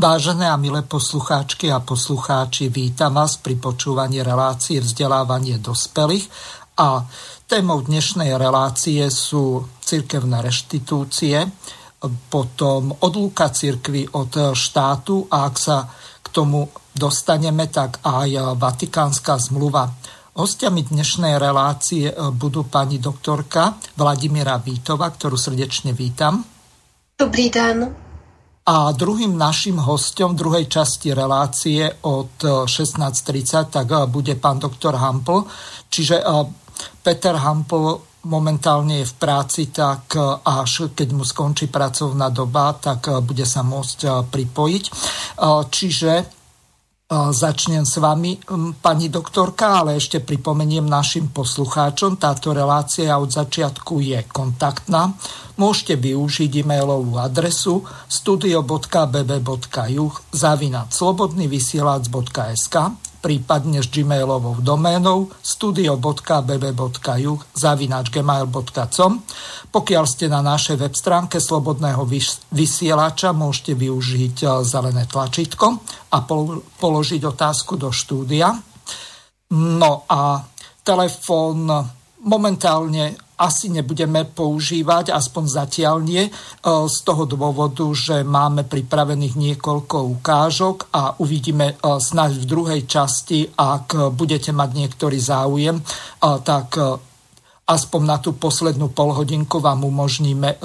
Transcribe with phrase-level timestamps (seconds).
[0.00, 6.24] Vážené a milé poslucháčky a poslucháči, vítam vás pri počúvaní relácie vzdelávanie dospelých
[6.80, 7.04] a
[7.44, 11.44] témou dnešnej relácie sú cirkevné reštitúcie,
[12.32, 15.84] potom odlúka cirkvy od štátu a ak sa
[16.24, 16.64] k tomu
[16.96, 19.84] dostaneme, tak aj Vatikánska zmluva.
[20.32, 22.08] Hostiami dnešnej relácie
[22.40, 26.40] budú pani doktorka Vladimíra Vítova, ktorú srdečne vítam.
[27.20, 28.09] Dobrý den.
[28.66, 32.36] A druhým našim hostom druhej časti relácie od
[32.68, 35.48] 16.30 tak eh, bude pán doktor Hampl.
[35.88, 36.44] Čiže eh,
[37.00, 43.08] Peter Hampl momentálne je v práci, tak eh, až keď mu skončí pracovná doba, tak
[43.24, 44.84] bude sa môcť pripojiť.
[45.70, 46.39] Čiže
[47.10, 48.38] Začnem s vami,
[48.78, 55.18] pani doktorka, ale ešte pripomeniem našim poslucháčom, táto relácia od začiatku je kontaktná.
[55.58, 62.76] Môžete využiť e-mailovú adresu studio.bb.juh zavinať slobodnyvysielac.sk
[63.20, 69.12] prípadne s gmailovou doménou studio.bb.juh zavinač gmail.com.
[69.70, 72.02] Pokiaľ ste na našej web stránke Slobodného
[72.50, 75.66] vysielača, môžete využiť e, zelené tlačítko
[76.10, 76.18] a
[76.80, 78.56] položiť otázku do štúdia.
[79.54, 80.40] No a
[80.82, 81.68] telefón
[82.24, 86.30] momentálne asi nebudeme používať, aspoň zatiaľ nie, e,
[86.84, 93.48] z toho dôvodu, že máme pripravených niekoľko ukážok a uvidíme e, snáď v druhej časti,
[93.56, 95.82] ak budete mať niektorý záujem, e,
[96.44, 96.76] tak
[97.70, 100.58] aspoň na tú poslednú polhodinku vám umožníme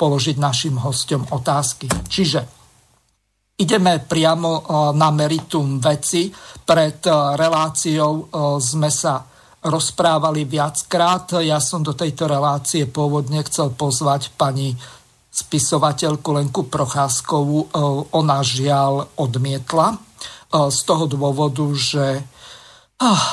[0.00, 1.84] položiť našim hostom otázky.
[1.84, 2.40] Čiže
[3.60, 4.64] ideme priamo
[4.96, 6.32] na meritum veci.
[6.64, 7.04] Pred
[7.36, 9.20] reláciou sme sa
[9.66, 11.42] rozprávali viackrát.
[11.42, 14.78] Ja som do tejto relácie pôvodne chcel pozvať pani
[15.36, 17.58] spisovateľku Lenku Procházkovú.
[17.60, 17.68] E,
[18.14, 19.96] ona žiaľ odmietla e,
[20.72, 22.24] z toho dôvodu, že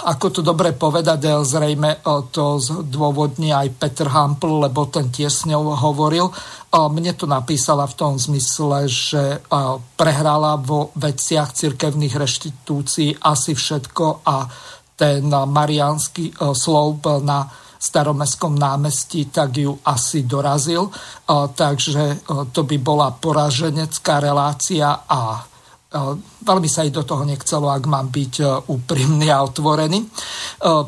[0.04, 2.04] ako to dobre povedať, e, zrejme
[2.36, 6.28] to dôvodní aj Petr Hampl, lebo ten tiež s ňou hovoril.
[6.74, 9.46] Mne to napísala v tom zmysle, že
[9.94, 14.50] prehrala vo veciach cirkevných reštitúcií asi všetko a
[14.96, 17.50] ten mariánsky e, sloup na
[17.84, 20.88] staromestskom námestí, tak ju asi dorazil.
[20.88, 20.92] E,
[21.54, 22.16] takže e,
[22.52, 25.44] to by bola poraženecká relácia a
[26.42, 30.02] veľmi sa aj do toho nechcelo, ak mám byť úprimný a otvorený.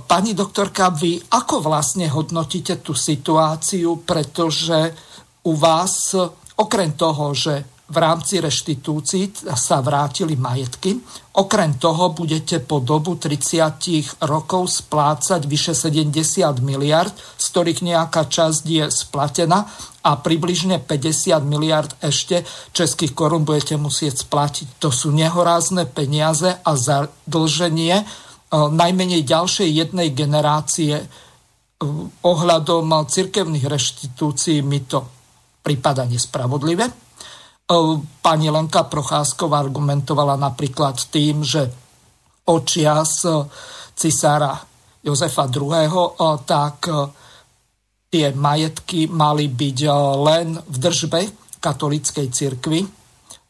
[0.10, 4.98] Pani doktorka, vy ako vlastne hodnotíte tú situáciu, pretože
[5.46, 6.10] u vás,
[6.58, 10.98] okrem toho, že v rámci reštitúcií sa vrátili majetky.
[11.38, 18.64] Okrem toho budete po dobu 30 rokov splácať vyše 70 miliard, z ktorých nejaká časť
[18.66, 19.70] je splatená
[20.02, 22.42] a približne 50 miliard ešte
[22.74, 24.82] českých korún budete musieť splatiť.
[24.82, 28.06] To sú nehorázne peniaze a zadlženie e,
[28.54, 31.06] najmenej ďalšej jednej generácie e,
[32.26, 35.06] ohľadom cirkevných reštitúcií mi to
[35.62, 37.06] prípada nespravodlivé.
[38.22, 41.66] Pani Lenka Procházková argumentovala napríklad tým, že
[42.46, 43.26] očias
[43.98, 44.54] cisára
[45.02, 46.14] Jozefa II.
[46.46, 46.78] tak
[48.14, 49.80] tie majetky mali byť
[50.22, 51.22] len v držbe
[51.58, 52.86] katolíckej cirkvi.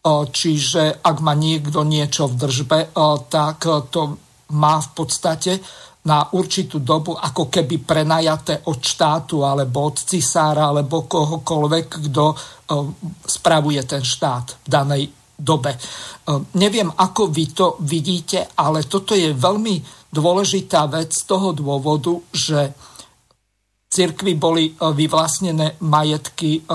[0.07, 2.79] Čiže ak má niekto niečo v držbe,
[3.27, 4.15] tak to
[4.55, 5.59] má v podstate
[6.05, 12.35] na určitú dobu ako keby prenajaté od štátu alebo od cisára alebo kohokoľvek, kto e,
[13.25, 15.03] spravuje ten štát v danej
[15.33, 15.73] dobe.
[15.73, 15.79] E,
[16.61, 19.81] neviem, ako vy to vidíte, ale toto je veľmi
[20.13, 22.69] dôležitá vec z toho dôvodu, že
[23.89, 26.69] cirkvi boli e, vyvlastnené majetky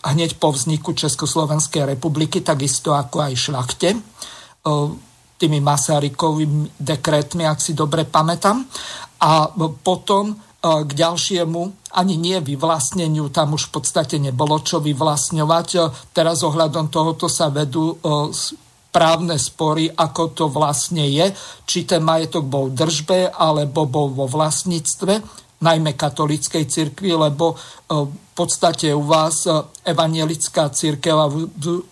[0.00, 3.92] hneď po vzniku Československej republiky, takisto ako aj šlachte
[5.40, 8.60] tými Masarykovými dekretmi, ak si dobre pamätám.
[9.24, 9.48] A
[9.80, 11.60] potom e, k ďalšiemu
[11.96, 15.68] ani nie vyvlastneniu, tam už v podstate nebolo čo vyvlastňovať.
[15.72, 15.78] E,
[16.12, 18.30] teraz ohľadom tohoto sa vedú e,
[18.92, 21.32] právne spory, ako to vlastne je,
[21.64, 25.48] či ten majetok bol v držbe alebo bol vo vlastníctve.
[25.60, 27.52] Najmä katolickej cirkvi, lebo
[27.90, 29.44] v podstate u vás
[29.84, 31.12] evangelická církev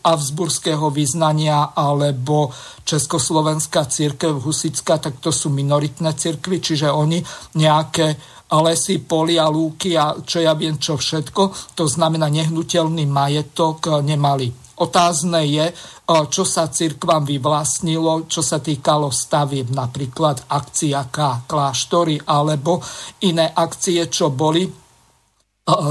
[0.05, 2.49] Avsburského vyznania alebo
[2.88, 7.20] Československá církev Husická, tak to sú minoritné cirkvy, čiže oni
[7.61, 8.17] nejaké
[8.49, 14.49] lesy, polia, lúky a čo ja viem, čo všetko, to znamená nehnuteľný majetok nemali.
[14.81, 15.69] Otázne je,
[16.08, 22.81] čo sa cirkvám vyvlastnilo, čo sa týkalo stavieb, napríklad akcia K, kláštory, alebo
[23.28, 24.64] iné akcie, čo boli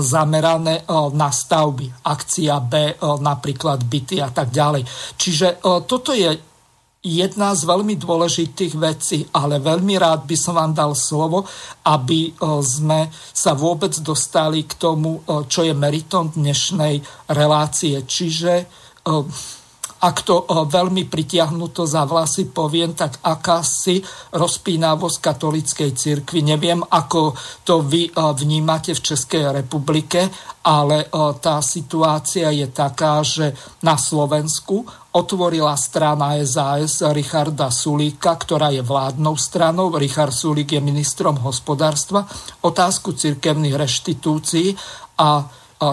[0.01, 2.01] zamerané na stavby.
[2.01, 4.81] Akcia B, napríklad byty a tak ďalej.
[5.13, 6.33] Čiže toto je
[7.05, 11.45] jedna z veľmi dôležitých vecí, ale veľmi rád by som vám dal slovo,
[11.85, 12.33] aby
[12.65, 16.97] sme sa vôbec dostali k tomu, čo je meritom dnešnej
[17.37, 18.01] relácie.
[18.01, 18.65] Čiže
[19.97, 24.01] ak to veľmi pritiahnuto za vlasy poviem, tak akási
[24.37, 26.45] rozpínavosť katolickej cirkvi.
[26.45, 27.33] Neviem, ako
[27.65, 30.29] to vy vnímate v Českej republike,
[30.67, 31.09] ale
[31.41, 34.85] tá situácia je taká, že na Slovensku
[35.17, 39.89] otvorila strana SAS Richarda Sulíka, ktorá je vládnou stranou.
[39.97, 42.21] Richard Sulík je ministrom hospodárstva.
[42.61, 44.77] Otázku cirkevných reštitúcií
[45.17, 45.41] a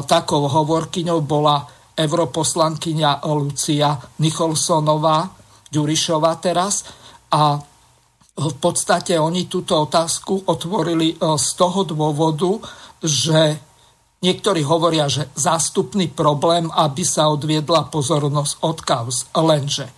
[0.05, 5.31] takou hovorkyňou bola europoslankyňa Lucia Nicholsonová,
[5.70, 6.87] Ďurišová teraz
[7.35, 7.58] a
[8.35, 12.58] v podstate oni túto otázku otvorili e, z toho dôvodu,
[12.99, 13.58] že
[14.23, 19.17] niektorí hovoria, že zástupný problém, aby sa odviedla pozornosť od kauz.
[19.35, 19.93] Lenže e,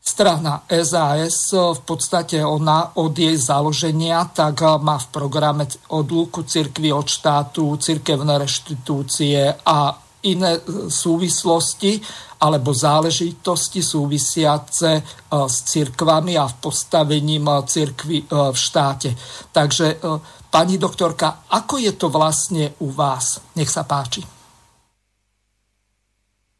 [0.00, 7.08] strana SAS v podstate ona od jej založenia tak má v programe odlúku cirkvi od
[7.08, 12.00] štátu, cirkevné reštitúcie a iné e, súvislosti
[12.40, 15.02] alebo záležitosti súvisiace e,
[15.46, 19.14] s cirkvami a v postavením e, cirkvy v štáte.
[19.52, 20.02] Takže
[20.50, 23.40] pani doktorka, ako je to vlastně u vás?
[23.56, 24.22] Nech sa páči.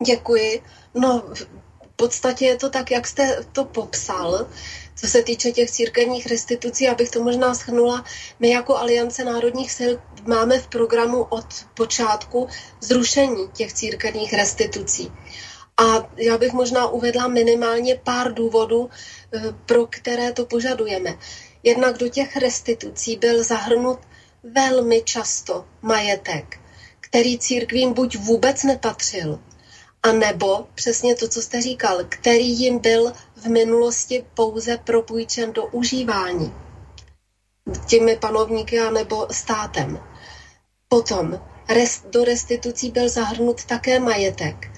[0.07, 0.63] Děkuji.
[0.95, 4.47] No, v podstatě je to tak, jak jste to popsal.
[4.99, 8.05] Co se týče těch církevních restitucí, abych to možná schrnula,
[8.41, 9.93] my jako Aliance národních sil
[10.27, 12.49] máme v programu od počátku
[12.81, 15.13] zrušení těch církevních restitucí.
[15.77, 18.91] A já bych možná uvedla minimálně pár důvodů,
[19.35, 21.19] eh, pro které to požadujeme.
[21.63, 23.99] Jednak do těch restitucí byl zahrnut
[24.43, 26.59] velmi často majetek,
[27.01, 29.39] který církvím buď vůbec nepatřil,
[30.03, 35.67] a nebo přesně to, co jste říkal, který jim byl v minulosti pouze propůjčen do
[35.67, 36.55] užívání
[37.87, 39.99] těmi panovníky nebo státem.
[40.89, 44.71] Potom rest, do restitucí byl zahrnut také majetek,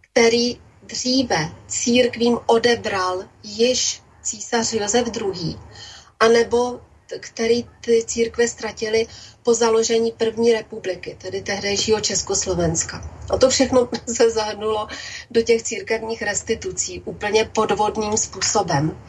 [0.00, 5.56] který dříve církvím odebral již císař Josef II.
[6.20, 6.80] anebo
[7.20, 9.06] který ty církve ztratily
[9.42, 13.10] po založení první republiky, tedy tehdejšího Československa.
[13.30, 14.88] A to všechno se zahrnulo
[15.30, 19.02] do těch církevních restitucí úplně podvodným způsobem.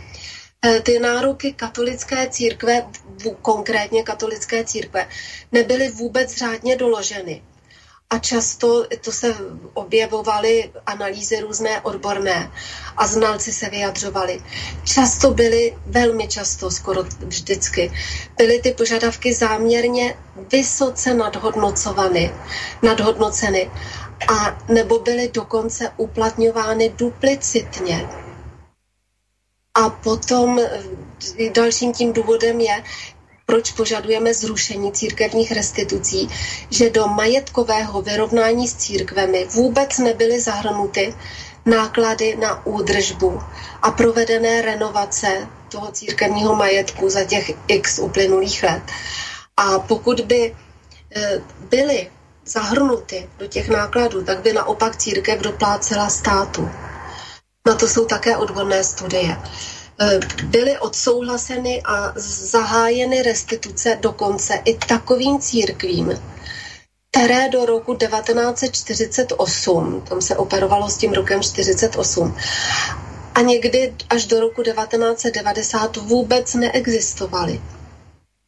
[0.65, 2.87] E, ty nároky katolické církve,
[3.41, 5.07] konkrétně katolické církve,
[5.51, 7.41] nebyly vůbec řádně doloženy
[8.11, 9.35] a často to se
[9.73, 12.51] objevovaly analýzy různé odborné
[12.97, 14.41] a znalci se vyjadřovali.
[14.83, 17.91] Často byly, velmi často, skoro vždycky,
[18.37, 20.17] byly ty požadavky záměrně
[20.51, 22.31] vysoce nadhodnocovány,
[22.83, 23.71] nadhodnoceny
[24.27, 28.09] a nebo byly dokonce uplatňovány duplicitně.
[29.73, 30.59] A potom
[31.53, 32.83] dalším tím důvodem je,
[33.51, 36.29] proč požadujeme zrušení církevních restitucí,
[36.69, 41.15] že do majetkového vyrovnání s církvemi vůbec nebyly zahrnuty
[41.65, 43.41] náklady na údržbu
[43.81, 48.83] a provedené renovace toho církevního majetku za těch x uplynulých let.
[49.57, 50.55] A pokud by
[51.15, 52.11] e, byly
[52.45, 56.69] zahrnuty do těch nákladů, tak by naopak církev doplácela státu.
[57.67, 59.37] Na to jsou také odborné studie.
[60.01, 66.21] Eh, byly odsouhlaseny a zahájeny restituce dokonce i takovým církvím,
[67.11, 72.37] které do roku 1948, tam se operovalo s tím rokem 48,
[73.35, 77.61] a někdy až do roku 1990 vůbec neexistovaly.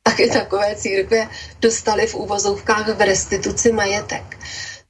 [0.03, 1.29] Taky takové církve
[1.61, 4.37] dostaly v úvozovkách v restituci majetek.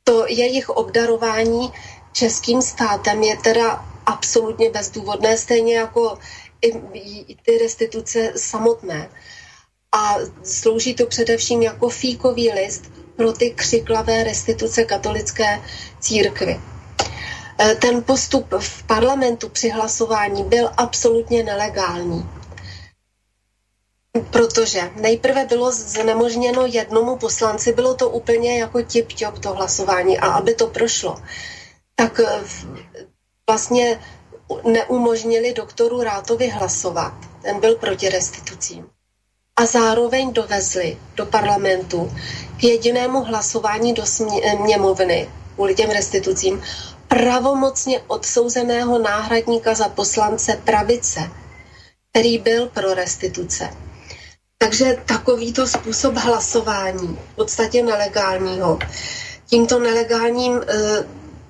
[0.04, 1.72] To jejich obdarování
[2.12, 6.18] českým státem je teda absolutně bezdůvodné, stejně jako
[6.68, 9.10] i ty restituce samotné.
[9.92, 12.84] A slouží to především jako fíkový list
[13.16, 15.62] pro ty křiklavé restituce katolické
[16.00, 16.60] církvy.
[17.60, 22.30] E, ten postup v parlamentu při hlasování byl absolutně nelegální.
[24.32, 30.56] Protože nejprve bylo znemožněno jednomu poslanci, bylo to úplně jako tip-top to hlasování a aby
[30.56, 31.16] to prošlo,
[31.96, 32.44] tak eh,
[33.50, 34.00] vlastně
[34.64, 37.14] neumožnili doktoru Rátovi hlasovat.
[37.42, 38.86] Ten byl proti restitucím.
[39.56, 42.12] A zároveň dovezli do parlamentu
[42.58, 46.62] k jedinému hlasování do sněmovny kvůli těm restitucím
[47.08, 51.32] pravomocně odsouzeného náhradníka za poslance pravice,
[52.12, 53.70] který byl pro restituce.
[54.58, 58.80] Takže takovýto způsob hlasování, v podstatě nelegálního,
[59.46, 60.64] tímto nelegálním e,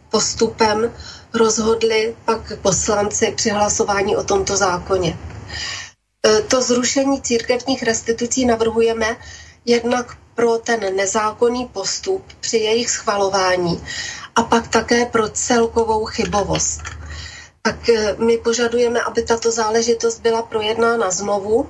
[0.09, 0.93] postupem
[1.33, 5.17] rozhodli pak poslanci při hlasování o tomto zákoně.
[6.25, 9.17] E, to zrušení církevních restitucí navrhujeme
[9.65, 13.83] jednak pro ten nezákonný postup při jejich schvalování
[14.35, 16.81] a pak také pro celkovou chybovost.
[17.61, 21.69] Tak e, my požadujeme, aby tato záležitost byla projednána znovu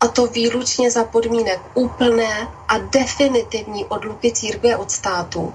[0.00, 5.54] a to výlučně za podmínek úplné a definitivní odluky církve od státu.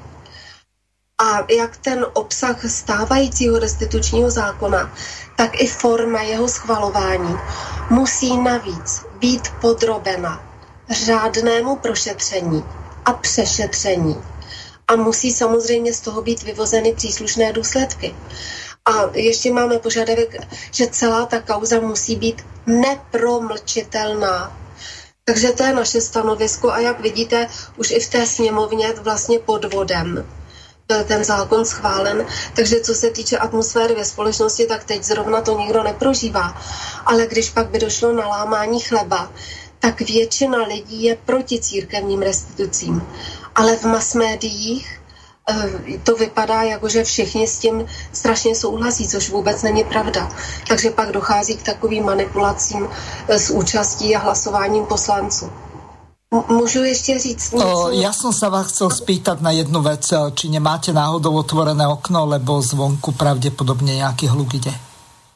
[1.18, 4.96] A jak ten obsah stávajícího restitučního zákona,
[5.38, 7.36] tak i forma jeho schvalování
[7.90, 10.44] musí navíc být podrobena
[10.90, 12.64] řádnému prošetření
[13.06, 14.24] a přešetření.
[14.88, 18.16] A musí samozřejmě z toho být vyvozeny příslušné důsledky.
[18.86, 24.58] A ještě máme požadavek, že celá ta kauza musí být nepromlčitelná.
[25.26, 30.26] Takže to je naše stanovisko a jak vidíte, už i v té sněmovně vlastně podvodem
[31.08, 32.26] ten zákon schválen.
[32.56, 36.62] Takže co se týče atmosféry ve společnosti, tak teď zrovna to nikdo neprožívá.
[37.06, 39.32] Ale když pak by došlo na lámání chleba,
[39.80, 43.04] tak většina lidí je proti církevním restitucím.
[43.56, 45.00] Ale v mass médiích
[45.50, 50.32] Eh, to vypadá jako, že všichni s tím strašně souhlasí, což vůbec není pravda.
[50.68, 52.88] Takže pak dochází k takovým manipulacím
[53.28, 55.52] eh, s účastí a hlasováním poslanců.
[56.50, 57.90] Můžu ještě říct něco?
[57.92, 62.26] Já jsem se vás chcel spýtat na jednu věc, eh, či nemáte náhodou otvorené okno,
[62.26, 64.74] lebo zvonku pravděpodobně nějaký hluk jde.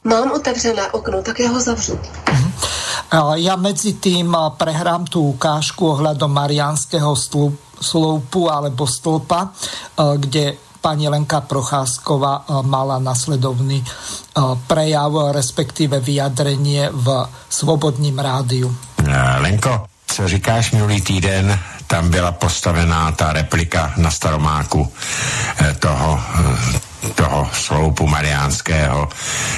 [0.03, 1.94] Mám otevřené okno, tak já ho zavřu.
[1.94, 2.51] Uh-huh.
[3.41, 7.18] Ja medzi tým prehrám tú ukážku ohľadom Marianského
[7.82, 9.50] sloupu alebo stĺpa,
[9.98, 13.82] kde pani Lenka Procházková mala nasledovný
[14.70, 18.70] prejav, respektíve vyjadrenie v Svobodním rádiu.
[19.41, 24.94] Lenko, co říkáš minulý týden, tam byla postavená ta replika na Staromáku
[25.58, 26.20] eh, toho
[27.16, 29.10] toho sloupu mariánského.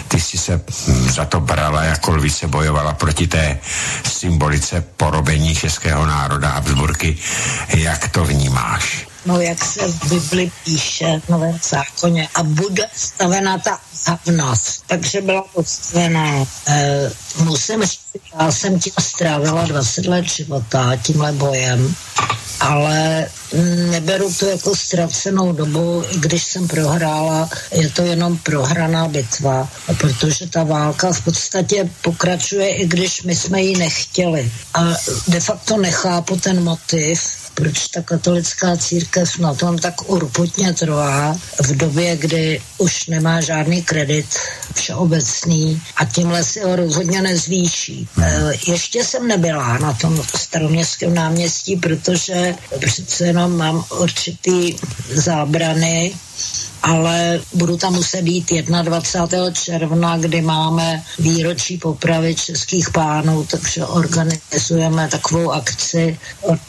[0.08, 0.62] Ty si se
[1.10, 3.60] za to brala, jako lvice bojovala proti té
[4.04, 7.18] symbolice porobení českého národa Habsburky.
[7.74, 9.08] Jak to vnímáš?
[9.26, 14.84] No, jak se v Bibli píše v Novém zákoně a bude stavena ta havnost.
[14.88, 16.46] Takže byla postavená.
[16.68, 17.12] E,
[17.44, 18.00] musím říct,
[18.40, 21.96] já jsem tím strávila 20 let života, tímhle bojem
[22.62, 23.28] ale
[23.90, 30.48] neberu to jako ztracenou dobu, i když jsem prohrála, je to jenom prohraná bitva, protože
[30.48, 34.52] ta válka v podstatě pokračuje, i když my jsme ji nechtěli.
[34.74, 34.94] A
[35.28, 37.22] de facto nechápu ten motiv,
[37.54, 43.82] proč ta katolická církev na tom tak urputně trvá v době, kdy už nemá žádný
[43.92, 44.26] kredit
[44.76, 48.08] všeobecný a tímhle si ho rozhodně nezvýší.
[48.22, 52.56] E, ještě jsem nebyla na tom staroměstském náměstí, protože
[52.86, 54.76] přece jenom mám určitý
[55.14, 56.14] zábrany
[56.84, 59.52] ale budu tam muset být 21.
[59.52, 66.60] června, kdy máme výročí popravy českých pánů, takže organizujeme takovou akci od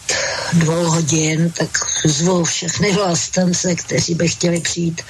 [0.52, 5.02] dvou hodin, tak zvu všechny vlastence, kteří by chtěli přijít,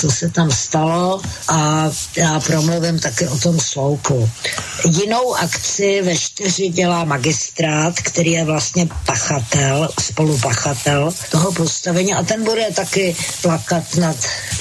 [0.00, 4.30] co se tam stalo a já promluvím taky o tom sloupu.
[4.84, 12.44] Jinou akci ve čtyři dělá magistrát, který je vlastně pachatel, spolupachatel toho postavení a ten
[12.44, 14.16] bude taky plakat nad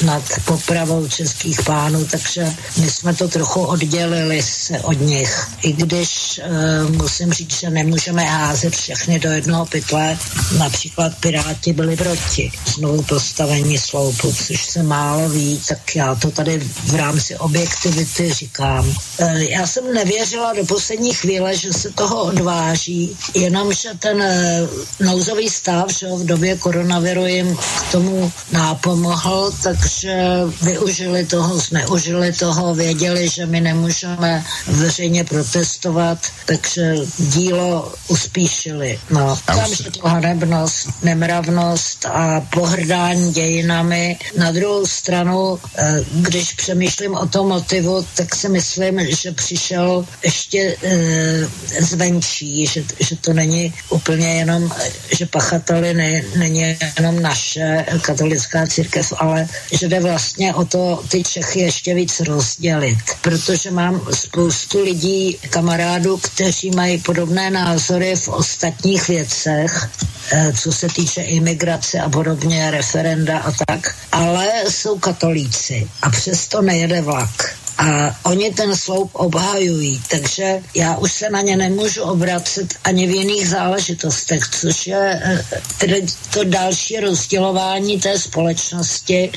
[0.06, 5.48] nad popravou českých pánů, takže my jsme to trochu oddělili se od nich.
[5.62, 6.42] I když
[6.86, 10.18] uh, musím říct, že nemůžeme házet všechny do jednoho pytle,
[10.58, 16.60] například Piráti byli proti znovu postavení sloupu, což se málo ví, tak já to tady
[16.84, 18.88] v rámci objektivity říkám.
[18.88, 25.50] Uh, já jsem nevěřila do poslední chvíle, že se toho odváží, jenomže ten uh, nouzový
[25.50, 30.18] stav, že v době koronaviru jim k tomu nápomohl, tak takže
[30.62, 39.00] využili toho, zneužili toho, věděli, že my nemůžeme veřejně protestovat, takže dílo uspíšili.
[39.10, 44.20] No, tam, že to hanebnost, nemravnost, a pohrdání dějinami.
[44.38, 50.76] Na druhou stranu, eh, když přemýšlím o tom motivu, tak si myslím, že přišel ještě
[50.84, 51.48] e,
[51.80, 54.72] zvenčí, že, že to není úplně jenom,
[55.18, 61.24] že pachateli ne, není jenom naše katolická církev, ale že jde vlastně o to ty
[61.24, 69.08] Čechy ještě víc rozdělit, protože mám spoustu lidí, kamarádů, kteří mají podobné názory v ostatních
[69.08, 69.90] věcech,
[70.32, 76.62] eh, co se týče imigrace a podobně, referenda a tak, ale jsou katolíci a přesto
[76.62, 82.76] nejede vlak a oni ten sloup obhajují, takže já už se na ně nemůžu obracet
[82.84, 85.46] ani v jiných záležitostech, což je eh,
[85.78, 89.32] tedy to další rozdělování té společnosti.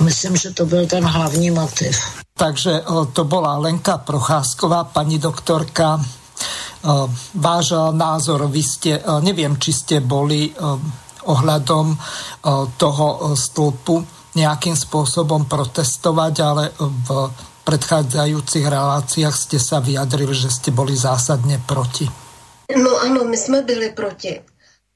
[0.00, 1.98] Myslím, že to byl ten hlavní motiv.
[2.38, 6.00] Takže to byla Lenka Procházková, paní doktorka.
[7.34, 10.50] Váš názor, vy ste, neviem, či ste boli
[11.22, 11.94] ohľadom
[12.74, 13.06] toho
[13.38, 14.02] stĺpu
[14.34, 17.08] nejakým spôsobom protestovať, ale v
[17.64, 22.08] predchádzajúcich reláciách ste sa vyjadrili, že ste boli zásadně proti.
[22.76, 24.42] No ano, my jsme byli proti.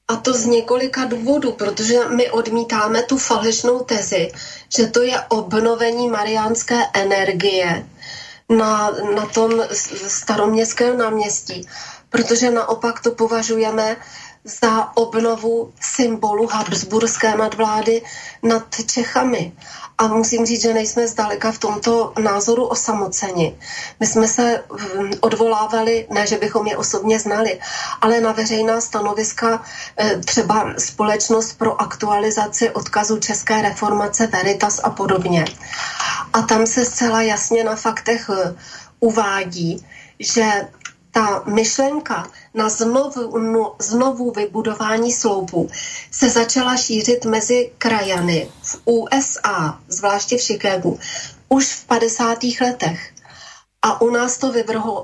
[0.07, 4.31] A to z několika důvodů, protože my odmítáme tu falešnou tezi,
[4.77, 7.85] že to je obnovení mariánské energie
[8.49, 9.63] na, na tom
[10.07, 11.67] staroměstském náměstí,
[12.09, 13.97] protože naopak to považujeme
[14.61, 18.01] za obnovu symbolu Habsburské nadvlády
[18.43, 19.51] nad Čechami.
[19.97, 23.57] A musím říct, že nejsme zdaleka v tomto názoru osamoceni.
[23.99, 27.59] My jsme se hm, odvolávali, ne, že bychom je osobně znali,
[28.01, 29.63] ale na veřejná stanoviska
[29.97, 35.45] eh, třeba Společnost pro aktualizaci odkazu České reformace Veritas a podobně.
[36.33, 38.55] A tam se zcela jasně na faktech eh,
[38.99, 39.85] uvádí,
[40.19, 40.67] že
[41.17, 45.69] ta myšlenka na znovu, no, znovu vybudování sloupu
[46.11, 50.99] se začala šířit mezi krajany v USA, zvláště v Chicagu,
[51.49, 52.37] už v 50.
[52.61, 53.09] letech.
[53.81, 54.51] A u nás to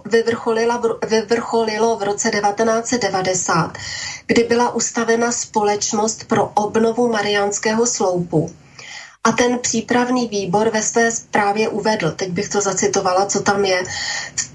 [0.06, 3.78] vyvrcholilo, vyvrcholilo v roce 1990,
[4.28, 8.52] kdy byla ustavena společnost pro obnovu mariánského sloupu.
[9.23, 13.84] A ten přípravný výbor ve své zprávě uvedl, teď bych to zacitovala, co tam je,
[14.36, 14.52] v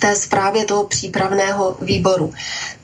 [0.00, 2.32] té zprávě toho přípravného výboru.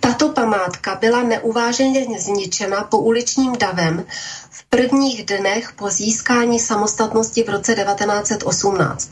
[0.01, 4.05] Tato památka byla neuváženě zničena po uličním davem
[4.51, 9.11] v prvních dnech po získání samostatnosti v roce 1918.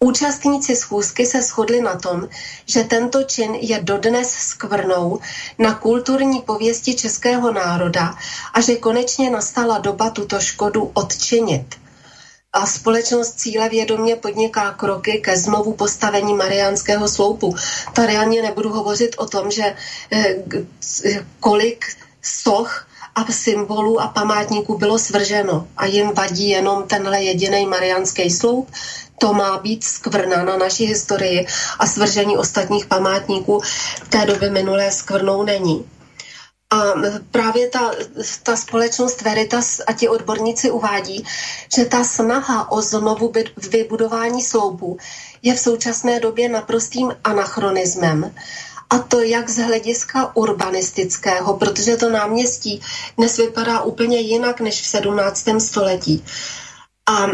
[0.00, 2.28] Účastníci schůzky se shodli na tom,
[2.66, 5.18] že tento čin je dodnes skvrnou
[5.58, 8.14] na kulturní pověsti českého národa
[8.54, 11.74] a že konečně nastala doba tuto škodu odčinit
[12.52, 17.54] a společnost cíle vědomě podniká kroky ke znovu postavení Mariánského sloupu.
[17.92, 19.74] Tady ani nebudu hovořit o tom, že
[20.12, 20.36] eh,
[21.40, 21.84] kolik
[22.22, 28.70] soch a symbolů a památníků bylo svrženo a jim vadí jenom tenhle jediný mariánský sloup,
[29.18, 31.46] to má být skvrna na naší historii
[31.78, 33.62] a svržení ostatních památníků
[34.08, 35.84] té doby minulé skvrnou není.
[36.70, 36.92] A
[37.30, 37.90] právě ta,
[38.42, 41.24] ta společnost Veritas a ti odborníci uvádí,
[41.76, 43.32] že ta snaha o znovu
[43.70, 44.98] vybudování sloupu
[45.42, 48.34] je v současné době naprostým anachronismem.
[48.90, 52.80] A to jak z hlediska urbanistického, protože to náměstí
[53.16, 55.48] dnes vypadá úplně jinak než v 17.
[55.58, 56.24] století.
[57.06, 57.26] A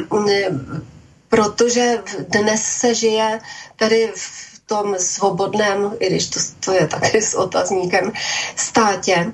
[1.28, 3.40] protože dnes se žije
[3.76, 8.12] tady v tom svobodném, i když to, to je taky s otazníkem,
[8.57, 9.33] státě,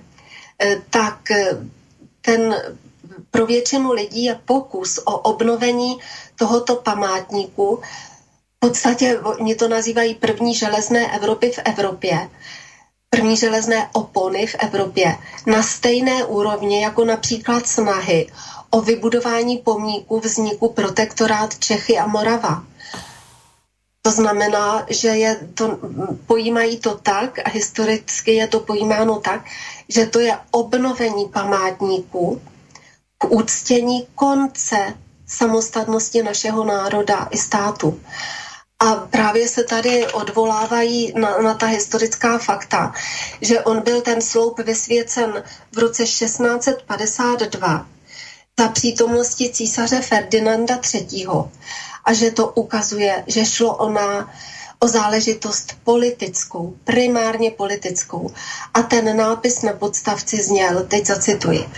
[0.63, 1.59] eh, tak eh,
[2.21, 2.55] ten
[3.31, 5.99] pro většinu lidí je pokus o obnovení
[6.37, 7.81] tohoto památníku.
[8.57, 12.31] V podstatě oni to nazývají první železné Evropy v Evropě,
[13.11, 15.17] první železné opony v Evropě
[15.47, 18.27] na stejné úrovni jako například snahy
[18.71, 22.65] o vybudování pomníku vzniku protektorát Čechy a Morava.
[24.03, 25.79] To znamená, že je to,
[26.27, 29.45] pojímají to tak a historicky je to pojímáno tak,
[29.89, 32.43] že to je obnovení památníků
[33.19, 34.95] k úctění konce
[35.27, 38.01] samostatnosti našeho národa i státu.
[38.79, 42.95] A právě se tady odvolávají na, na ta historická fakta,
[43.41, 47.87] že on byl ten sloup vysvěcen v roce 1652
[48.61, 51.27] za přítomnosti císaře Ferdinanda III
[52.05, 54.31] a že to ukazuje, že šlo ona
[54.81, 58.31] o záležitost politickou, primárně politickou.
[58.75, 61.69] A ten nápis na podstavci zněl, teď zacituji,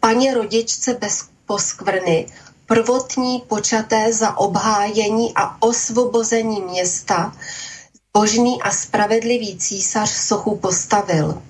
[0.00, 2.26] paní rodičce bez poskvrny,
[2.66, 7.32] prvotní počaté za obhájení a osvobození města,
[8.12, 11.42] božný a spravedlivý císař sochu postavil.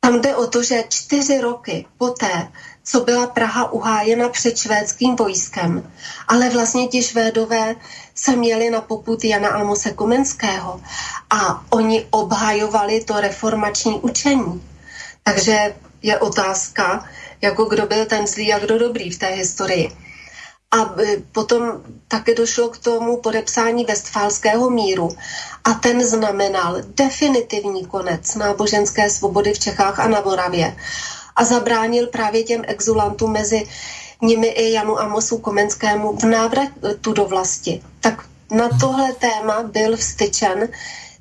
[0.00, 2.48] Tam Tam jde o to, že čtyři roky poté,
[2.84, 5.92] co byla Praha uhájena před švédským vojskem,
[6.28, 7.76] ale vlastně ti švédové
[8.14, 10.80] se měli na poput Jana Amose Komenského
[11.30, 14.62] a oni obhajovali to reformační učení.
[15.22, 17.08] Takže je otázka,
[17.40, 19.92] jako kdo byl ten zlý a kdo dobrý v té historii.
[20.70, 25.08] A e, potom také došlo k tomu podepsání Westfálského míru
[25.64, 30.76] a ten znamenal definitivní konec náboženské svobody v Čechách a na Moravě
[31.36, 33.64] a zabránil právě těm exulantům mezi
[34.22, 37.82] nimi i Janu Amosu Komenskému v návratu do vlasti.
[38.00, 40.68] Tak na tohle téma byl vstyčen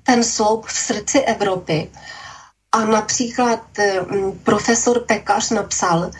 [0.03, 1.89] ten sloup v srdci Evropy.
[2.71, 3.59] A například
[4.43, 6.11] profesor Pekař napsal,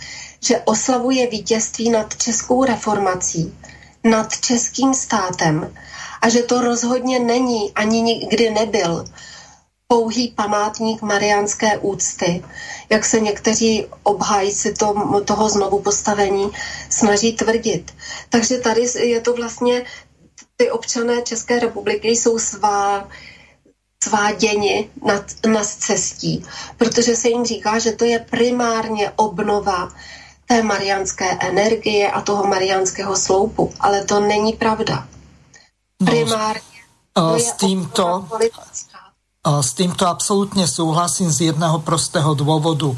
[0.43, 3.57] že oslavuje vítězství nad českou reformací,
[4.03, 5.73] nad českým státem
[6.21, 9.05] a že to rozhodně není ani nikdy nebyl
[9.91, 12.43] pouhý památník mariánské úcty,
[12.89, 16.51] jak se někteří obhájci to, toho znovu postavení
[16.89, 17.91] snaží tvrdit.
[18.29, 19.85] Takže tady je to vlastně,
[20.57, 23.07] ty občané České republiky jsou svá
[24.03, 26.45] sváděni na, na cestí,
[26.77, 29.91] protože se jim říká, že to je primárně obnova
[30.47, 33.73] té mariánské energie a toho mariánského sloupu.
[33.79, 35.07] Ale to není pravda.
[36.01, 36.61] No, Primárně.
[37.17, 38.27] No, s týmto,
[39.41, 42.93] s týmto absolútne súhlasím z jedného prostého dôvodu.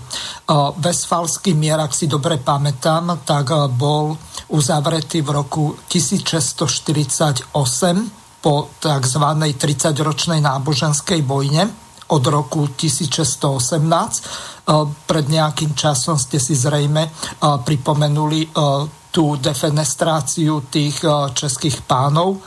[0.76, 3.48] Vesfalský mier, ak si dobre pamätám, tak
[3.80, 4.20] bol
[4.52, 7.56] uzavretý v roku 1648
[8.44, 9.26] po tzv.
[9.56, 11.64] 30-ročnej náboženskej vojne
[12.12, 14.72] od roku 1618 Eh,
[15.04, 17.12] pred nejakým časom ste si zrejme eh,
[17.44, 18.50] pripomenuli eh,
[19.14, 21.06] tú defenestráciu tých
[21.38, 22.42] českých pánov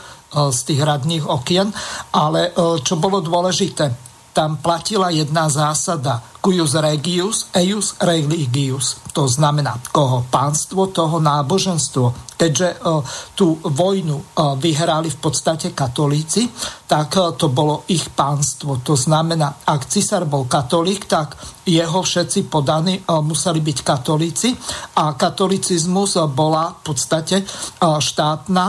[0.53, 1.73] z tých radných okien,
[2.13, 2.53] ale
[2.85, 9.01] čo bolo dôležité, tam platila jedna zásada cuius regius, eius religius.
[9.17, 12.37] To znamená, koho pánstvo, toho náboženstvo.
[12.37, 13.01] Keďže uh,
[13.33, 16.53] tú vojnu uh, vyhrali v podstate katolíci,
[16.85, 18.77] tak to bolo ich pánstvo.
[18.85, 21.33] To znamená, ak cisár bol katolík, tak
[21.65, 24.55] jeho všetci podaní museli byť katolíci
[25.01, 27.43] a katolicizmus bola v podstate
[27.81, 28.65] štátna,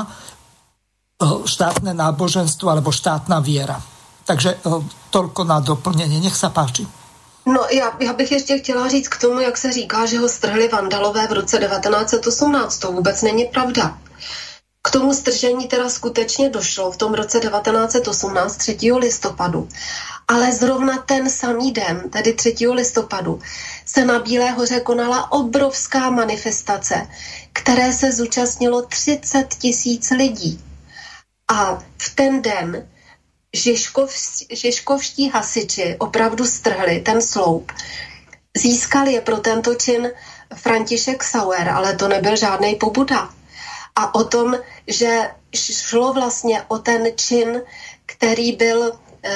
[1.19, 3.83] štátne náboženstvo alebo štátna viera.
[4.23, 6.87] Takže uh, Tolko na doplnění, nech se páči.
[7.47, 10.69] No já, já bych ještě chtěla říct k tomu, jak se říká, že ho strhli
[10.69, 12.79] vandalové v roce 1918.
[12.79, 13.99] To vůbec není pravda.
[14.83, 18.79] K tomu stržení teda skutečně došlo v tom roce 1918 3.
[18.99, 19.69] listopadu.
[20.29, 22.55] Ale zrovna ten samý den, tedy 3.
[22.73, 23.41] listopadu,
[23.87, 27.07] se na Bílé hoře konala obrovská manifestace,
[27.53, 30.68] které se zúčastnilo 30 tisíc lidí.
[31.49, 32.89] A v ten den
[33.53, 34.13] Žižkov,
[34.53, 37.73] žižkovští hasiči opravdu strhli ten sloup.
[38.57, 40.11] Získal je pro tento čin
[40.55, 43.33] František Sauer, ale to nebyl žádný pobuda.
[43.97, 44.57] A o tom,
[44.87, 47.63] že šlo vlastně o ten čin,
[48.07, 49.31] který byl e,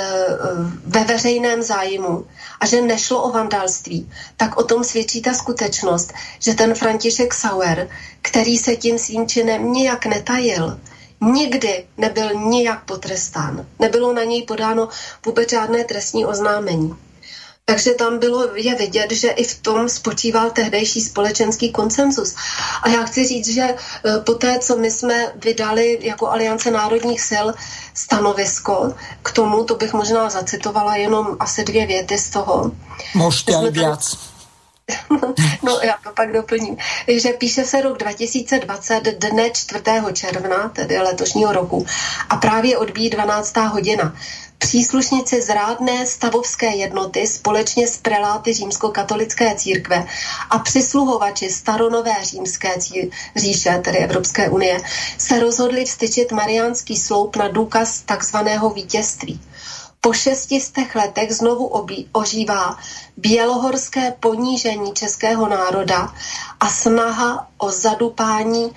[0.86, 2.26] ve veřejném zájmu
[2.60, 7.88] a že nešlo o vandalství, tak o tom svědčí ta skutečnost, že ten František Sauer,
[8.22, 10.80] který se tím svým činem nijak netajil,
[11.22, 13.66] nikdy nebyl nijak potrestán.
[13.78, 14.88] Nebylo na něj podáno
[15.26, 16.96] vůbec žádné trestní oznámení.
[17.64, 22.34] Takže tam bylo je vidět, že i v tom spočíval tehdejší společenský konsenzus.
[22.82, 23.76] A já chci říct, že e,
[24.26, 27.46] po té, co my jsme vydali jako Aliance národních sil
[27.94, 32.72] stanovisko k tomu, to bych možná zacitovala jenom asi dvě věty z toho.
[33.14, 34.31] Můžete i víc.
[35.62, 36.76] no já to pak doplním,
[37.08, 39.82] že píše se rok 2020 dne 4.
[40.12, 41.86] června, tedy letošního roku,
[42.28, 43.56] a právě odbíjí 12.
[43.56, 44.14] hodina.
[44.62, 50.06] Příslušníci zrádné stavovské jednoty společně s preláty římskokatolické církve
[50.50, 52.68] a přisluhovači staronové římské
[53.36, 54.80] říše, tedy Evropské unie,
[55.18, 59.40] se rozhodli vstyčit mariánský sloup na důkaz takzvaného vítězství
[60.04, 62.76] po šestistech letech znovu obí, ožívá
[63.16, 66.12] bělohorské ponížení českého národa
[66.60, 68.70] a snaha o zadupání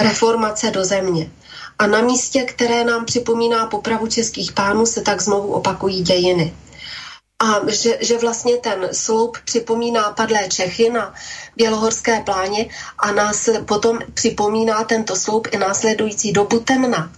[0.00, 1.30] reformace do země.
[1.78, 6.54] A na místě, které nám připomíná popravu českých pánů, se tak znovu opakují dějiny
[7.38, 11.14] a že, že vlastně ten sloup připomíná padlé Čechy na
[11.56, 12.68] Bělohorské pláně
[12.98, 17.12] a nás potom připomíná tento sloup i následující dobu temna.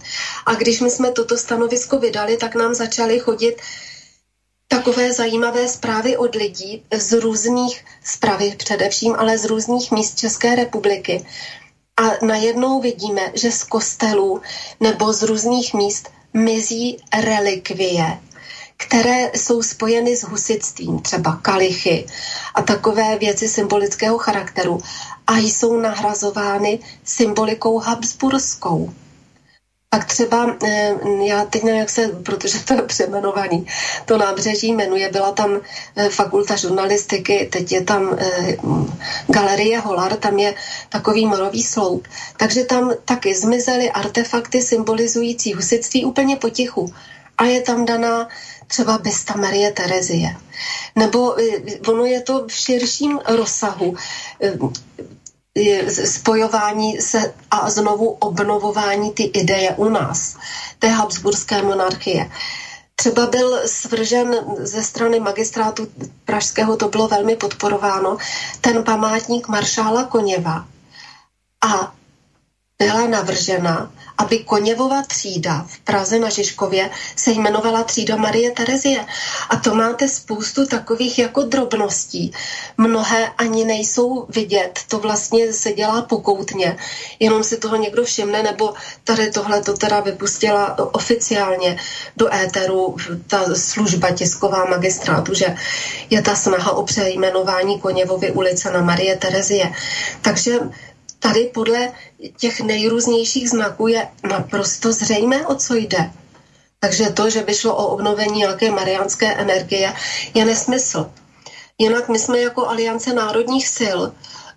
[0.45, 3.61] A když my jsme toto stanovisko vydali, tak nám začaly chodit
[4.67, 11.25] takové zajímavé zprávy od lidí z různých zprávy především, ale z různých míst České republiky.
[11.97, 14.41] A najednou vidíme, že z kostelů
[14.79, 18.19] nebo z různých míst mizí relikvie
[18.77, 22.05] které jsou spojeny s husitstvím, třeba kalichy
[22.55, 24.81] a takové věci symbolického charakteru
[25.27, 28.93] a jsou nahrazovány symbolikou habsburskou.
[29.89, 33.67] Pak třeba, eh, já teď nevím, jak se, protože to je přemenovaný,
[34.05, 35.59] to nábřeží jmenuje, byla tam
[35.95, 38.57] eh, fakulta žurnalistiky, teď je tam eh,
[39.27, 40.55] galerie Holar, tam je
[40.89, 42.07] takový morový sloup.
[42.37, 46.93] Takže tam taky zmizely artefakty symbolizující husitství úplně potichu.
[47.37, 48.27] A je tam daná
[48.67, 50.35] třeba bysta Marie Terezie.
[50.95, 51.35] Nebo
[51.87, 53.95] ono je to v širším rozsahu
[56.05, 60.37] spojování se a znovu obnovování ty ideje u nás,
[60.79, 62.31] té Habsburské monarchie.
[62.95, 65.87] Třeba byl svržen ze strany magistrátu
[66.25, 68.17] pražského, to bylo velmi podporováno,
[68.61, 70.65] ten památník maršála Koněva.
[71.65, 71.93] A
[72.79, 79.05] byla navržena aby Koněvova třída v Praze na Žižkově se jmenovala třída Marie Terezie.
[79.49, 82.31] A to máte spoustu takových jako drobností.
[82.77, 86.77] Mnohé ani nejsou vidět, to vlastně se dělá pokoutně.
[87.19, 91.77] Jenom si toho někdo všimne, nebo tady tohle to teda vypustila oficiálně
[92.17, 92.95] do éteru
[93.27, 95.55] ta služba tisková magistrátu, že
[96.09, 99.73] je ta snaha o přejmenování Koněvovy ulice na Marie Terezie.
[100.21, 100.59] Takže
[101.27, 101.91] tady podle
[102.37, 106.11] těch nejrůznějších znaků je naprosto zřejmé, o co jde.
[106.79, 109.93] Takže to, že by šlo o obnovení nějaké mariánské energie,
[110.33, 111.11] je nesmysl.
[111.77, 113.99] Jinak my jsme jako Aliance národních sil,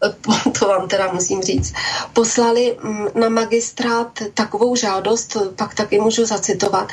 [0.59, 1.73] to vám teda musím říct,
[2.13, 6.89] poslali mm, na magistrát takovou žádost, pak taky můžu zacitovat,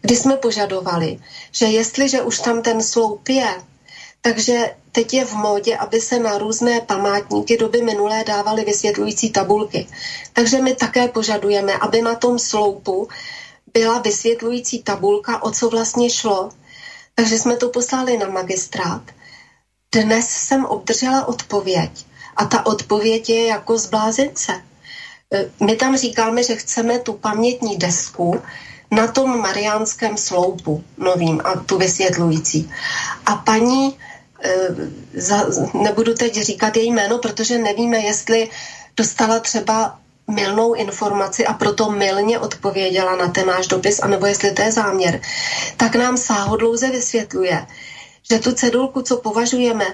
[0.00, 1.20] kdy jsme požadovali,
[1.52, 3.54] že jestliže už tam ten sloup je,
[4.20, 9.86] takže teď je v módě, aby se na různé památníky doby minulé dávaly vysvětlující tabulky.
[10.32, 13.08] Takže my také požadujeme, aby na tom sloupu
[13.72, 16.50] byla vysvětlující tabulka, o co vlastně šlo.
[17.14, 19.02] Takže jsme to poslali na magistrát.
[19.94, 21.90] Dnes jsem obdržela odpověď
[22.36, 24.62] a ta odpověď je jako z blázince.
[25.60, 28.42] My tam říkáme, že chceme tu pamětní desku
[28.90, 32.70] na tom mariánském sloupu novým a tu vysvětlující.
[33.26, 33.98] A paní
[35.14, 38.48] za, nebudu teď říkat její jméno, protože nevíme, jestli
[38.96, 39.98] dostala třeba
[40.28, 45.20] milnou informaci a proto milně odpověděla na ten náš dopis, anebo jestli to je záměr,
[45.76, 47.66] tak nám sáhodlouze vysvětluje,
[48.30, 49.84] že tu cedulku, co považujeme,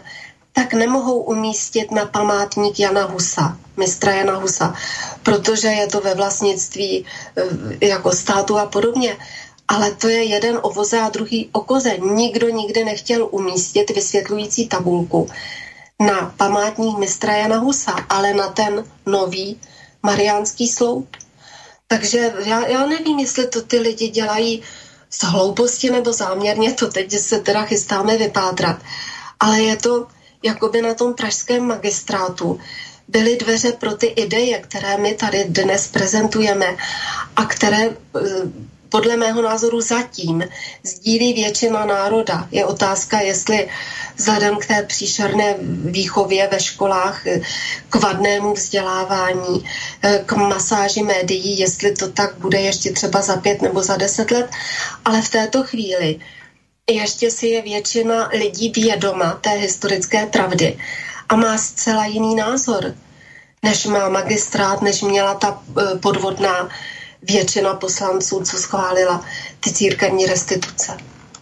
[0.52, 4.74] tak nemohou umístit na památník Jana Husa, mistra Jana Husa,
[5.22, 7.04] protože je to ve vlastnictví
[7.36, 9.16] eh, jako státu a podobně
[9.68, 11.98] ale to je jeden o voze a druhý o koze.
[11.98, 15.28] Nikdo nikdy nechtěl umístit vysvětlující tabulku
[16.00, 19.60] na památník mistra Jana Husa, ale na ten nový
[20.02, 21.16] mariánský sloup.
[21.86, 24.62] Takže já, já nevím, jestli to ty lidi dělají
[25.10, 28.76] z hlouposti nebo záměrně, to teď se teda chystáme vypátrat.
[29.40, 30.06] Ale je to
[30.42, 32.60] jakoby na tom pražském magistrátu
[33.08, 36.76] byly dveře pro ty ideje, které my tady dnes prezentujeme
[37.36, 38.20] a které eh,
[38.94, 40.44] podle mého názoru zatím
[40.82, 42.48] sdílí většina národa.
[42.50, 43.68] Je otázka, jestli
[44.16, 45.54] vzhledem k té příšerné
[45.84, 47.22] výchově ve školách,
[47.90, 49.64] k vadnému vzdělávání,
[50.26, 54.50] k masáži médií, jestli to tak bude ještě třeba za pět nebo za deset let,
[55.04, 56.18] ale v této chvíli
[56.90, 60.78] ještě si je většina lidí vědoma té historické pravdy
[61.28, 62.94] a má zcela jiný názor,
[63.62, 66.68] než má magistrát, než měla ta eh, podvodná
[67.24, 69.24] většina poslanců, co schválila
[69.60, 70.96] ty církevní restituce.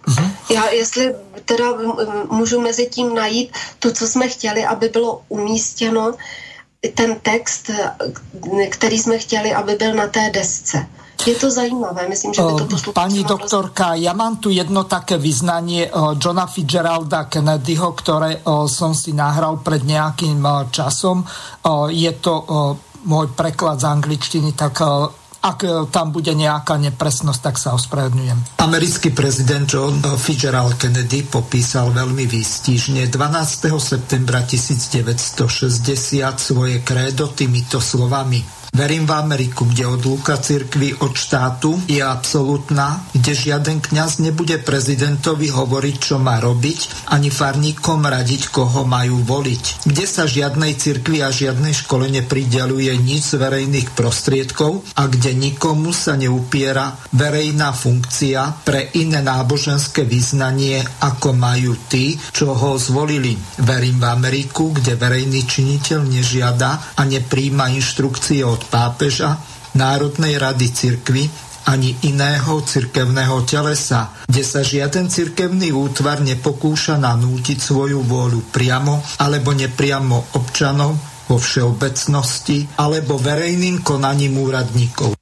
[0.07, 0.31] Uh-huh.
[0.51, 1.15] Já jestli
[1.45, 1.65] teda
[2.31, 6.15] můžu mezi tím najít to, co jsme chtěli, aby bylo umístěno,
[6.95, 7.71] ten text,
[8.71, 10.87] který jsme chtěli, aby byl na té desce.
[11.27, 12.99] Je to zajímavé, myslím, že by to posluchači...
[12.99, 15.87] Pani doktorka, ja mám tu jedno také vyznanie
[16.19, 20.43] Johna Fitzgeralda Kennedyho, ktoré som si nahral pred nejakým
[20.75, 21.23] časom.
[21.95, 22.43] Je to
[23.07, 24.83] môj preklad z angličtiny, tak
[25.43, 28.63] ak e, tam bude nejaká nepresnosť, tak sa ospravedlňujem.
[28.63, 33.75] Americký prezident John Fitzgerald Kennedy popísal veľmi výstižne 12.
[33.83, 35.43] septembra 1960
[36.39, 38.62] svoje krédo týmito slovami.
[38.73, 45.53] Verím v Ameriku, kde odluka cirkvy od štátu je absolútna, kde žiaden kňaz nebude prezidentovi
[45.53, 49.85] hovoriť, čo má robiť, ani farníkom radiť, koho majú voliť.
[49.85, 55.93] Kde sa žiadnej cirkvi a žiadnej škole neprideluje nič z verejných prostriedkov a kde nikomu
[55.93, 63.37] sa neupiera verejná funkcia pre iné náboženské vyznanie, ako majú tí, čo ho zvolili.
[63.69, 69.39] Verím v Ameriku, kde verejný činiteľ nežiada a nepríjma inštrukcie od pápeža,
[69.73, 71.25] Národnej rady cirkvy
[71.63, 79.55] ani iného cirkevného telesa, kde sa žiaden cirkevný útvar nepokúša nanútiť svoju vôľu priamo alebo
[79.55, 80.99] nepriamo občanov
[81.31, 85.15] vo všeobecnosti alebo verejným konaním úradníkov.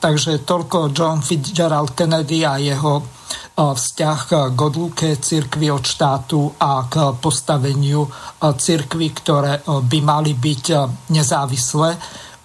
[0.00, 3.04] Takže toľko John Fitzgerald Kennedy a jeho
[3.58, 4.20] vzťah
[4.54, 8.06] k odluke cirkvi od štátu a k postaveniu
[8.40, 10.64] cirkvi, ktoré by mali byť
[11.10, 11.90] nezávislé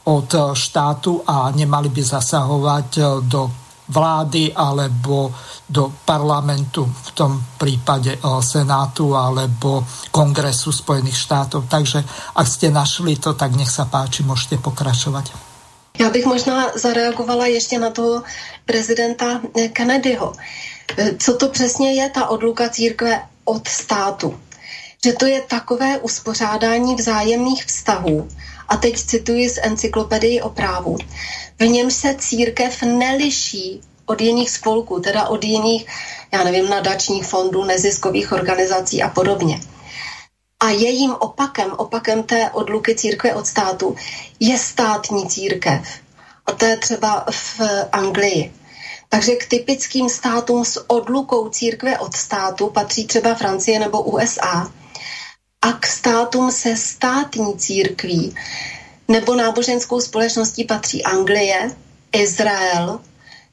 [0.04, 2.90] od štátu a nemali by zasahovať
[3.24, 3.52] do
[3.88, 5.32] vlády alebo
[5.70, 11.68] do parlamentu, v tom prípade Senátu alebo Kongresu Spojených štátov.
[11.68, 12.04] Takže
[12.36, 15.32] ak ste našli to, tak nech sa páči, môžete pokračovať.
[16.00, 18.24] Já bych možná zareagovala ještě na toho
[18.66, 19.42] prezidenta
[19.74, 20.34] Kennedyho.
[21.18, 24.40] Co to přesně je ta odluka církve od státu?
[25.06, 28.28] Že to je takové uspořádání vzájemných vztahů,
[28.70, 30.98] a teď cituji z encyklopedii o právu,
[31.60, 35.86] v něm se církev neliší od jiných spolků, teda od jiných,
[36.34, 39.60] já nevím, nadačních fondů, neziskových organizací a podobně.
[40.60, 43.96] A jejím opakem, opakem té odluky církve od státu,
[44.40, 45.88] je státní církev.
[46.46, 48.54] A to je třeba v Anglii.
[49.10, 54.72] Takže k typickým státům s odlukou církve od státu patří třeba Francie nebo USA.
[55.64, 58.36] A k státům se státní církví
[59.08, 61.72] nebo náboženskou společností patří Anglie,
[62.12, 63.00] Izrael,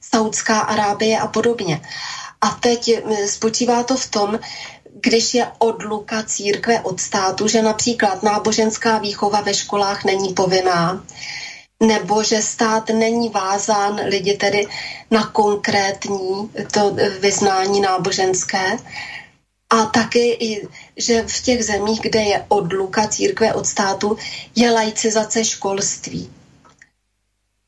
[0.00, 1.80] Saudská Arábie a podobně.
[2.40, 2.90] A teď
[3.26, 4.40] spočívá to v tom,
[5.00, 11.04] když je odluka církve od státu, že například náboženská výchova ve školách není povinná,
[11.82, 14.66] nebo že stát není vázán lidi tedy
[15.10, 18.76] na konkrétní to vyznání náboženské.
[19.70, 24.16] A taky, i, že v těch zemích, kde je odluka církve od státu,
[24.54, 26.30] je laicizace školství.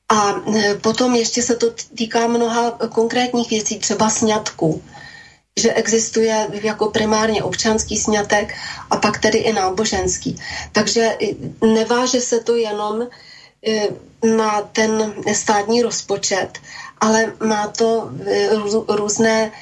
[0.09, 4.83] A e, potom ještě se to týká mnoha konkrétních věcí, třeba sňatků
[5.57, 8.55] že existuje jako primárně občanský sňatek
[8.91, 10.41] a pak tedy i náboženský.
[10.73, 11.19] Takže
[11.75, 13.88] neváže se to jenom e,
[14.37, 16.59] na ten státní rozpočet,
[17.01, 18.49] ale má to e,
[18.88, 19.53] různé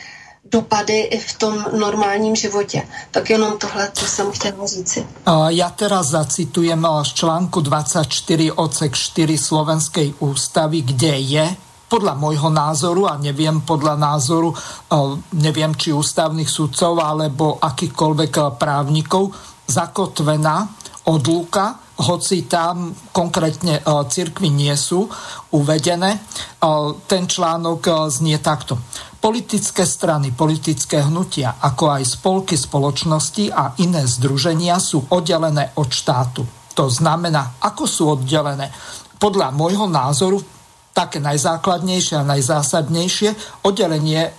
[0.50, 2.82] dopady i v tom normálním životě.
[3.10, 5.06] Tak jenom tohle, co jsem chtěla říci.
[5.48, 11.46] Já teraz zacitujem z článku 24 odsek 4 Slovenskej ústavy, kde je
[11.90, 14.96] podľa môjho názoru a neviem podľa názoru, eh,
[15.34, 19.34] neviem či ústavných sudcov alebo akýchkoľvek eh, právnikov,
[19.66, 20.70] zakotvená
[21.10, 25.04] odluka, hoci tam konkrétne eh, cirkvy nie sú
[25.52, 26.22] uvedené.
[27.08, 28.78] Ten článok znie takto.
[29.18, 36.44] Politické strany, politické hnutia, ako aj spolky spoločnosti a iné združenia sú oddelené od štátu.
[36.76, 38.70] To znamená, ako sú oddelené?
[39.18, 40.40] Podľa môjho názoru
[40.94, 44.36] také najzákladnejšie a najzásadnejšie oddelenie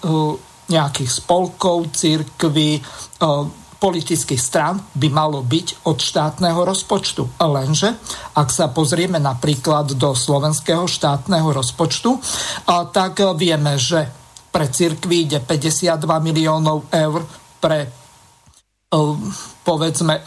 [0.71, 2.79] nejakých spolkov, církvy,
[3.81, 7.41] politických strán by malo byť od štátneho rozpočtu.
[7.41, 7.97] Lenže,
[8.37, 12.21] ak sa pozrieme napríklad do slovenského štátneho rozpočtu,
[12.93, 14.05] tak vieme, že
[14.53, 17.25] pre církvy ide 52 miliónov eur,
[17.57, 17.89] pre e,
[19.63, 20.21] povedzme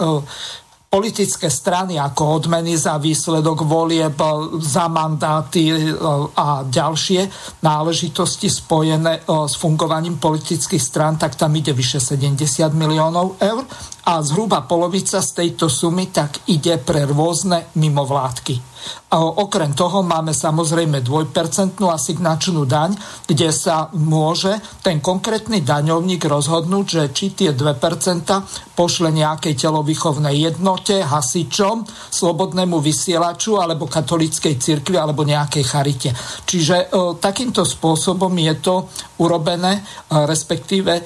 [0.94, 4.14] politické strany ako odmeny za výsledok volieb,
[4.62, 5.90] za mandáty e,
[6.38, 7.26] a ďalšie
[7.66, 13.66] náležitosti spojené e, s fungovaním politických strán, tak tam ide vyše 70 miliónov eur
[14.04, 18.74] a zhruba polovica z tejto sumy tak ide pre rôzne mimovládky.
[19.14, 27.02] Okrem toho máme samozrejme dvojpercentnú asignačnú daň, kde sa môže ten konkrétny daňovník rozhodnúť, že
[27.14, 35.64] či tie 2% pošle nejakej telovýchovnej jednote, hasičom, slobodnému vysielaču alebo katolíckej cirkvi alebo nejakej
[35.64, 36.10] charite.
[36.42, 36.86] Čiže e,
[37.22, 38.90] takýmto spôsobom je to
[39.22, 39.82] urobené, e,
[40.26, 41.02] respektíve e,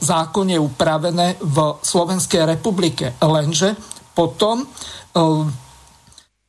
[0.00, 1.56] zákonne upravené v
[2.24, 3.12] Slovenskej republike.
[3.20, 3.76] Lenže
[4.16, 4.64] potom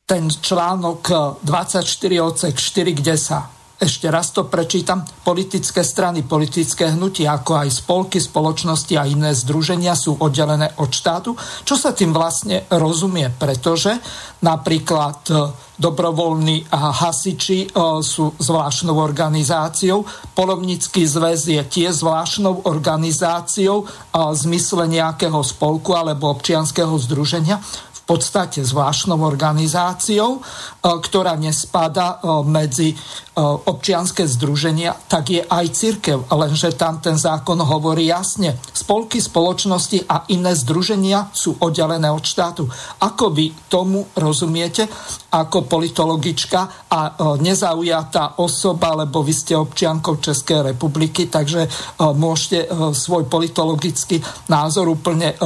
[0.08, 1.02] ten článok
[1.44, 1.84] 24
[2.24, 3.44] odsek 4, kde sa
[3.76, 9.92] ešte raz to prečítam, politické strany, politické hnutia, ako aj spolky, spoločnosti a iné združenia
[9.92, 11.36] sú oddelené od štátu.
[11.60, 13.28] Čo sa tým vlastne rozumie?
[13.36, 14.00] Pretože
[14.40, 15.32] napríklad e,
[15.76, 24.88] dobrovoľní hasiči e, sú zvláštnou organizáciou, polovnický zväz je tiež zvláštnou organizáciou e, v zmysle
[24.88, 27.60] nejakého spolku alebo občianského združenia
[28.06, 30.38] podstate zvláštnou organizáciou,
[30.78, 32.94] ktorá nespada medzi
[33.36, 38.56] občianské združenia, tak je aj církev, lenže tam ten zákon hovorí jasne.
[38.72, 42.64] Spolky, spoločnosti a iné združenia sú oddelené od štátu.
[43.04, 44.88] Ako vy tomu rozumiete
[45.36, 51.68] ako politologička a nezaujatá osoba, lebo vy ste občiankou Českej republiky, takže
[52.00, 54.16] môžete svoj politologický
[54.48, 55.36] názor úplne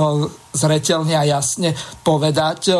[0.55, 1.75] zretelne a jasne
[2.07, 2.71] povedať,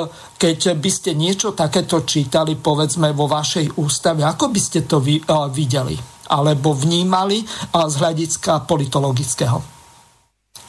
[0.41, 5.21] keď by ste niečo takéto čítali, povedzme, vo vašej ústave, ako by ste to vy,
[5.21, 5.93] uh, videli?
[6.33, 9.61] Alebo vnímali uh, z hľadiska politologického?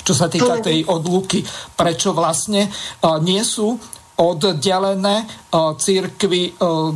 [0.04, 1.40] Čo sa týka tej odluky,
[1.80, 3.80] prečo vlastne uh, nie sú
[4.20, 6.92] oddelené uh, církvy uh,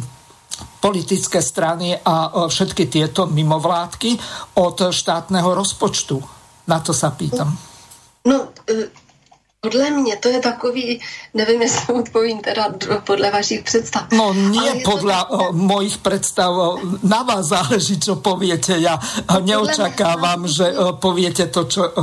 [0.83, 4.21] politické strany a všetky tieto mimovládky
[4.61, 6.21] od štátneho rozpočtu?
[6.69, 7.49] Na to sa pýtam.
[8.25, 8.53] No,
[9.65, 10.99] podle mě to je takový,
[11.33, 14.03] nevím, jestli odpovím teda podle vašich představ.
[14.11, 15.59] No nie podle takový...
[15.59, 16.53] mojich představ,
[17.03, 18.77] na vás záleží, co pověte.
[18.79, 18.99] Já
[19.33, 21.93] no, neočakávám, že pověte to, co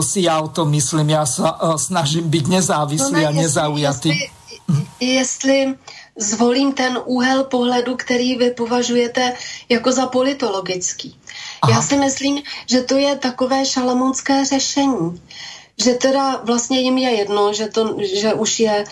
[0.00, 1.10] si já o tom myslím.
[1.10, 1.42] Já se
[1.76, 4.08] snažím být nezávislý no ne, a nezaujatý.
[4.08, 5.74] Jestli, jestli
[6.16, 9.34] zvolím ten úhel pohledu, který vy považujete
[9.68, 11.16] jako za politologický.
[11.62, 11.72] Aha.
[11.72, 15.22] Já si myslím, že to je takové šalamonské řešení
[15.82, 18.84] že teda vlastně jim je jedno, že, to, že už je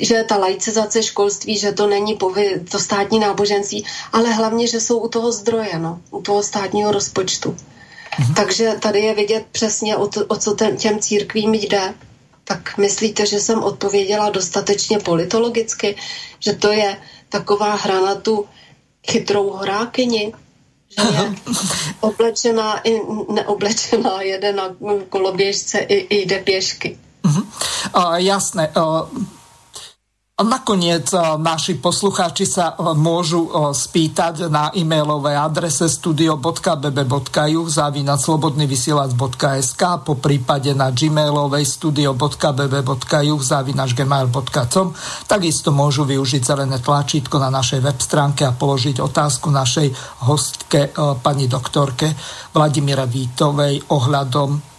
[0.00, 4.98] že ta laicizace školství, že to není povy, to státní náboženství, ale hlavně, že jsou
[4.98, 7.56] u toho zdroje, no, u toho státního rozpočtu.
[8.18, 8.34] Mhm.
[8.34, 11.94] Takže tady je vidět přesně, o, to, o co ten, těm církvím jde.
[12.44, 15.96] Tak myslíte, že jsem odpověděla dostatečně politologicky,
[16.40, 16.96] že to je
[17.28, 18.46] taková hra na tu
[19.10, 20.32] chytrou horákyni?
[21.00, 21.34] Je
[22.00, 23.00] oblečená i
[23.32, 24.74] neoblečená, jede na
[25.08, 26.98] koloběžce i, i jde pěšky.
[27.24, 27.44] Uh-huh.
[27.96, 28.72] Uh, jasné.
[28.76, 29.08] Uh,
[30.40, 40.88] Nakoniec naši poslucháči sa môžu spýtať na e-mailovej adrese studio.bb.ju zavínať slobodnyvysielac.sk po prípade na
[40.96, 44.88] gmailovej studio.bb.ju zavínať gmail.com
[45.28, 49.92] Takisto môžu využiť zelené tlačítko na našej web stránke a položiť otázku našej
[50.24, 50.88] hostke
[51.20, 52.16] pani doktorke
[52.56, 54.69] Vladimíra Vítovej ohľadom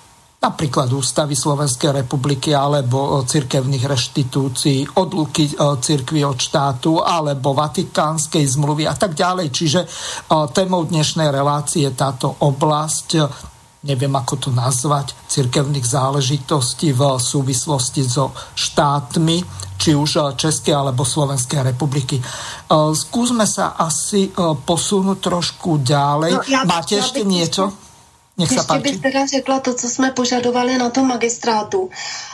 [0.41, 8.97] napríklad ústavy Slovenskej republiky alebo cirkevných reštitúcií, odluky cirkvy od štátu alebo vatikánskej zmluvy a
[8.97, 9.53] tak ďalej.
[9.53, 9.79] Čiže
[10.57, 13.09] témou dnešnej relácie je táto oblasť
[13.81, 19.41] neviem ako to nazvať, cirkevných záležitostí v súvislosti so štátmi,
[19.81, 22.21] či už Českej alebo Slovenskej republiky.
[22.69, 26.31] Skúsme sa asi posunúť trošku ďalej.
[26.33, 27.73] No, ja, Máte ja ešte niečo?
[28.41, 31.89] Nech Ještě bych teda řekla to, co jsme požadovali na tom magistrátu.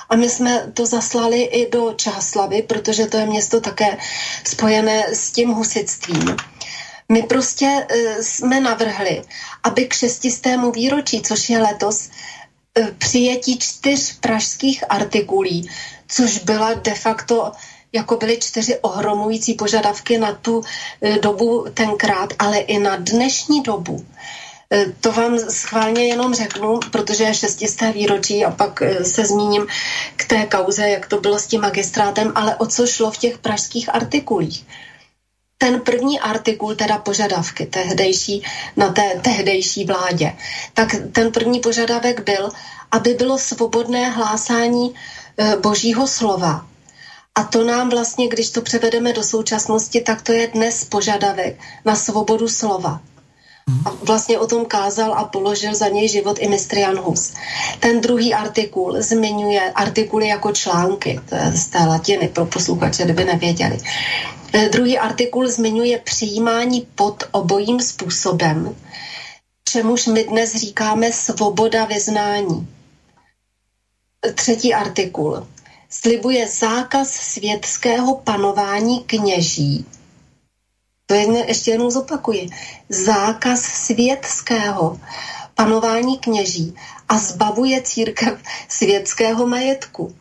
[0.10, 3.98] A my jsme to zaslali i do Čáslavy, protože to je město také
[4.44, 6.36] spojené s tím husitstvím.
[7.12, 9.22] My prostě uh, jsme navrhli,
[9.64, 12.10] aby k šestistému výročí, což je letos,
[12.80, 15.70] uh, přijetí čtyř pražských artikulí,
[16.08, 17.52] což byla de facto
[17.94, 20.64] jako byly čtyři ohromující požadavky na tu uh,
[21.22, 24.47] dobu tenkrát, ale i na dnešní dobu Eh,
[25.02, 29.68] to vám schválně jenom řeknu, protože je šestisté výročí a pak eh, se zmíním
[30.16, 33.38] k té kauze, jak to bylo s tím magistrátem, ale o co šlo v těch
[33.38, 34.66] pražských artikulích.
[35.58, 38.44] Ten první artikul, teda požadavky tehdejší,
[38.78, 40.34] na té tehdejší vládě,
[40.74, 42.50] tak ten první požadavek byl,
[42.92, 44.94] aby bylo svobodné hlásání
[45.38, 46.66] eh, božího slova.
[47.36, 51.96] A to nám vlastně, když to převedeme do současnosti, tak to je dnes požadavek na
[51.96, 53.02] svobodu slova.
[53.86, 57.34] A vlastně o tom kázal a položil za něj život i mistr Jan Hus.
[57.80, 63.26] Ten druhý artikul zmiňuje artikuly jako články, to je z té latiny pro posluchače, kdyby
[63.26, 63.78] nevěděli.
[64.54, 68.76] E, druhý artikul zmiňuje přijímání pod obojím způsobem,
[69.64, 72.68] čemuž my dnes říkáme svoboda vyznání.
[74.36, 75.48] Třetí artikul
[75.90, 79.86] slibuje zákaz světského panování kněží
[81.08, 82.50] to je, ještě jednou zopakuji.
[82.90, 85.00] Zákaz světského
[85.56, 86.76] panování kněží
[87.10, 90.16] a zbavuje církev světského majetku.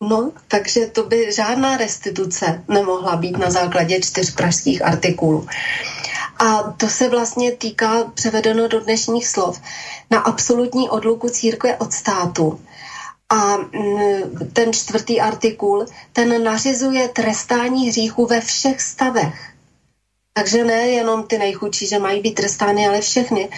[0.00, 5.46] No, takže to by žádná restituce nemohla být na základě čtyř pražských artikulů.
[6.38, 9.60] A to se vlastně týká, převedeno do dnešních slov,
[10.10, 12.60] na absolutní odluku církve od státu.
[13.28, 19.55] A mm, ten čtvrtý artikul, ten nařizuje trestání hříchu ve všech stavech.
[20.36, 23.48] Takže ne jenom ty nejchudší, že mají být trestány, ale všechny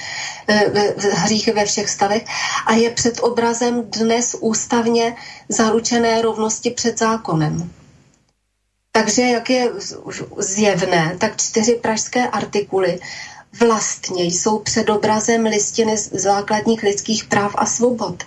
[0.48, 2.24] eh, hříchy ve všech stavech.
[2.66, 5.16] A je před obrazem dnes ústavně
[5.48, 7.72] zaručené rovnosti před zákonem.
[8.92, 9.70] Takže jak je
[10.38, 13.00] zjevné, tak čtyři pražské artikuly
[13.60, 18.24] vlastně jsou předobrazem listiny základních lidských práv a svobod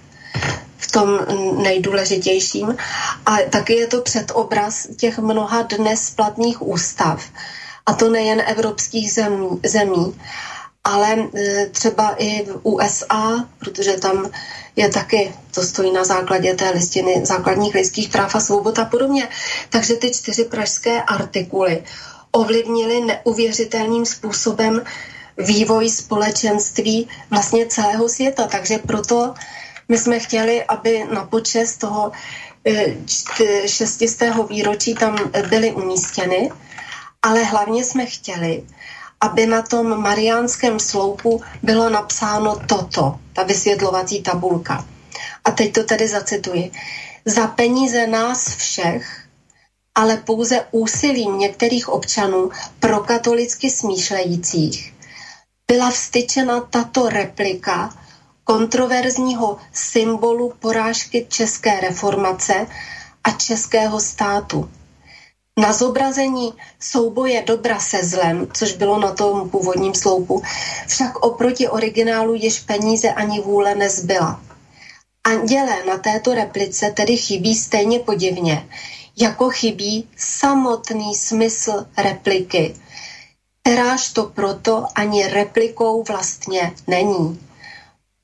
[0.77, 1.19] v tom
[1.63, 2.77] nejdůležitějším.
[3.25, 7.23] A taky je to předobraz těch mnoha dnes platných ústav.
[7.85, 10.15] A to nejen evropských zemí, zemí
[10.83, 14.29] ale e, třeba i v USA, protože tam
[14.75, 19.29] je taky, to stojí na základě té listiny základních lidských práv a svobod a podobně.
[19.69, 21.83] Takže ty čtyři pražské artikuly
[22.31, 24.81] ovlivnily neuvěřitelným způsobem
[25.37, 28.47] vývoj společenství vlastně celého světa.
[28.47, 29.33] Takže proto
[29.89, 32.11] my jsme chtěli, aby na počest toho
[32.65, 32.95] e,
[33.67, 35.17] šestistého výročí tam
[35.49, 36.49] byly umístěny,
[37.21, 38.63] ale hlavně jsme chtěli,
[39.21, 44.85] aby na tom mariánském sloupu bylo napsáno toto, ta vysvětlovací tabulka.
[45.45, 46.71] A teď to tedy zacituji.
[47.25, 49.27] Za peníze nás všech,
[49.95, 52.49] ale pouze úsilím některých občanů
[52.79, 54.93] pro katolicky smýšlejících,
[55.67, 57.95] byla vstyčena tato replika
[58.43, 62.67] kontroverzního symbolu porážky české reformace
[63.23, 64.69] a českého státu
[65.59, 70.41] na zobrazení souboje dobra se zlem, což bylo na tom původním sloupu,
[70.87, 74.41] však oproti originálu již peníze ani vůle nezbyla.
[75.23, 78.67] Anděle na této replice tedy chybí stejně podivně,
[79.17, 82.73] jako chybí samotný smysl repliky,
[83.61, 87.39] kteráž to proto ani replikou vlastně není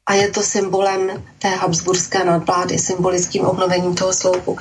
[0.08, 4.58] a je to symbolem té habsburské nadvlády, symbolickým obnovením toho sloupu.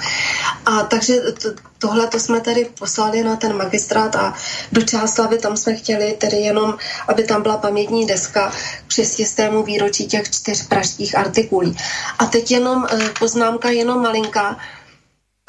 [0.66, 4.34] A takže to, tohle to jsme tady poslali na ten magistrát a
[4.72, 6.74] do Čáslavy tam jsme chtěli tedy jenom,
[7.08, 8.52] aby tam byla pamětní deska
[8.86, 11.76] k šestistému výročí těch čtyř pražských artikulí.
[12.18, 14.58] A teď jenom eh, poznámka, jenom malinká,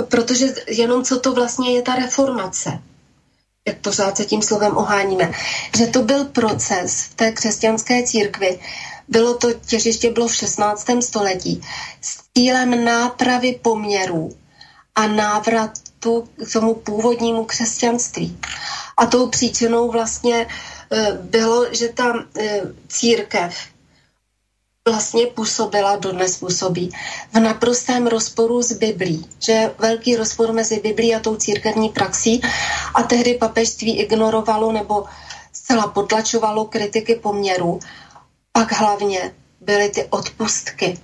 [0.08, 2.80] protože jenom co to vlastně je ta reformace
[3.68, 5.32] jak pořád se tím slovem oháníme,
[5.78, 8.60] že to byl proces v té křesťanské církvi,
[9.08, 10.88] bylo to těžiště bylo v 16.
[11.00, 11.62] století
[12.02, 14.30] s cílem nápravy poměrů
[14.96, 18.40] a návratu k tomu původnímu křesťanství.
[18.98, 20.48] A tou příčinou vlastně
[20.92, 23.56] e, bylo, že ta e, církev
[24.90, 26.92] vlastně působila, dodnes působí,
[27.34, 32.42] v naprostém rozporu s Biblí, že je velký rozpor mezi Biblí a tou církevní praxí
[32.96, 35.06] a tehdy papežství ignorovalo nebo
[35.54, 37.80] zcela potlačovalo kritiky poměru
[38.58, 39.32] pak hlavně
[39.62, 40.98] byly ty odpustky.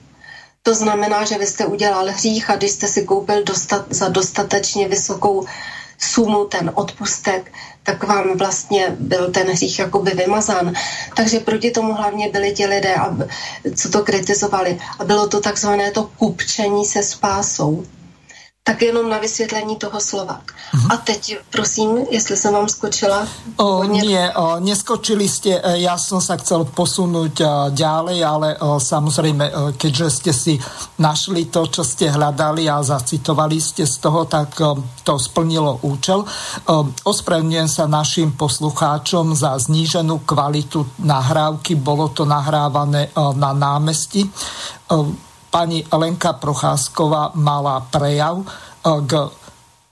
[0.64, 4.88] To znamená, že vy jste udělal hřích a když jste si koupil dostat, za dostatečně
[4.88, 5.46] vysokou
[5.98, 7.52] sumu ten odpustek,
[7.84, 10.74] tak vám vlastně byl ten hřích jakoby vymazán.
[11.16, 12.96] Takže proti tomu hlavně byli ti lidé,
[13.76, 14.80] co to kritizovali.
[15.00, 17.86] A bylo to takzvané to kupčení se spásou.
[18.64, 20.40] Tak jenom na vysvětlení toho slova.
[20.74, 20.94] Uh-huh.
[20.94, 23.28] A teď prosím, jestli jsem vám skočila.
[23.58, 28.56] O, nie, o, neskočili ste, e, ja som sa chcel posunúť o, e, ďalej, ale
[28.64, 30.54] o, samozrejme, o, keďže ste si
[30.96, 36.24] našli to, čo ste hľadali a zacitovali ste z toho, tak o, to splnilo účel.
[36.24, 44.24] O, ospravedlňujem sa našim poslucháčom za zníženú kvalitu nahrávky, bolo to nahrávané o, na námestí.
[44.88, 45.12] O,
[45.54, 48.46] pani Lenka Procházková mala prejav e,
[49.06, 49.30] k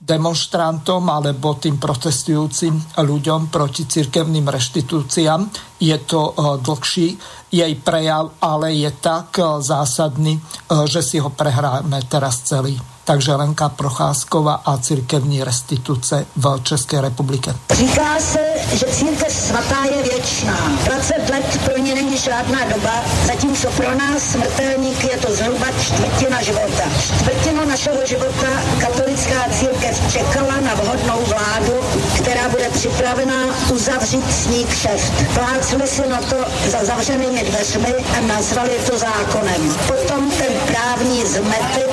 [0.02, 5.46] demonstrantom alebo tým protestujúcim ľuďom proti cirkevným reštitúciám.
[5.78, 7.08] Je to e, dlhší
[7.54, 10.42] jej prejav, ale je tak e, zásadný,
[10.90, 17.56] že si ho prehráme teraz celý takže Lenka Procházková a církevní restituce v České republice.
[17.70, 18.40] Říká se,
[18.72, 20.58] že církev svatá je věčná.
[20.84, 22.92] 20 let pro ně není žádná doba,
[23.26, 26.84] zatímco pro nás smrtelník je to zhruba čtvrtina života.
[27.00, 28.48] Čtvrtinu našeho života
[28.80, 31.74] katolická církev čekala na vhodnou vládu,
[32.22, 35.12] která bude připravená uzavřít s ní kšeft.
[35.34, 36.36] Plácli si na to
[36.70, 39.76] za zavřenými dveřmi a nazvali to zákonem.
[39.86, 41.90] Potom ten právní zmetek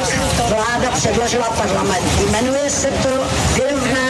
[0.50, 2.32] vláda předložila parlament.
[2.32, 3.10] Jmenuje se to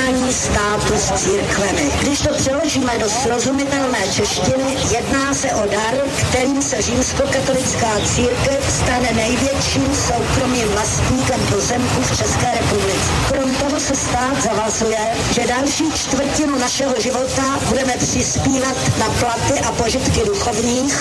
[0.09, 1.91] vyrovnání státu s církvemi.
[2.01, 5.95] Když to přeložíme do srozumitelné češtiny, jedná se o dar,
[6.29, 13.11] kterým se římskokatolická církev stane největším soukromým vlastníkem pozemků v České republice.
[13.27, 14.99] Krom toho se stát zavazuje,
[15.31, 20.97] že další čtvrtinu našeho života budeme přispívat na platy a požitky duchovních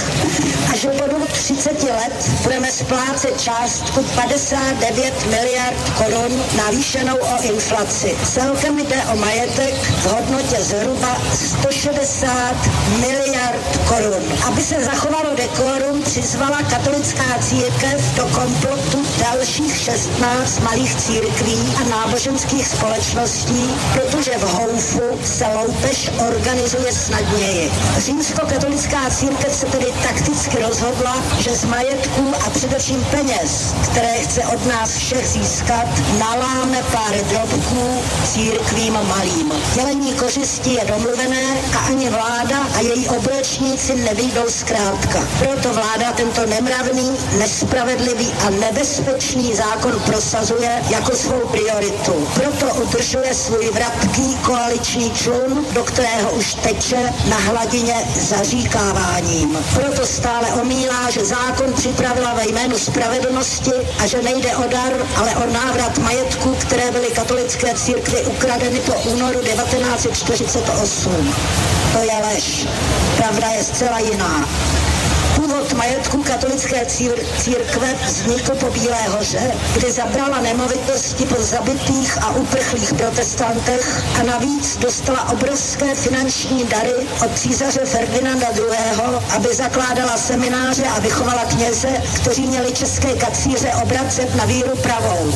[0.72, 8.16] a že po dobu 30 let budeme splácet částku 59 miliard korun navýšenou o inflaci.
[8.24, 12.54] Celkem jde o majetek v hodnotě zhruba 160
[13.00, 14.22] miliard korun.
[14.46, 22.68] Aby se zachovalo dekorum, přizvala katolická církev do komplotu dalších 16 malých církví a náboženských
[22.68, 27.70] společností, protože v Houfu se loupež organizuje snadněji.
[27.98, 34.66] Římskokatolická církev se tedy takticky rozhodla, že z majetků a především peněz, které chce od
[34.66, 35.86] nás všech získat,
[36.18, 38.02] naláme pár drobků
[38.88, 39.52] církvím malým.
[39.74, 41.42] Dělení kořisti je domluvené
[41.76, 45.28] a ani vláda a její obrečníci nevyjdou zkrátka.
[45.38, 52.28] Proto vláda tento nemravný, nespravedlivý a nebezpečný zákon prosazuje jako svou prioritu.
[52.34, 59.58] Proto udržuje svůj vratký koaliční člun, do kterého už teče na hladině zaříkáváním.
[59.74, 65.36] Proto stále omílá, že zákon připravila ve jménu spravedlnosti a že nejde o dar, ale
[65.36, 71.34] o návrat majetku, které byly katolické církvy ukradeny po únoru 1948.
[71.92, 72.66] To je lež.
[73.16, 74.48] Pravda je zcela jiná.
[75.36, 82.30] Původ majetku katolické cír- církve vznikl po Bílé hoře, kdy zabrala nemovitosti po zabitých a
[82.30, 88.66] uprchlých protestantech a navíc dostala obrovské finanční dary od císaře Ferdinanda II.,
[89.36, 91.88] aby zakládala semináře a vychovala kněze,
[92.20, 95.32] kteří měli české kacíře obracet na víru pravou.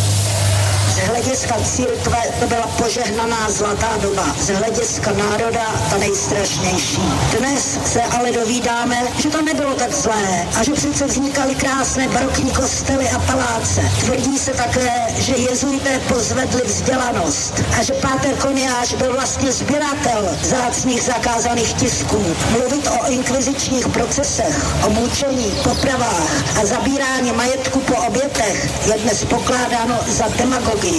[1.06, 7.02] Hlediska církve to byla požehnaná zlatá doba, z hlediska národa ta nejstrašnější.
[7.38, 12.50] Dnes se ale dovídáme, že to nebylo tak zlé a že přece vznikaly krásné barokní
[12.50, 13.80] kostely a paláce.
[14.00, 21.02] Tvrdí se také, že jezuité pozvedli vzdělanost a že Páter Koniáš byl vlastně sběratel zácných
[21.02, 22.24] zakázaných tisků.
[22.50, 29.98] Mluvit o inkvizičních procesech, o mučení, popravách a zabírání majetku po obětech je dnes pokládáno
[30.06, 30.91] za demagogii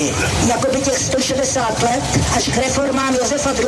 [0.48, 2.04] Jako by těch 160 let
[2.36, 3.68] až k reformám Josefa II.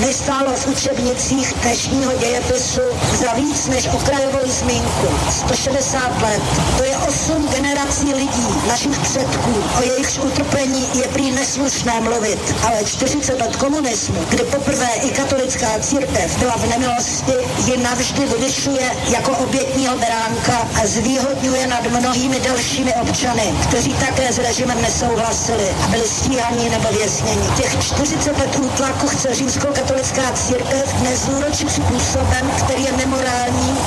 [0.00, 2.80] nestálo v učebnicích dnešního dějepisu
[3.20, 5.08] za víc než okrajovou zmínku.
[5.30, 6.42] 160 let.
[6.78, 9.54] To je 8 generací lidí, našich předků.
[9.78, 12.54] O jejichž utrpení je prý neslušné mluvit.
[12.66, 17.34] Ale 40 let komunismu, kdy poprvé i katolická církev byla v nemilosti,
[17.66, 24.38] ji navždy vyvyšuje jako obětního beránka a zvýhodňuje nad mnohými dalšími občany, kteří také s
[24.38, 27.48] režimem nesouhlasí souhlasili a byli stíhaní nebo vězněni.
[27.56, 33.78] Těch 40 let útlaku chce římskokatolická církev dnes zúročit způsobem, který je nemorální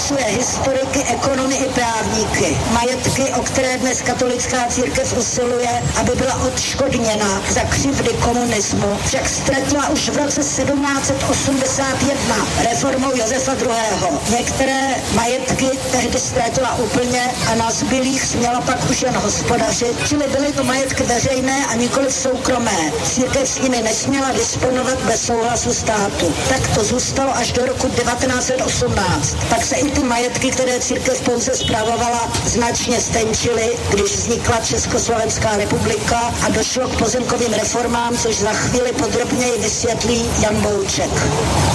[0.00, 2.56] a pohoršuje historiky, ekonomy i právníky.
[2.72, 9.88] Majetky, o které dnes katolická církev usiluje, aby byla odškodněna za křivdy komunismu, však ztratila
[9.88, 12.36] už v roce 1781
[12.70, 13.68] reformou Josefa II.
[14.38, 14.80] Některé
[15.14, 17.22] majetky tehdy ztratila úplně
[17.52, 22.12] a na zbylých směla pak už jen hospodařit, čili byly to majetky veřejné a nikoli
[22.12, 22.92] soukromé.
[23.04, 26.34] Církev s nimi nesměla disponovat bez souhlasu státu.
[26.48, 29.36] Tak to zůstalo až do roku 1918.
[29.48, 36.34] Pak se i ty majetky, které církev pouze zpravovala, značně stenčily, když vznikla Československá republika
[36.46, 41.10] a došlo k pozemkovým reformám, což za chvíli podrobněji vysvětlí Jan Bouček.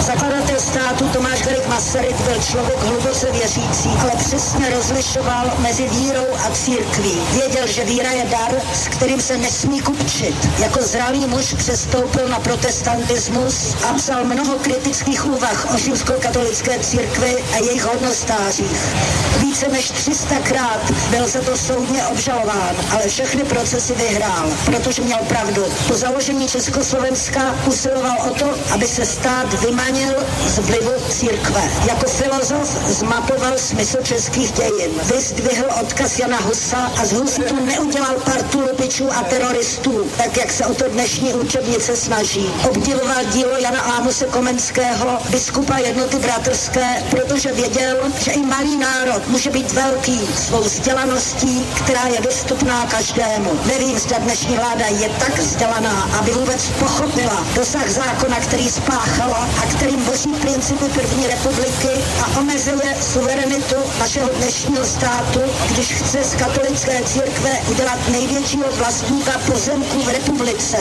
[0.06, 6.50] Zakladatel státu Tomáš Garik Masaryk byl člověk hluboce věřící, ale přesně rozlišoval mezi vírou a
[6.50, 7.14] církví.
[7.32, 10.50] Věděl, že víra je dar, s kterým se nesmí kupčit.
[10.60, 17.58] Jako zralý muž přestoupil na protestantismus a psal mnoho kritických úvah o římskokatolické církvi a
[17.58, 18.96] jejich hodnostářích.
[19.40, 25.20] Více než 300 krát byl za to soudně obžalován, ale všechny procesy vyhrál, protože měl
[25.28, 25.66] pravdu.
[25.88, 30.14] Po založení Československa usiloval o to, aby se stát vymanil
[30.48, 31.62] z vlivu církve.
[31.88, 34.92] Jako filozof zmapoval smysl českých dějin.
[35.16, 40.66] Vyzdvihl odkaz Jana Husa a z Hustu neudělal partu lupičů a teroristů, tak jak se
[40.66, 42.54] o to dnešní učebnice snaží.
[42.70, 47.85] Obdivoval dílo Jana Ámuse Komenského, biskupa jednoty bratrské, protože věděl,
[48.20, 53.60] že i malý národ může být velký svou vzdělaností, která je dostupná každému.
[53.66, 59.66] Nevím, zda dnešní vláda je tak vzdělaná, aby vůbec pochopila dosah zákona, který spáchala a
[59.76, 61.90] kterým boří principy první republiky
[62.24, 65.40] a omezuje suverenitu našeho dnešního státu,
[65.72, 70.78] když chce z katolické církve udělat největšího vlastníka pozemků v republice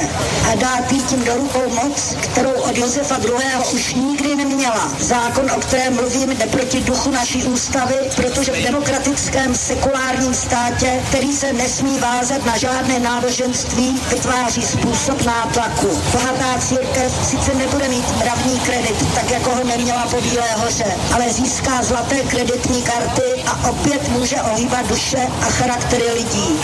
[0.52, 3.74] a dát jí tím do rukou moc, kterou od Josefa II.
[3.74, 4.92] už nikdy neměla.
[5.00, 11.32] Zákon, o kterém mluvím, jde proti duchu naší ústavy, protože v demokratickém sekulárním státě, který
[11.32, 15.88] se nesmí vázat na žádné náboženství, vytváří způsob nátlaku.
[16.12, 21.32] Bohatá církev sice nebude mít mravní kredit, tak jako ho neměla po Bílé hoře, ale
[21.32, 26.61] získá zlaté kreditní karty a opět může ohýbat duše a charaktery lidí.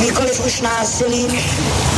[0.00, 1.38] nikoliv už násilím,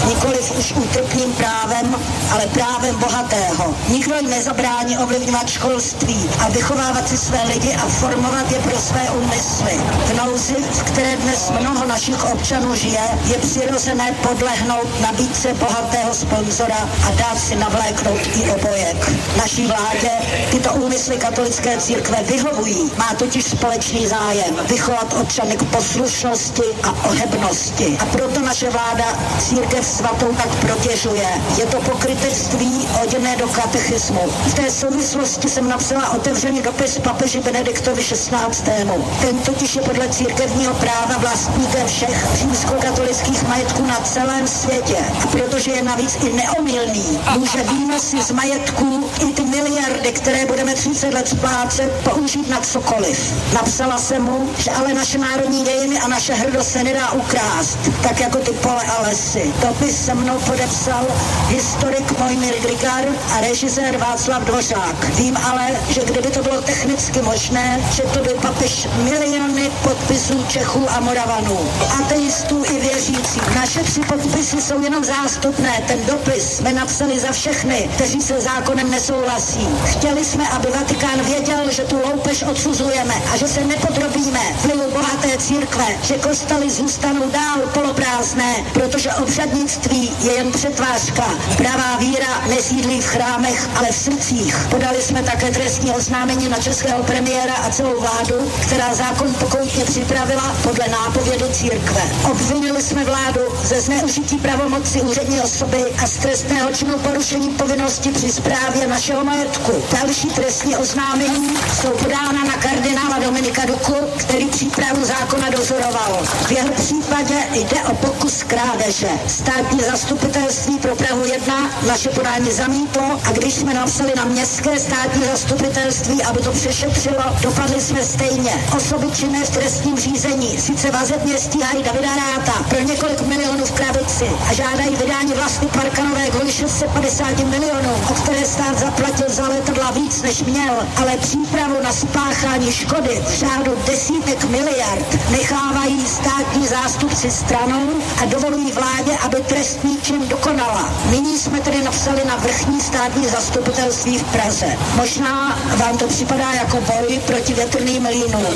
[0.08, 1.96] nikoliv už útrpným právem,
[2.32, 3.74] ale právem bohatého.
[3.88, 9.10] Nikdo jim nezabrání ovlivňovat školství a vychovávat si své lidi a formovat je pro své
[9.10, 9.80] úmysly.
[10.06, 16.88] V nouzi, v které dnes mnoho našich občanů žije, je přirozené podlehnout nabídce bohatého sponzora
[17.06, 19.10] a dát si navléknout i obojek.
[19.36, 20.10] Naší vládě
[20.50, 22.90] tyto úmysly katolické církve vyhovují.
[22.98, 27.96] Má totiž společný zájem vychovat občany k poslušnosti a ohebnosti.
[28.00, 29.04] A proto naše vláda
[29.38, 31.28] církev svatou tak protěžuje.
[31.58, 34.20] Je to pokrytectví oděné do katechismu.
[34.46, 38.90] V té souvislosti jsem napsala otevřený dopis papeži Benediktovi XVI.
[39.20, 44.96] Ten totiž je podle církevního práva vlastníkem všech římskokatolických majetků na celém světě.
[45.22, 50.74] A protože je navíc i neomilný, může výnosy z majetků i ty miliardy, které budeme
[50.74, 53.34] 30 let splácet, použít na cokoliv.
[53.54, 58.20] Napsala jsem mu, že ale naše národní dějiny a naše hrdost se nedá ukrást, tak
[58.20, 59.52] jako ty pole a lesy.
[59.62, 61.06] Dopis se mnou podepsal
[61.48, 63.04] historik Mojmír Grigar
[63.36, 65.04] a režisér Václav Dvořák.
[65.16, 67.55] Vím ale, že kdyby to bylo technicky možné,
[67.90, 71.58] že to by papež miliony podpisů Čechů a Moravanů,
[72.00, 73.54] ateistů i věřících.
[73.54, 75.84] Naše tři podpisy jsou jenom zástupné.
[75.86, 79.68] Ten dopis jsme napsali za všechny, kteří se zákonem nesouhlasí.
[79.84, 85.38] Chtěli jsme, aby Vatikán věděl, že tu loupež odsuzujeme a že se nepodrobíme vlivu bohaté
[85.38, 91.24] církve, že kostely zůstanou dál poloprázdné, protože obřadnictví je jen přetvářka.
[91.56, 94.56] Pravá víra nesídlí v chrámech, ale v srdcích.
[94.70, 100.56] Podali jsme také trestní oznámení na českého premiéra a celou vládu, která zákon pokoutně připravila
[100.62, 102.02] podle nápovědy církve.
[102.30, 108.32] Obvinili jsme vládu ze zneužití pravomoci úřední osoby a z trestného činu porušení povinnosti při
[108.32, 109.72] zprávě našeho majetku.
[109.92, 116.18] Další trestní oznámení jsou podána na kardinála Dominika Duku, který přípravu zákona dozoroval.
[116.46, 119.08] V jeho případě jde o pokus krádeže.
[119.26, 125.24] Státní zastupitelství pro Prahu 1 naše podání zamítlo a když jsme napsali na městské státní
[125.24, 128.66] zastupitelství, aby to přešetřilo, dopadli jsme stejně.
[128.76, 134.30] Osoby činné v trestním řízení sice vazebně stíhají Davida Ráta pro několik milionů v krabici
[134.50, 140.22] a žádají vydání vlastní parkanové kvůli 650 milionů, o které stát zaplatil za letadla víc
[140.22, 147.88] než měl, ale přípravu na spáchání škody v řádu desítek miliard nechávají státní zástupci stranou
[148.22, 150.90] a dovolují vládě, aby trestný čin dokonala.
[151.10, 154.66] Nyní jsme tedy napsali na vrchní státní zastupitelství v Praze.
[154.96, 158.46] Možná vám to připadá jako boj proti větrným mlínům.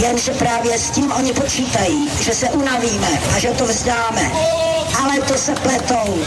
[0.00, 4.32] Jenže právě s tím oni počítají, že se unavíme a že to vzdáme
[4.98, 6.18] ale to se pletou.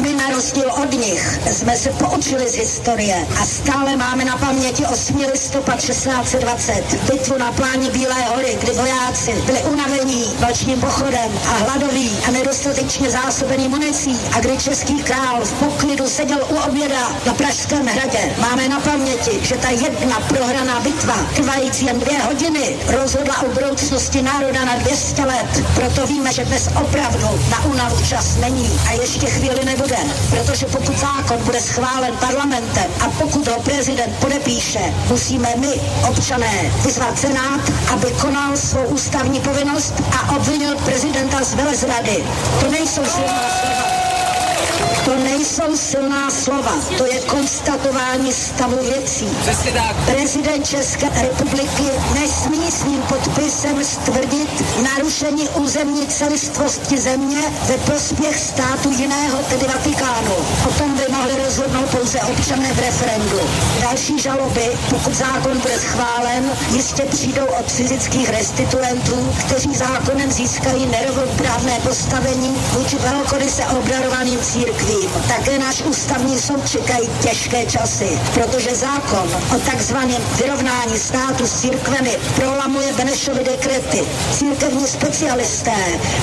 [0.00, 4.86] My na rozdíl od nich jsme se poučili z historie a stále máme na paměti
[4.86, 5.16] 8.
[5.32, 12.10] listopad 1620, bitvu na pláni Bílé hory, kdy vojáci byli unavení nočním pochodem a hladoví
[12.28, 17.86] a nedostatečně zásobený municí a kdy český král v poklidu seděl u oběda na Pražském
[17.86, 18.36] hradě.
[18.40, 24.22] Máme na paměti, že ta jedna prohraná bitva, trvající jen dvě hodiny, rozhodla o budoucnosti
[24.22, 25.64] národa na 200 let.
[25.74, 29.96] Proto víme, že dnes opravdu na únavu čas není a ještě chvíli nebude,
[30.30, 37.18] protože pokud zákon bude schválen parlamentem a pokud ho prezident podepíše, musíme my, občané, vyzvat
[37.18, 37.60] Senát,
[37.92, 42.24] aby konal svou ústavní povinnost a obvinil prezidenta z velezrady.
[42.60, 43.87] To nejsou silná slova.
[45.08, 49.28] To nejsou silná slova, to je konstatování stavu věcí.
[50.06, 51.82] Prezident České republiky
[52.20, 57.38] nesmí svým podpisem stvrdit narušení územní celistvosti země
[57.68, 60.34] ve prospěch státu jiného, tedy Vatikánu.
[60.68, 63.40] O tom by mohli rozhodnout pouze občané v referendu.
[63.80, 71.80] Další žaloby, pokud zákon bude schválen, jistě přijdou od fyzických restituentů, kteří zákonem získají nerovnoprávné
[71.80, 74.97] postavení vůči velkoryse obdarovaným církvím.
[75.06, 82.18] Také náš ústavní soud čekají těžké časy, protože zákon o takzvaném vyrovnání státu s církvemi
[82.34, 84.04] prolamuje Benešovy dekrety.
[84.38, 85.76] Církevní specialisté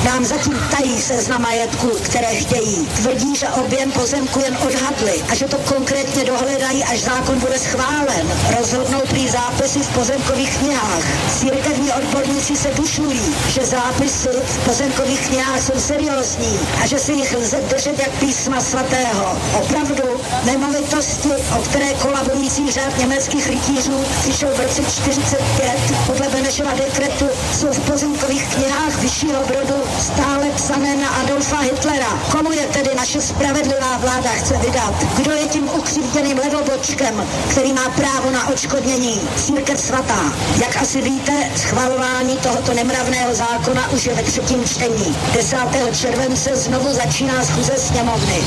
[0.05, 2.88] nám zatím tají seznam majetku, které chtějí.
[2.95, 8.34] Tvrdí, že objem pozemku jen odhadli a že to konkrétně dohledají, až zákon bude schválen.
[8.57, 11.03] Rozhodnou prý zápisy v pozemkových knihách.
[11.39, 17.38] Církevní odborníci se dušují, že zápisy v pozemkových knihách jsou seriózní a že si jich
[17.38, 19.38] lze držet jak písma svatého.
[19.53, 27.26] Opravdu nemovitosti, o které kolaborující řád německých rytířů přišel v roce 45 podle Benešova dekretu,
[27.53, 32.20] jsou v pozemkových knihách vyššího brodu stále napsané na Adolfa Hitlera.
[32.32, 34.93] Komu je tedy naše spravedlivá vláda chce vydat?
[35.18, 39.22] Kdo je tím ukřivděným ledobočkem, který má právo na očkodnění?
[39.36, 40.34] Církev svatá.
[40.61, 45.16] Jak asi víte, schvalování tohoto nemravného zákona už je ve třetím čtení.
[45.34, 45.57] 10.
[45.93, 48.43] července znovu začíná schůze sněmovny.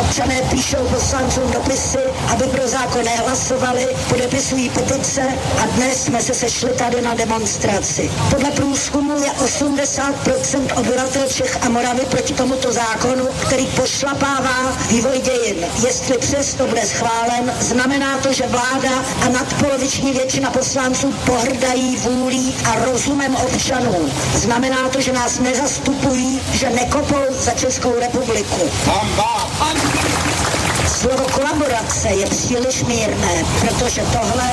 [0.00, 5.22] Občané píšou poslancům dopisy, aby pro zákon nehlasovali, podepisují petice
[5.62, 8.10] a dnes jsme se sešli tady na demonstraci.
[8.30, 15.66] Podle průzkumu je 80% obyvatel Čech a Moravy proti tomuto zákonu, který pošlapává vývoj dějin.
[15.86, 22.84] Jestli přesto bude schválen, znamená to, že vláda a nadpoloviční většina poslanců pohrdají vůlí a
[22.84, 24.10] rozumem občanů.
[24.34, 28.70] Znamená to, že nás nezastupují, že nekopou za Českou republiku.
[30.98, 34.50] Slovo kolaborace je příliš mírné, protože tohle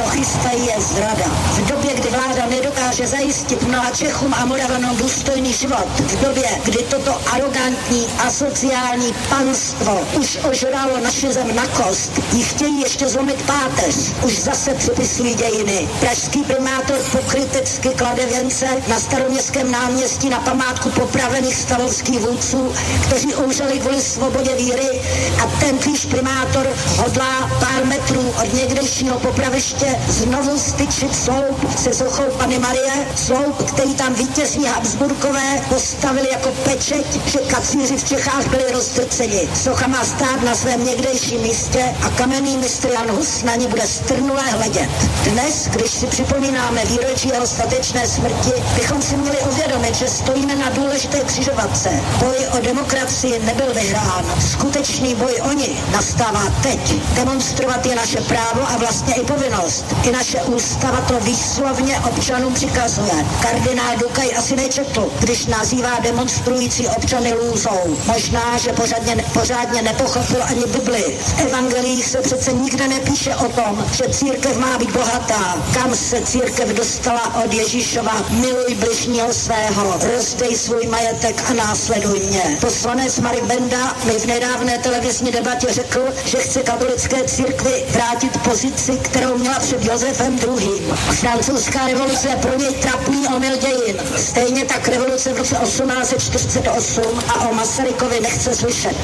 [0.00, 1.24] co chystají, je zrada.
[1.52, 6.78] V době, kdy vláda nedokáže zajistit mnoha Čechům a Moravanům důstojný život, v době, kdy
[6.78, 13.96] toto arrogantní asociální panstvo už ožralo naše zem na kost, jí chtějí ještě zlomit páteř.
[14.24, 15.88] Už zase připisují dějiny.
[16.00, 22.72] Pražský primátor pokrytecky klade věnce na staroměstském náměstí na památku popravených stavovských vůdců,
[23.06, 25.00] kteří umřeli kvůli svobodě víry
[25.42, 25.78] a ten
[26.10, 33.70] primátor hodlá pár metrů od někdejšího popraviště znovu styčit sloup se sochou Pany Marie, sloup,
[33.72, 39.48] který tam vítězní Habsburkové postavili jako pečeť, že kacíři v Čechách byli roztrceni.
[39.54, 43.86] Socha má stát na svém někdejším místě a kamenný mistr Jan Hus na ní bude
[43.86, 44.90] strnulé hledět.
[45.24, 50.70] Dnes, když si připomínáme výročí jeho statečné smrti, bychom si měli uvědomit, že stojíme na
[50.70, 51.90] důležité křižovatce.
[52.18, 54.24] Boj o demokracii nebyl vyhrán.
[54.50, 56.94] Skutečný boj o ní nastává teď.
[57.14, 60.06] Demonstrovat je naše právo a vlastně i povinnost povinnost.
[60.06, 63.26] I naše ústava to výslovně občanům přikazuje.
[63.42, 67.96] Kardinál Dukaj asi nečetl, když nazývá demonstrující občany lůzou.
[68.06, 71.18] Možná, že pořádně, pořádně nepochopil ani Bibli.
[71.18, 75.56] V evangelích se přece nikde nepíše o tom, že církev má být bohatá.
[75.74, 78.12] Kam se církev dostala od Ježíšova?
[78.30, 82.58] Miluj bližního svého, rozdej svůj majetek a následuj mě.
[82.60, 88.92] Poslanec Marek Benda mi v nedávné televizní debatě řekl, že chce katolické církvi vrátit pozici,
[89.02, 90.92] kterou měla před Josefem II.
[91.20, 93.96] Francouzská revoluce je pro něj trapný omyl dějin.
[94.16, 98.96] Stejně tak revoluce v roce 1848 a o Masarykovi nechce slyšet.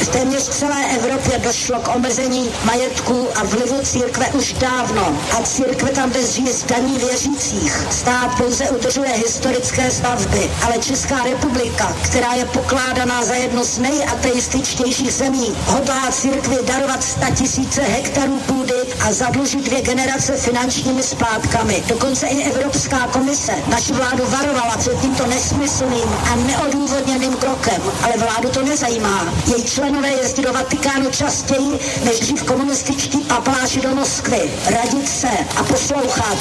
[0.00, 5.18] V téměř celé Evropě došlo k omezení majetku a vlivu církve už dávno.
[5.38, 7.86] A církve tam bez daní věřících.
[7.90, 10.50] Stát pouze udržuje historické stavby.
[10.64, 17.04] Ale Česká republika, která je pokládaná za jednu z nejateističtějších zemí, hodlá církvi darovat
[17.38, 21.82] tisíce hektarů půdy a zadlužit dvě generace finančními splátkami.
[21.86, 28.48] Dokonce i Evropská komise naši vládu varovala před tímto nesmyslným a neodůvodněným krokem, ale vládu
[28.48, 29.34] to nezajímá.
[29.46, 34.50] Její členové jezdí do Vatikánu častěji než dřív komunističtí papaláši do Moskvy.
[34.66, 36.38] Radit se a poslouchat.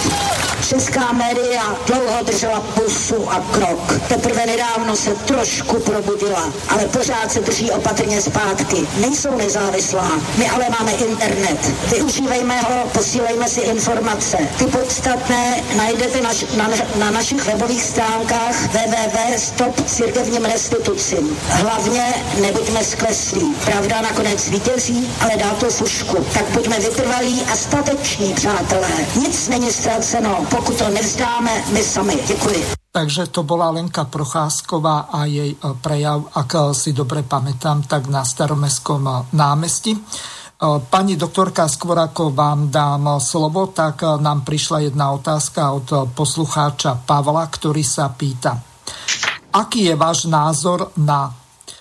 [0.68, 4.00] Česká média dlouho držela pusu a krok.
[4.08, 8.88] Teprve nedávno se trošku probudila, ale pořád se drží opatrně zpátky.
[8.98, 10.12] Nejsou nezávislá.
[10.38, 11.72] My ale máme internet.
[11.92, 14.38] Využívejme ho, posílejme Posílejme si informace.
[14.58, 16.66] Ty podstatné najdete naš, na,
[16.98, 21.38] na našich webových stránkách www.stop církevním restitucím.
[21.50, 23.54] Hlavně nebuďme skleslí.
[23.66, 26.18] Pravda nakonec vítězí, ale dá to fušku.
[26.34, 28.90] Tak buďme vytrvalí a stateční, přátelé.
[29.16, 32.20] Nic není ztraceno, pokud to nevzdáme my sami.
[32.28, 32.66] Děkuji.
[32.92, 38.10] Takže to bola Lenka Procházková a jej eh, prejav, ak eh, si dobre pamätám, tak
[38.10, 39.96] na staromestskom eh, námestí.
[40.62, 47.50] Pani doktorka, skôr ako vám dám slovo, tak nám prišla jedna otázka od poslucháča Pavla,
[47.50, 48.62] ktorý sa pýta.
[49.58, 51.34] Aký je váš názor na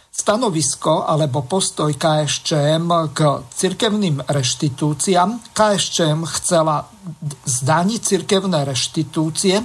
[0.09, 5.53] stanovisko alebo postoj KSČM k cirkevným reštitúciám?
[5.53, 6.89] KSČM chcela
[7.45, 9.61] zdaniť cirkevné reštitúcie.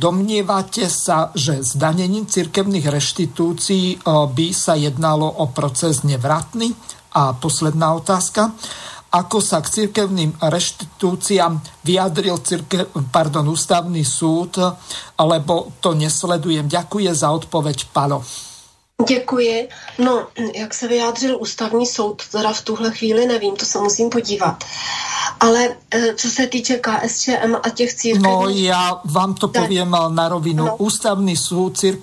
[0.00, 6.72] Domnievate sa, že zdanením cirkevných reštitúcií by sa jednalo o proces nevratný?
[7.16, 8.52] A posledná otázka.
[9.16, 14.60] Ako sa k cirkevným reštitúciám vyjadril cirke, pardon, ústavný súd,
[15.16, 16.68] alebo to nesledujem.
[16.68, 18.20] Ďakujem za odpoveď, Palo.
[19.04, 19.68] Děkuji.
[19.98, 24.64] No, jak se vyjádřil ústavní soud, teda v tuhle chvíli nevím, to se musím podívat.
[25.40, 28.22] Ale e, co se týče KSČM a těch církví...
[28.22, 30.64] No, já vám to povím na rovinu.
[30.64, 30.76] No.
[30.76, 31.98] Ústavný súd cir...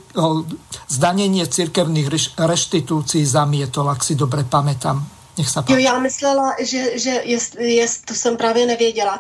[0.90, 5.02] zdanění církevných reštitúcií zamietol, ak si dobře pamätám.
[5.38, 9.20] Nech se Jo, já myslela, že, že jest, jest, to jsem právě nevěděla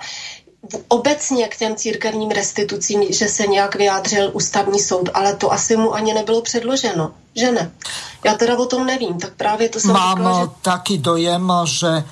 [0.87, 5.93] obecně k těm církevním restitucím, že se nějak vyjádřil ústavní soud, ale to asi mu
[5.93, 7.71] ani nebylo předloženo, že ne?
[8.25, 10.49] Já teda o tom nevím, tak právě to jsem Mám říkala, že...
[10.61, 12.03] taký dojem, že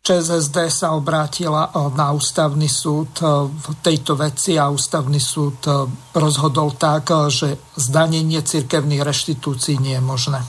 [0.00, 5.72] ČSSD sa obrátila eh, na ústavný súd eh, v tejto veci a ústavný súd eh,
[6.16, 10.40] rozhodol tak, že zdanenie cirkevných reštitúcií nie je možné.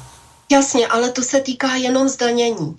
[0.52, 2.76] Jasně, ale to se týká jenom zdanění.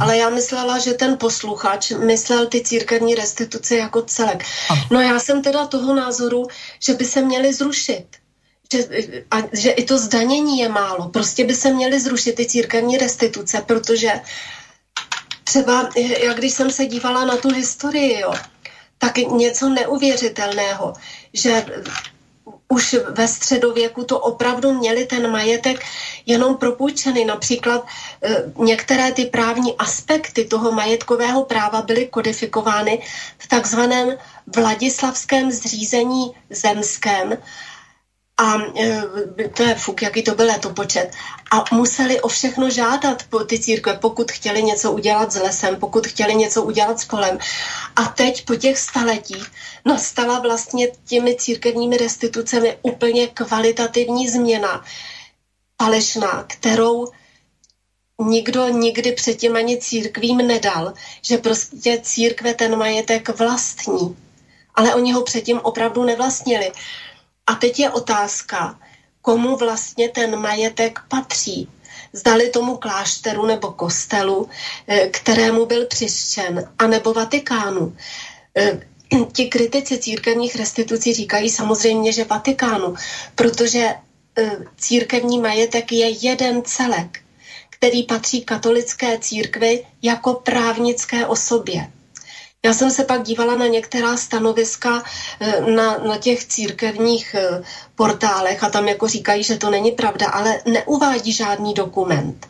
[0.00, 4.44] Ale já myslela, že ten posluchač myslel ty církevní restituce jako celek.
[4.90, 6.46] No já jsem teda toho názoru,
[6.82, 8.06] že by se měly zrušit.
[8.72, 8.78] Že,
[9.30, 11.08] a, že i to zdanění je málo.
[11.08, 14.20] Prostě by se měly zrušit ty církevní restituce, protože
[15.44, 15.88] třeba,
[16.22, 18.34] jak když jsem se dívala na tu historii, jo,
[18.98, 20.92] tak něco neuvěřitelného,
[21.32, 21.64] že
[22.68, 25.84] už ve středověku to opravdu měli ten majetek
[26.26, 27.24] jenom propůjčený.
[27.24, 27.86] Například
[28.22, 33.02] e, některé ty právní aspekty toho majetkového práva byly kodifikovány
[33.38, 34.14] v takzvaném
[34.56, 37.38] vladislavském zřízení zemském,
[38.38, 41.10] a e, to je fuk, jaký to byl letopočet.
[41.50, 46.06] A museli o všechno žádat po ty církve, pokud chtěli něco udělat s lesem, pokud
[46.06, 47.38] chtěli něco udělat s polem.
[47.96, 49.46] A teď po těch staletích
[49.84, 54.84] nastala vlastně těmi církevními restitucemi úplně kvalitativní změna,
[55.82, 57.06] falešná, kterou
[58.20, 64.16] nikdo nikdy předtím ani církvím nedal, že prostě církve ten majetek vlastní.
[64.74, 66.72] Ale oni ho předtím opravdu nevlastnili.
[67.48, 68.78] A teď je otázka,
[69.22, 71.68] komu vlastně ten majetek patří.
[72.12, 74.48] Zdali tomu klášteru nebo kostelu,
[74.88, 77.96] eh, kterému byl přištěn, anebo Vatikánu.
[78.56, 78.80] Eh,
[79.32, 82.94] ti kritici církevních restitucí říkají samozřejmě, že Vatikánu,
[83.34, 83.94] protože
[84.38, 87.20] eh, církevní majetek je jeden celek,
[87.70, 91.90] který patří katolické církvi jako právnické osobě.
[92.66, 95.02] Já jsem se pak dívala na některá stanoviska
[95.40, 97.62] eh, na, na těch církevních eh,
[97.94, 102.46] portálech a tam jako říkají, že to není pravda, ale neuvádí žádný dokument.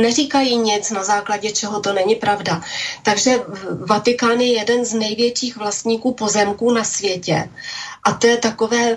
[0.00, 2.62] Neříkají nic, na základě čeho to není pravda.
[3.02, 3.40] Takže
[3.86, 7.50] Vatikán je jeden z největších vlastníků pozemků na světě.
[8.04, 8.96] A to je takové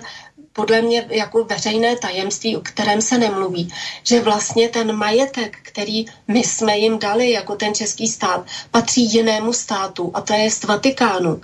[0.56, 6.44] podle mě jako veřejné tajemství, o kterém se nemluví, že vlastně ten majetek, který my
[6.44, 11.40] jsme jim dali jako ten český stát, patří jinému státu a to je z Vatikánu,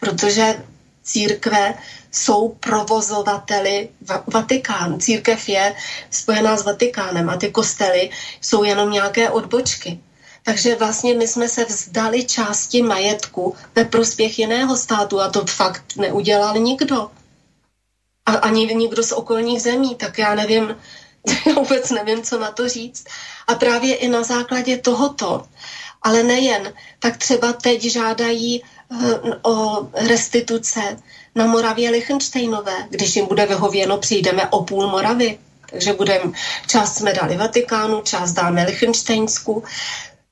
[0.00, 0.62] protože
[1.02, 1.74] církve
[2.12, 3.88] jsou provozovateli
[4.26, 5.00] Vatikán.
[5.00, 5.74] Církev je
[6.10, 8.10] spojená s Vatikánem a ty kostely
[8.40, 10.00] jsou jenom nějaké odbočky.
[10.42, 15.96] Takže vlastně my jsme se vzdali části majetku ve prospěch jiného státu a to fakt
[15.96, 17.10] neudělal nikdo
[18.26, 20.76] a ani nikdo z okolních zemí, tak já nevím,
[21.46, 23.04] já vůbec nevím, co na to říct.
[23.46, 25.44] A právě i na základě tohoto,
[26.02, 30.80] ale nejen, tak třeba teď žádají uh, o restituce
[31.34, 32.86] na Moravě Lichtensteinové.
[32.90, 35.38] Když jim bude vyhověno, přijdeme o půl Moravy.
[35.70, 36.32] Takže budeme,
[36.66, 39.64] část jsme dali Vatikánu, část dáme Lichtensteinsku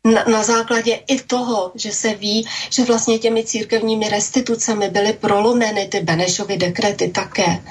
[0.05, 5.89] na, na základě i toho, že se ví, že vlastně těmi církevními restitucemi byly prolomeny
[5.89, 7.65] ty Benešovy dekrety také.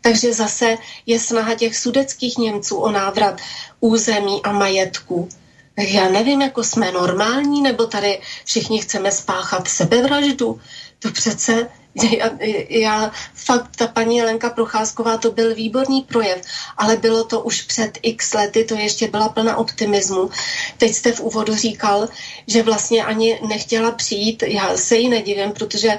[0.00, 0.76] Takže zase
[1.06, 3.40] je snaha těch sudeckých Němců o návrat
[3.80, 5.28] území a majetku.
[5.76, 10.60] Já nevím, jako jsme normální, nebo tady všichni chceme spáchat sebevraždu.
[10.98, 12.30] To přece já,
[12.68, 16.42] já fakt, ta paní Lenka Procházková, to byl výborný projev,
[16.76, 20.30] ale bylo to už před x lety, to ještě byla plná optimismu.
[20.78, 22.08] Teď jste v úvodu říkal,
[22.46, 25.98] že vlastně ani nechtěla přijít, já se jí nedivím, protože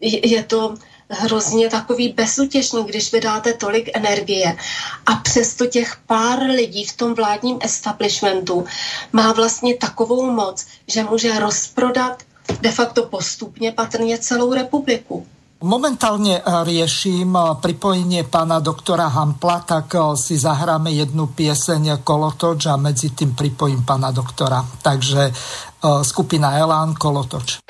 [0.00, 0.74] je to
[1.12, 4.56] hrozně takový bezutěšný, když vydáte tolik energie
[5.06, 8.64] a přesto těch pár lidí v tom vládním establishmentu
[9.12, 12.22] má vlastně takovou moc, že může rozprodat
[12.60, 15.26] de facto postupně patrně celou republiku.
[15.62, 23.38] Momentálne rieším pripojenie pána doktora Hampla, tak si zahráme jednu pieseň Kolotoč a medzi tým
[23.38, 24.58] pripojím pána doktora.
[24.82, 25.30] Takže
[26.02, 27.62] skupina Elán Kolotoč.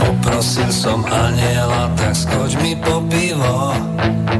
[0.00, 3.76] Poprosil som aniela, tak skoč mi po pivo.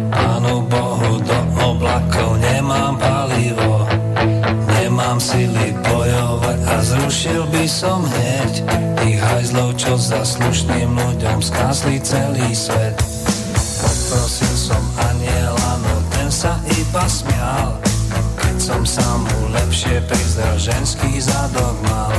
[0.08, 3.84] Pánu Bohu do oblakov nemám palivo.
[4.72, 6.51] Nemám sily bojovať
[6.82, 8.66] zrušil by som hneď
[8.98, 12.98] tých hajzlov, čo za slušným ľuďom skásli celý svet.
[13.82, 17.78] Poprosil som aniela, no ten sa iba smial,
[18.36, 22.14] keď som sa mu lepšie prizrel, ženský zadok mal.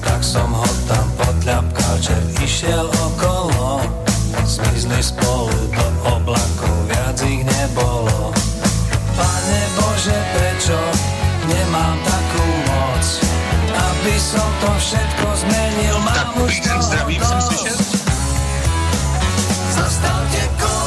[0.00, 3.82] Tak som ho tam podľapkal, že išiel okolo,
[4.46, 8.30] zmizli spolu do oblakov, viac ich nebolo.
[9.18, 10.78] Pane Bože, prečo
[11.50, 11.96] nemám
[14.04, 17.80] by som to všetko zmenil, mám už toho Zdravím, jsem slyšet.
[20.60, 20.79] Kolo.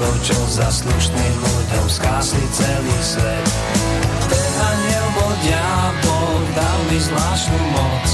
[0.00, 3.46] Hajzlov, čo za slušným ľuďom skásli celý svet.
[4.32, 8.06] Ten aniel bol diabol, dal mi zvláštnu moc,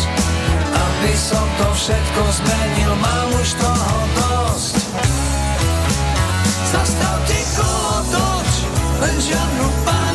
[0.74, 4.74] aby som to všetko zmenil, mám už toho dosť.
[6.74, 8.50] Zastavte kolotoč,
[9.06, 10.05] len žiadnu paniku,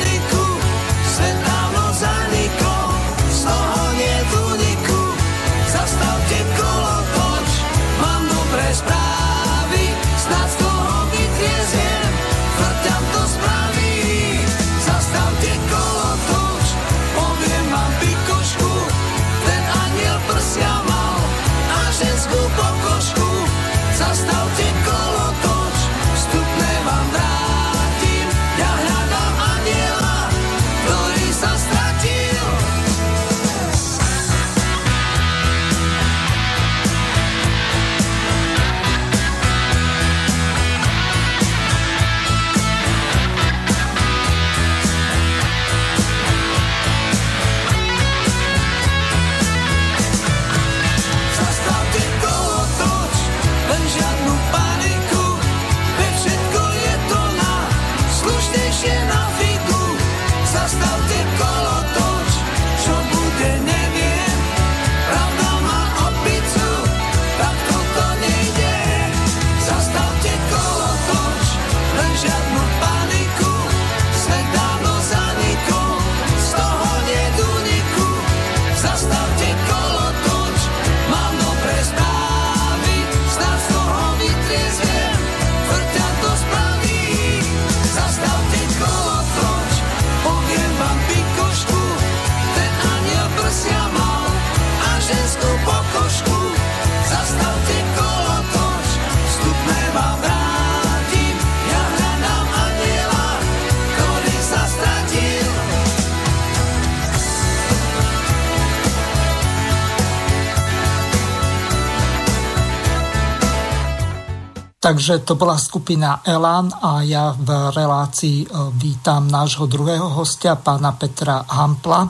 [114.82, 118.48] Takže to bola skupina Elan a ja v relácii e,
[118.82, 122.10] vítam nášho druhého hostia, pána Petra Hampla.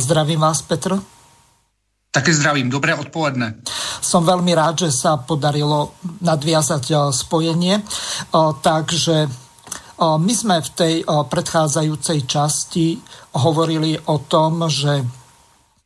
[0.00, 0.96] Zdravím vás, Petr.
[2.08, 3.60] Taky zdravím, dobré odpoledne.
[4.00, 5.92] Som veľmi rád, že sa podarilo
[6.24, 7.84] nadviazať e, spojenie.
[8.64, 9.16] Takže
[10.00, 12.96] my sme v tej predchádzajúcej časti
[13.36, 15.04] hovorili o tom, že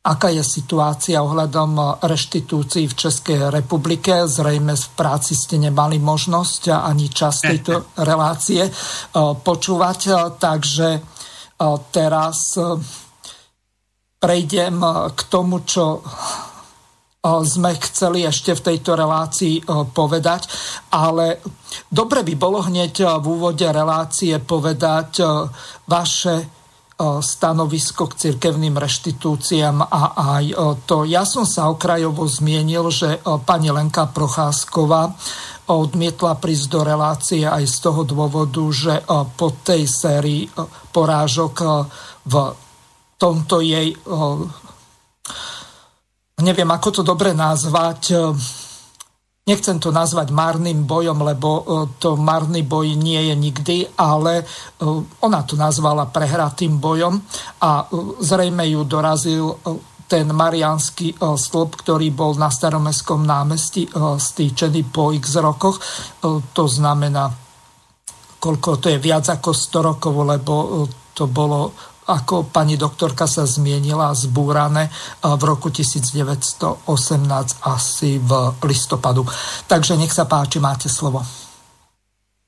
[0.05, 4.29] aká je situácia ohľadom e, reštitúcií v Českej republike.
[4.29, 8.71] Zrejme v práci ste nemali možnosť ani čas tejto relácie e,
[9.17, 9.99] počúvať.
[10.05, 10.89] E, Takže
[11.95, 12.59] teraz
[14.19, 14.75] prejdem
[15.15, 16.03] k tomu, čo
[17.23, 19.63] sme chceli ešte v tejto relácii
[19.95, 20.51] povedať,
[20.91, 21.39] ale
[21.87, 25.23] dobre by bolo hneď v úvode relácie povedať
[25.87, 26.64] vaše
[26.99, 30.45] stanovisko k cirkevným reštitúciám a aj
[30.87, 31.03] to.
[31.03, 35.11] Ja som sa okrajovo zmienil, že pani Lenka Procházková
[35.67, 39.03] odmietla prísť do relácie aj z toho dôvodu, že
[39.35, 40.47] po tej sérii
[40.95, 41.55] porážok
[42.23, 42.35] v
[43.19, 43.91] tomto jej
[46.35, 48.15] neviem, ako to dobre nazvať,
[49.45, 51.63] nechcem to nazvať marným bojom, lebo e,
[52.01, 54.43] to marný boj nie je nikdy, ale e,
[55.21, 57.21] ona to nazvala prehratým bojom
[57.61, 59.53] a e, zrejme ju dorazil
[60.09, 63.85] ten mariánsky e, stĺp, ktorý bol na staromestskom námestí
[64.17, 65.77] stýčený po x rokoch.
[66.25, 67.29] To znamená,
[68.41, 70.53] koľko to je viac ako 100 rokov, lebo
[71.13, 74.91] to bolo ako pani doktorka sa zmienila, zbúrané e,
[75.25, 76.85] v roku 1918
[77.65, 78.31] asi v
[78.63, 79.25] listopadu.
[79.67, 81.25] Takže nech sa páči, máte slovo.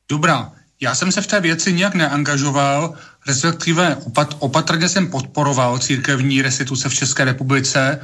[0.09, 0.51] Dobrá,
[0.81, 2.93] já jsem se v té věci nějak neangažoval,
[3.27, 7.99] respektive opat, opatrně jsem podporoval církevní restituce v České republice,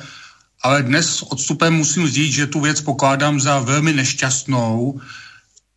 [0.61, 4.99] ale dnes s odstupem musím říct, že tu věc pokládám za velmi nešťastnou,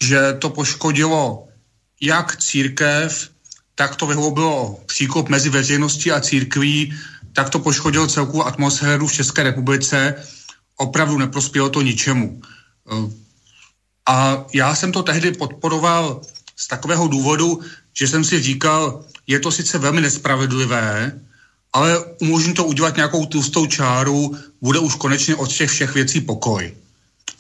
[0.03, 1.49] že to poškodilo
[2.01, 3.29] jak církev,
[3.77, 6.97] tak to vyhloubilo příkop mezi veřejností a církví,
[7.33, 10.15] tak to poškodilo celkovou atmosféru v České republice,
[10.77, 12.41] opravdu neprospělo to ničemu.
[12.91, 13.13] Eh,
[14.09, 16.23] A já jsem to tehdy podporoval
[16.57, 17.61] z takového důvodu,
[17.95, 21.21] že jsem si říkal, je to sice velmi nespravedlivé,
[21.73, 26.75] ale umožní to udělat nějakou tlustou čáru, bude už konečně od těch všech věcí pokoj.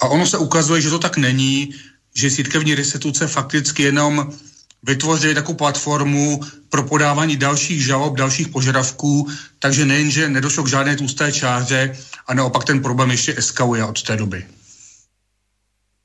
[0.00, 1.74] A ono se ukazuje, že to tak není,
[2.14, 4.32] že církevní restituce fakticky jenom
[4.82, 9.28] vytvořili takovou platformu pro podávání dalších žalob, dalších požadavků,
[9.58, 11.96] takže nejenže nedošlo k žádné tlusté čáře,
[12.26, 14.46] a naopak ten problém ještě eskaluje od té doby.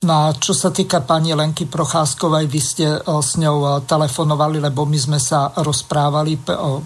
[0.01, 4.97] No a čo sa týka pani Lenky Procházkovej, vy ste s ňou telefonovali, lebo my
[4.97, 6.81] sme sa rozprávali o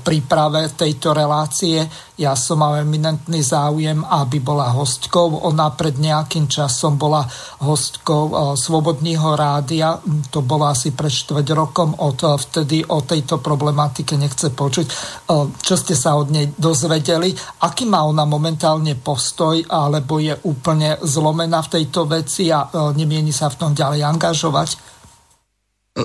[0.00, 1.84] príprave tejto relácie.
[2.14, 5.44] Ja som mal eminentný záujem, aby bola hostkou.
[5.44, 7.26] Ona pred nejakým časom bola
[7.60, 9.98] hostkou eh, Svobodního rádia.
[10.30, 11.92] To bolo asi pred štvrť rokom.
[11.98, 14.86] Od eh, vtedy o tejto problematike nechce počuť.
[14.86, 17.34] Eh, čo ste sa od nej dozvedeli?
[17.66, 23.50] Aký má ona momentálne postoj, alebo je úplne zlomená v tejto veci a nemieni sa
[23.50, 24.93] v tom ďalej angažovať?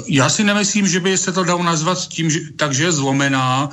[0.08, 3.70] Já si nemyslím, že by se to dalo nazvat tím, že, takže je zlomená,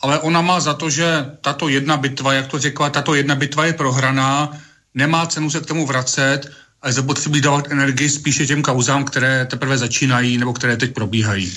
[0.00, 3.66] ale ona má za to, že tato jedna bitva, jak to řekla, tato jedna bitva
[3.66, 4.58] je prohraná,
[4.94, 6.50] nemá cenu se k tomu vracet
[6.82, 11.52] a je zapotřebí dávat energii spíše těm kauzám, které teprve začínají nebo které teď probíhají.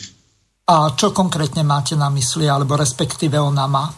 [0.67, 3.95] A čo konkrétně máte na mysli, alebo respektive ona má?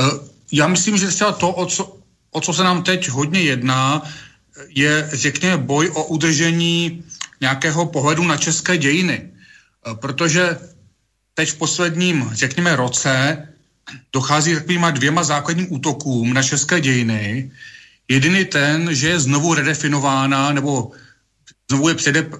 [0.00, 0.04] E,
[0.52, 1.96] já myslím, že třeba to, o co,
[2.30, 4.02] o co se nám teď hodně jedná,
[4.68, 7.04] je, řekněme, boj o udržení
[7.42, 9.14] nějakého pohledu na české dějiny.
[9.14, 10.58] E, protože
[11.34, 13.42] teď v posledním, řekněme, roce
[14.12, 17.50] dochází takovýma dvěma základním útokům na české dějiny.
[18.08, 20.90] Jediný ten, že je znovu redefinována nebo
[21.70, 22.30] znovu je přede,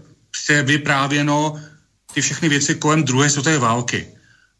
[0.62, 1.60] vyprávěno
[2.14, 4.06] ty všechny věci kolem druhé světové války.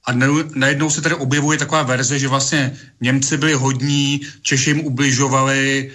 [0.07, 0.13] A
[0.55, 5.93] najednou se tady objevuje taková verze, že vlastně Němci byli hodní, Češi jim ubližovali,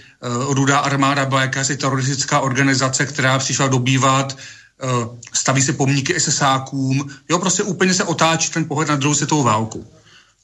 [0.47, 4.37] uh, Rudá armáda byla jakási teroristická organizace, která přišla dobývat,
[4.83, 7.09] uh, staví se pomníky SSákům.
[7.29, 9.87] Jo, prostě úplně se otáčí ten pohled na druhou světovou válku.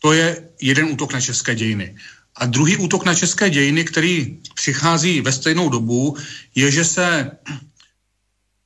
[0.02, 1.95] To je jeden útok na české dějiny.
[2.35, 6.18] A druhý útok na české dějiny, který přichází ve stejnou dobu,
[6.56, 7.31] je, že se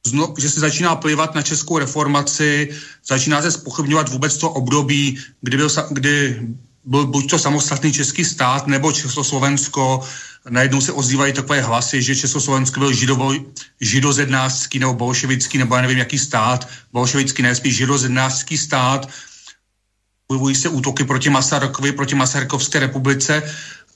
[0.08, 2.70] zno, že se začíná plivat na českou reformaci,
[3.08, 6.42] začíná se spochybňovat vůbec to období, kdy byl, kdy
[6.88, 10.02] byl buď to samostatný český stát, nebo Československo.
[10.50, 13.34] Najednou se ozývají takové hlasy, že Československo byl židovo,
[13.82, 19.10] židozednářský nebo bolševický, nebo já nevím, jaký stát, bolševický, ne, spíš židozednářský stát.
[20.28, 23.44] Pojevují se útoky proti Masarykovi, proti Masarykovské republice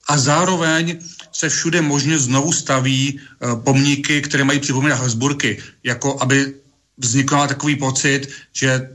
[0.08, 1.00] a zároveň
[1.32, 6.54] se všude možně znovu staví uh, pomníky, které mají připomínat Habsburky, jako aby
[6.98, 8.90] vznikl takový pocit, že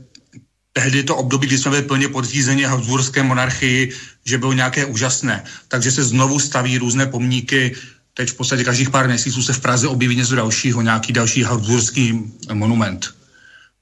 [0.73, 3.91] tehdy to období, kdy jsme byli plně podřízeni Habsburské monarchii,
[4.25, 5.43] že bylo nějaké úžasné.
[5.67, 7.75] Takže se znovu staví různé pomníky,
[8.13, 12.33] teď v podstatě každých pár měsíců se v Praze objeví něco dalšího, nějaký další Habsburský
[12.53, 13.15] monument.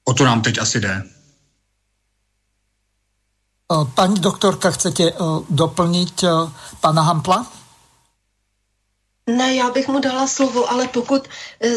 [0.04, 1.02] O to nám teď asi jde.
[3.72, 5.14] Eh, Pani doktorka, chcete eh,
[5.50, 6.30] doplniť eh,
[6.80, 7.46] pana Hampla?
[9.26, 11.28] Ne, já bych mu dala slovo, ale pokud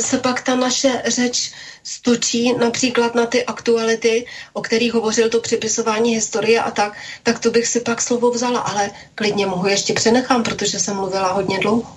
[0.02, 1.52] se pak ta naše řeč
[1.84, 7.52] stočí například na ty aktuality, o kterých hovořil to připisování historie a tak, tak to
[7.52, 11.60] bych si pak slovo vzala, ale klidně mu ho ještě přenechám, protože jsem mluvila hodně
[11.60, 11.96] dlouho.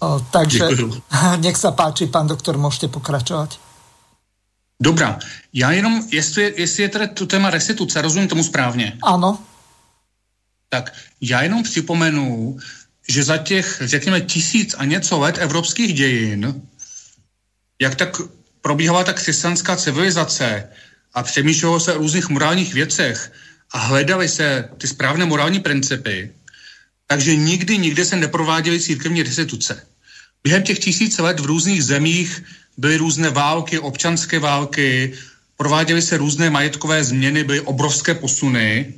[0.00, 0.64] O, takže
[1.40, 3.58] nech se páči, pan doktor, můžete pokračovat.
[4.80, 5.18] Dobrá.
[5.52, 8.98] Já jenom, jestli, jestli je tedy to téma restituce, rozumím tomu správně?
[9.02, 9.38] Ano.
[10.68, 12.56] Tak já jenom připomenu,
[13.08, 16.62] že za těch, řekněme, tisíc a něco let evropských dějin,
[17.80, 18.16] jak tak
[18.60, 20.68] probíhala ta křesťanská civilizace
[21.14, 23.32] a přemýšlelo se o různých morálních věcech
[23.70, 26.30] a hledali se ty správné morální principy,
[27.06, 29.86] takže nikdy, nikdy se neprováděly církevní restituce.
[30.44, 32.42] Během těch tisíc let v různých zemích
[32.76, 35.12] byly různé války, občanské války,
[35.56, 38.94] prováděly se různé majetkové změny, byly obrovské posuny,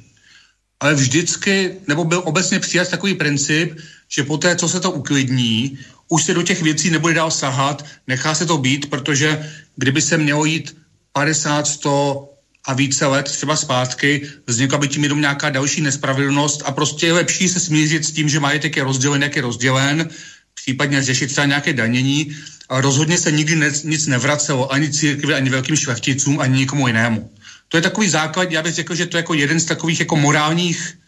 [0.81, 5.79] ale vždycky, nebo byl obecně přijat takový princip, že po té, co se to uklidní,
[6.09, 10.19] už se do těch věcí nebude dál sahat, nechá se to být, protože kdyby se
[10.19, 10.77] mělo jít
[11.13, 12.31] 50, 100
[12.65, 17.13] a více let třeba zpátky, vznikla by tím jenom nějaká další nespravedlnost a prostě je
[17.13, 20.09] lepší se smířit s tím, že majetek je rozdělen, jak je rozdělen,
[20.55, 22.37] případně řešit třeba nějaké danění,
[22.69, 27.31] ale rozhodně se nikdy ne, nic nevracelo ani církvi, ani velkým šlechticům, ani nikomu jinému.
[27.69, 30.17] To je takový základ, já bych řekl, že to je jako jeden z takových jako
[30.17, 30.99] morálních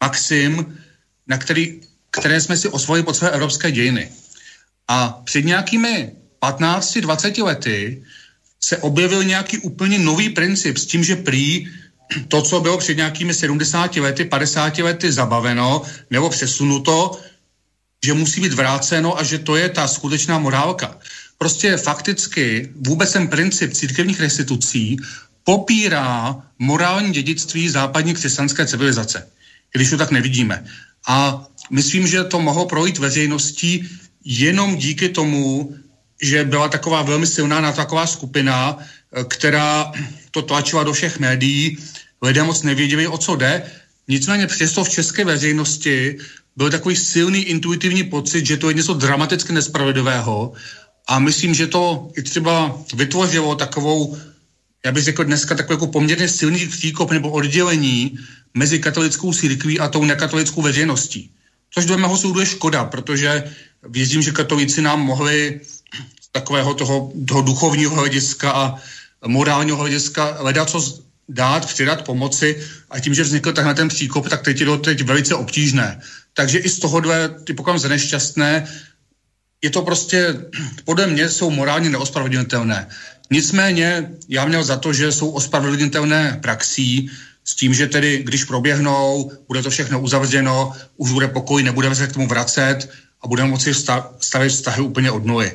[0.00, 0.78] maxim,
[1.26, 1.80] na který,
[2.10, 4.10] které jsme si osvojili pod své evropské dějiny.
[4.88, 6.12] A před nějakými
[6.42, 8.02] 15-20 lety
[8.60, 11.68] se objevil nějaký úplně nový princip s tím, že prý
[12.28, 17.20] to, co bylo před nějakými 70 lety, 50 lety zabaveno nebo přesunuto,
[18.04, 20.98] že musí být vráceno a že to je ta skutečná morálka.
[21.38, 24.96] Prostě fakticky vůbec ten princip církevních restitucí
[25.44, 29.28] popírá morální dědictví západní křesťanské civilizace,
[29.72, 30.64] když to tak nevidíme.
[31.08, 33.88] A myslím, že to mohlo projít veřejností
[34.24, 35.74] jenom díky tomu,
[36.22, 39.92] že byla taková velmi silná nátlaková skupina, eh, která
[40.30, 41.78] to tlačila do všech médií,
[42.22, 43.62] lidé moc nevěděli, o co jde.
[44.08, 46.16] Nicméně přesto v české veřejnosti
[46.56, 50.52] byl takový silný intuitivní pocit, že to je něco dramaticky nespravedlivého
[51.06, 54.18] A myslím, že to i třeba vytvořilo takovou,
[54.84, 58.18] já bych řekl dneska takový jako poměrně silný příkop nebo oddělení
[58.54, 61.30] mezi katolickou církví a tou nekatolickou veřejností.
[61.70, 63.44] Což do mého soudu je škoda, protože
[63.88, 65.60] věřím, že katolíci nám mohli
[66.20, 68.74] z takového toho, toho duchovního hlediska a
[69.26, 74.42] morálního hlediska hledat, co dát, přidat, pomoci a tím, že vznikl takhle ten příkop, tak
[74.42, 76.00] teď je to teď velice obtížné.
[76.34, 78.68] Takže i z tohohle ty pokládám za nešťastné.
[79.62, 80.34] Je to prostě,
[80.84, 82.88] podle mě jsou morálně neospravedlnitelné.
[83.30, 87.10] Nicméně já měl za to, že jsou ospravedlnitelné praxí,
[87.48, 92.06] s tím, že tedy, když proběhnou, bude to všechno uzavřeno, už bude pokoj, nebudeme se
[92.06, 93.72] k tomu vracet a budeme moci
[94.20, 95.52] stavit vztahy úplně od nuly.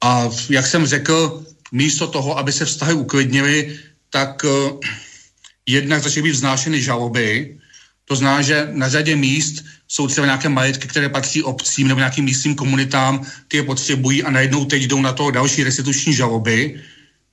[0.00, 3.78] A jak jsem řekl, místo toho, aby se vztahy uklidnily,
[4.10, 4.80] tak uh,
[5.66, 7.58] jednak začaly být vznášeny žaloby,
[8.04, 12.24] to znamená, že na řadě míst jsou třeba nějaké majetky, které patří obcím nebo nějakým
[12.24, 16.80] místním komunitám, ty je potřebují a najednou teď jdou na to další restituční žaloby,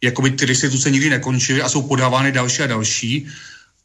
[0.04, 3.28] jako by ty restituce nikdy nekončily a jsou podávány další a další.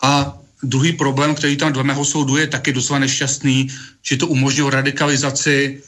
[0.03, 3.69] A druhý problém, který tam dle mého soudu je taky doslova nešťastný,
[4.03, 5.83] že to umožnilo radikalizaci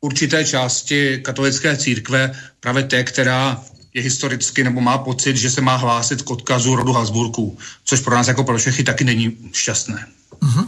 [0.00, 3.62] určité části katolické církve, právě té, která
[3.94, 8.14] je historicky nebo má pocit, že se má hlásit k odkazu rodu Habsburků, což pro
[8.14, 10.06] nás jako pro všechny taky není šťastné.
[10.38, 10.64] Uh-huh.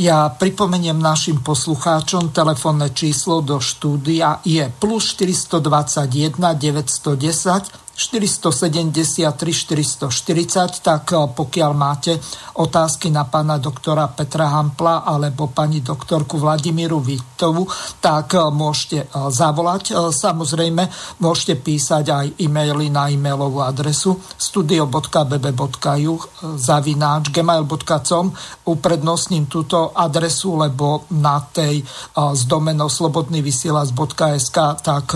[0.00, 11.14] Ja pripomeniem našim poslucháčom, telefónne číslo do štúdia je plus 421 910 473 440, tak
[11.14, 12.18] eh, pokiaľ máte
[12.58, 17.70] otázky na pána doktora Petra Hampla alebo pani doktorku Vladimíru Vitovu,
[18.02, 19.94] tak eh, môžete eh, zavolať.
[20.10, 20.82] Samozrejme,
[21.22, 26.14] môžete písať aj e-maily na e-mailovú adresu studio.bb.ju
[26.58, 28.26] zavináč gmail.com
[28.94, 31.82] uprednostním túto adresu, lebo na tej
[32.14, 35.06] s domenou slobodnyvysielac.sk tak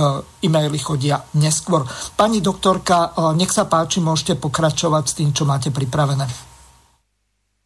[0.43, 1.87] e-maily chodia neskôr.
[2.19, 6.48] Pani doktorka, eh, nech sa páči, môžete pokračovat s tím, čo máte připravené.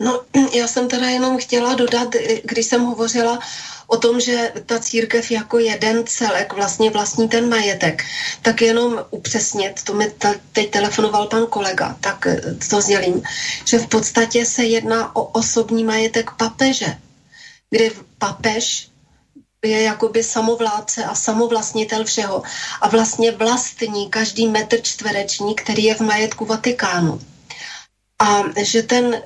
[0.03, 0.21] No,
[0.53, 2.09] já jsem teda jenom chtěla dodat,
[2.45, 3.39] když jsem hovořila
[3.87, 8.05] o tom, že ta církev jako jeden celek vlastně vlastní ten majetek,
[8.43, 10.13] tak jenom upřesnit, to mi
[10.53, 13.23] teď telefonoval pan kolega, tak eh, to sdělím,
[13.65, 16.97] že v podstatě se jedná o osobní majetek papeže,
[17.71, 18.89] kdy papež
[19.65, 22.43] je jakoby samovládce a samovlastnitel všeho
[22.81, 27.21] a vlastně vlastní každý metr čtvereční, který je v majetku Vatikánu.
[28.23, 29.19] A že ten uh,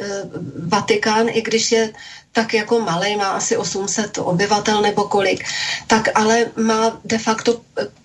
[0.72, 1.92] Vatikán, i když je
[2.32, 5.44] tak jako malý, má asi 800 obyvatel nebo kolik,
[5.86, 7.60] tak ale má de facto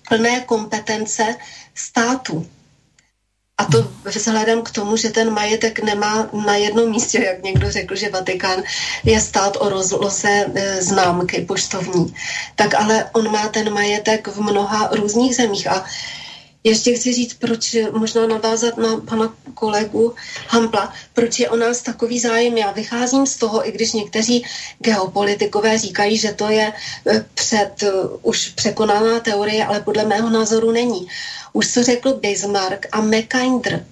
[0.10, 1.36] plné kompetence
[1.76, 2.48] státu.
[3.58, 7.96] A to vzhledem k tomu, že ten majetek nemá na jednom místě, jak někdo řekl,
[7.96, 8.64] že Vatikán
[9.04, 12.16] je stát o rozloze e, známky poštovní,
[12.56, 15.68] tak ale on má ten majetek v mnoha různých zemích.
[15.68, 15.86] A
[16.64, 20.16] ještě chci říct, proč možná navázat na pana kolegu
[20.48, 22.58] Hampla, proč je o nás takový zájem.
[22.58, 24.46] Já vycházím z toho, i když někteří
[24.80, 26.74] geopolitikové říkají, že to je
[27.08, 27.90] e, před uh,
[28.22, 31.08] už překonaná teorie, ale podle mého názoru není.
[31.54, 33.86] Už to řekl Bismarck a McKinder,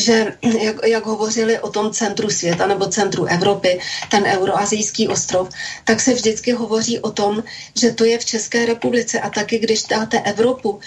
[0.00, 3.80] že jak, jak hovořili o tom centru světa nebo centru Evropy,
[4.10, 5.48] ten euroazijský ostrov,
[5.84, 7.42] tak se vždycky hovoří o tom,
[7.80, 10.80] že to je v České republice a taky když dáte Evropu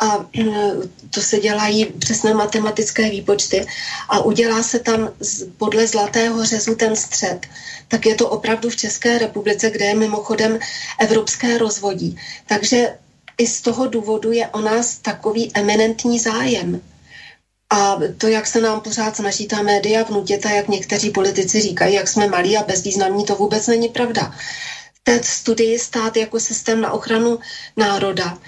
[0.00, 0.26] a
[1.10, 3.66] to se dělají přesné matematické výpočty
[4.08, 5.10] a udělá se tam
[5.56, 7.46] podle zlatého řezu ten střed,
[7.88, 10.58] tak je to opravdu v České republice, kde je mimochodem
[10.98, 12.16] evropské rozvodí.
[12.46, 12.96] Takže
[13.38, 16.80] i z toho důvodu je o nás takový eminentní zájem.
[17.70, 21.94] A to, jak se nám pořád snaží ta média vnutit a jak někteří politici říkají,
[21.94, 24.34] jak jsme malí a bezvýznamní, to vůbec není pravda
[25.02, 27.38] té studii stát jako systém na ochranu
[27.76, 28.38] národa,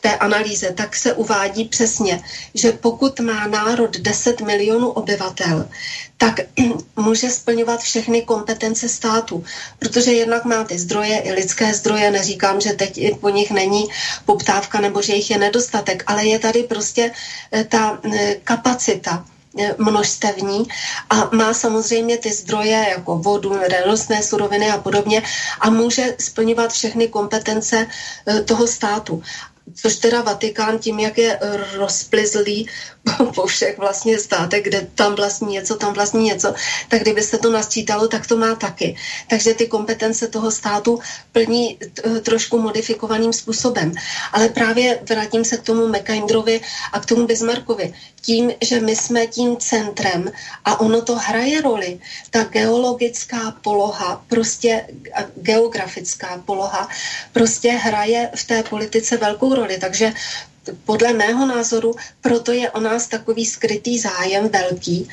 [0.00, 2.22] té analýze, tak se uvádí přesně,
[2.54, 5.68] že pokud má národ 10 milionů obyvatel,
[6.16, 6.40] tak
[6.96, 9.44] může splňovat všechny kompetence státu,
[9.78, 13.88] protože jednak má ty zdroje, i lidské zdroje, neříkám, že teď po nich není
[14.24, 17.12] poptávka nebo že jich je nedostatek, ale je tady prostě
[17.52, 19.24] eh, ta eh, kapacita
[19.58, 20.68] E, množstevní
[21.10, 25.22] a má samozřejmě ty zdroje jako vodu, nerostné suroviny a podobně
[25.60, 27.86] a může splňovat všechny kompetence
[28.44, 29.22] toho státu
[29.74, 31.38] což teda Vatikán tím, jak je
[31.74, 32.68] rozplizlý
[33.34, 36.54] po všech vlastně státech, kde tam vlastní něco, tam vlastní něco,
[36.88, 38.96] tak kdyby se to nasčítalo, tak to má taky.
[39.28, 40.98] Takže ty kompetence toho státu
[41.32, 41.78] plní
[42.22, 43.92] trošku modifikovaným způsobem.
[44.32, 46.60] Ale právě vrátím se k tomu McKinderovi
[46.92, 47.94] a k tomu Bismarckovi.
[48.20, 50.32] Tím, že my jsme tím centrem
[50.64, 51.98] a ono to hraje roli,
[52.30, 54.86] ta geologická poloha, prostě
[55.36, 56.88] geografická poloha,
[57.32, 59.78] prostě hraje v té politice velkou roli.
[59.78, 60.12] Takže
[60.84, 65.08] podle mého názoru, proto je o nás takový skrytý zájem velký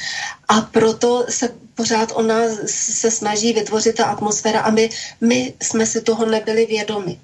[0.47, 4.89] a proto se pořád o nás se snaží vytvořit ta atmosféra a my,
[5.21, 7.19] my jsme si toho nebyli vědomi.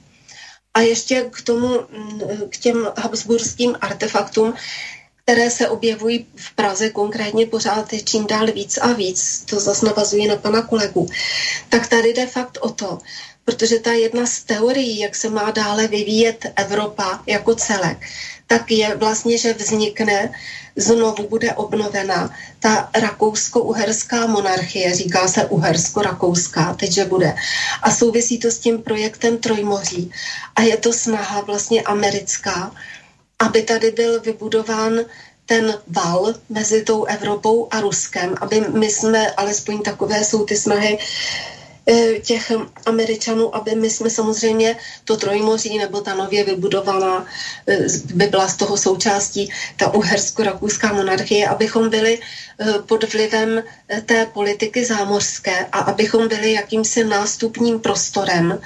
[0.74, 4.54] A ještě k tomu, mm, k těm habsburským artefaktům,
[5.24, 9.86] které se objevují v Praze konkrétně pořád je čím dál víc a víc, to zase
[9.86, 11.10] navazuje na pana kolegu,
[11.70, 13.00] tak tady jde fakt o to,
[13.46, 17.98] protože ta jedna z teorií, jak se má dále vyvíjet Evropa jako celek,
[18.48, 20.32] tak je vlastně, že vznikne,
[20.76, 27.36] znovu bude obnovena ta rakousko-uherská monarchie, říká se uhersko-rakouská, teď, že bude.
[27.82, 30.12] A souvisí to s tím projektem Trojmoří.
[30.56, 32.76] A je to snaha vlastně americká,
[33.40, 35.00] aby tady byl vybudován
[35.46, 40.98] ten val mezi tou Evropou a Ruskem, aby my jsme, alespoň takové jsou ty snahy,
[42.22, 42.52] těch
[42.86, 47.26] Američanů, aby my jsme samozřejmě to Trojmoří nebo ta nově vybudovaná
[47.68, 47.78] eh,
[48.14, 53.64] by byla z toho součástí ta uhersko-rakouská monarchie, abychom byli eh, pod vlivem
[54.06, 58.60] té politiky zámořské a abychom byli jakýmsi nástupním prostorem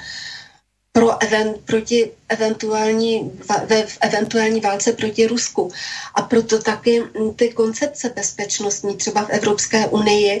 [0.98, 3.32] pro event, proti eventuální,
[3.66, 5.70] ve v eventuální válce proti Rusku.
[6.14, 7.02] A proto taky
[7.36, 10.40] ty koncepce bezpečnostní třeba v Evropské unii,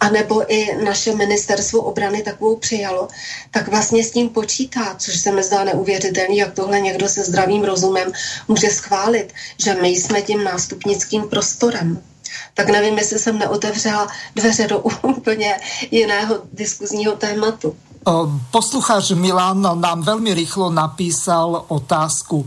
[0.00, 3.08] anebo i naše ministerstvo obrany takovou přijalo,
[3.50, 7.64] tak vlastně s tím počítá, což se mi zdá neuvěřitelný, jak tohle někdo se zdravým
[7.64, 8.12] rozumem
[8.48, 12.02] může schválit, že my jsme tím nástupnickým prostorem
[12.54, 15.60] tak nevím, jestli jsem neotevřela dveře do úplně
[15.90, 17.76] jiného diskuzního tématu.
[18.48, 22.46] Poslucháč Milan nám veľmi rýchlo napísal otázku.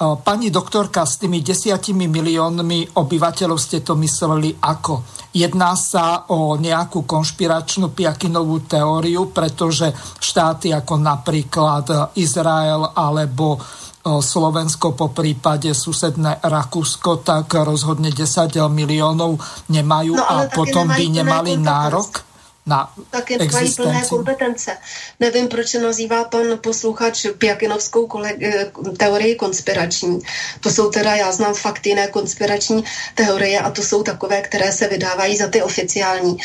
[0.00, 5.04] Pani doktorka, s tými desiatimi miliónmi obyvateľov ste to mysleli ako?
[5.36, 13.60] Jedná sa o nejakú konšpiračnú piakinovú teóriu, pretože štáty ako napríklad Izrael alebo
[14.00, 19.36] Slovensko, po prípade susedné Rakúsko, tak rozhodne 10 miliónov
[19.68, 22.29] nemajú no, a potom by nemali nárok
[22.70, 24.76] na Také mají plné kompetence.
[25.20, 30.20] Nevím, proč se nazývá pan posluchač Pjakinovskou eh, teorii konspirační.
[30.60, 32.84] To jsou teda, já znám fakt jiné konspirační
[33.14, 36.36] teorie a to jsou takové, které se vydávají za ty oficiální.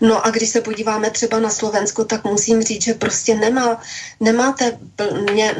[0.00, 3.80] No a když se podíváme třeba na Slovensko, tak musím říct, že prostě nemá,
[4.20, 5.54] nemáte plně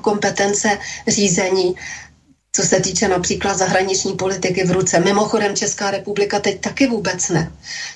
[0.00, 0.78] kompetence
[1.08, 1.74] řízení
[2.52, 5.00] co se týče například zahraniční politiky v ruce.
[5.00, 7.52] Mimochodem Česká republika teď taky vůbec ne.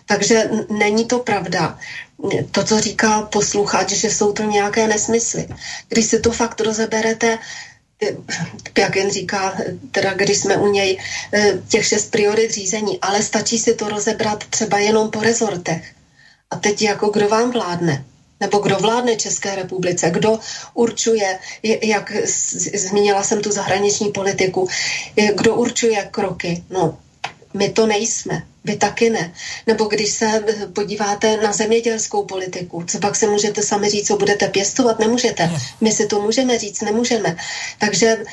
[0.07, 1.79] Takže není to pravda.
[2.51, 5.49] To, co říká posluchač, že jsou to nějaké nesmysly.
[5.89, 7.39] Když si to fakt rozeberete,
[8.79, 9.57] jak jen říká,
[9.91, 10.99] teda když jsme u něj,
[11.33, 15.93] eh, těch šest priorit řízení, ale stačí si to rozebrat třeba jenom po rezortech.
[16.51, 18.05] A teď jako kdo vám vládne?
[18.45, 20.39] Nebo kdo vládne České republice, kdo
[20.75, 21.39] určuje,
[21.83, 22.13] jak
[22.75, 24.69] zmínila jsem tu zahraniční politiku,
[25.35, 26.63] kdo určuje kroky.
[26.71, 26.99] No,
[27.55, 29.33] my to nejsme, vy taky ne.
[29.67, 34.49] Nebo když se podíváte na zemědělskou politiku, co pak se můžete sami říct, co budete
[34.49, 35.51] pěstovat, nemůžete.
[35.81, 37.37] My si to můžeme říct, nemůžeme.
[37.79, 38.25] Takže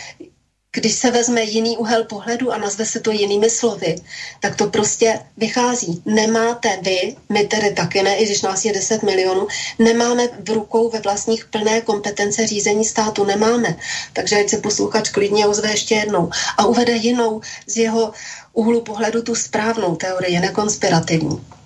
[0.74, 3.96] když se vezme jiný úhel pohledu a nazve se to jinými slovy,
[4.40, 6.02] tak to prostě vychází.
[6.06, 9.48] Nemáte vy, my tedy taky ne, i když nás je 10 milionů,
[9.80, 13.78] nemáme v rukou ve vlastních plné kompetence řízení státu, nemáme.
[14.14, 18.12] Takže ať se posluchač klidně ozve ještě jednou a uvede jinou z jeho
[18.54, 21.61] úhlu pohledu tu správnou teorii, nekonspirativní.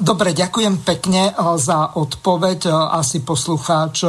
[0.00, 2.72] Dobre, ďakujem pekne za odpoveď.
[2.96, 4.08] Asi poslucháč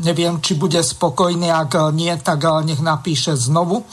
[0.00, 3.84] neviem, či bude spokojný, ak nie, tak nech napíše znovu.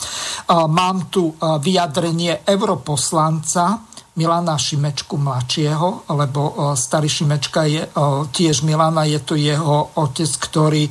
[0.47, 3.83] Mám tu vyjadrenie europoslanca
[4.17, 7.85] Milana Šimečku mladšieho, lebo starý Šimečka je
[8.33, 10.89] tiež Milana, je to jeho otec, ktorý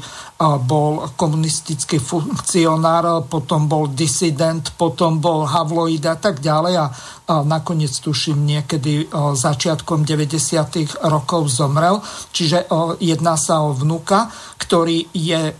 [0.62, 6.86] bol komunistický funkcionár, potom bol disident, potom bol havloid a tak ďalej a
[7.26, 11.06] nakoniec tuším niekedy začiatkom 90.
[11.06, 11.98] rokov zomrel.
[12.30, 12.70] Čiže
[13.02, 15.54] jedná sa o vnuka, ktorý je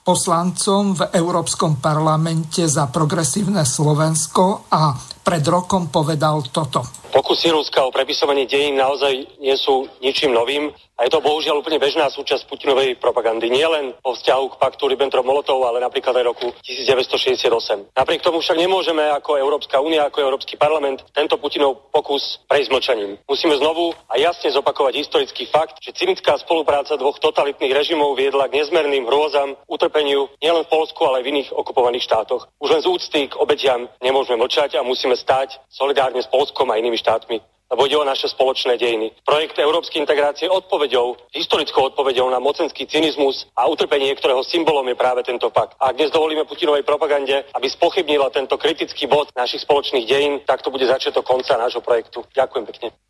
[0.00, 6.82] poslancom v Európskom parlamente za progresívne Slovensko a pred rokom povedal toto.
[7.12, 11.80] Pokusy Ruska o prepisovanie dejín naozaj nie sú ničím novým a je to bohužiaľ úplne
[11.80, 13.48] bežná súčasť Putinovej propagandy.
[13.48, 17.96] Nie len o vzťahu k paktu Ribbentrop-Molotov, ale napríklad aj roku 1968.
[17.96, 23.16] Napriek tomu však nemôžeme ako Európska únia, ako Európsky parlament tento Putinov pokus prejsť mlčaním.
[23.24, 28.60] Musíme znovu a jasne zopakovať historický fakt, že cynická spolupráca dvoch totalitných režimov viedla k
[28.60, 32.52] nezmerným hrôzam, utrpeniu nielen v Polsku, ale aj v iných okupovaných štátoch.
[32.60, 36.76] Už len z úcty k obetiam nemôžeme mlčať a musíme stáť solidárne s Polskom a
[36.76, 37.40] inými štátmi
[37.86, 39.10] ide o naše spoločné dejiny.
[39.26, 45.22] Projekt európskej integrácie odpovedou, historickou odpovedou na mocenský cynizmus a utrpenie, ktorého symbolom je práve
[45.22, 45.74] tento pakt.
[45.78, 50.62] A ak dnes dovolíme Putinovej propagande, aby spochybnila tento kritický bod našich spoločných dejín, tak
[50.62, 52.22] to bude začiatok konca nášho projektu.
[52.34, 53.09] Ďakujem pekne.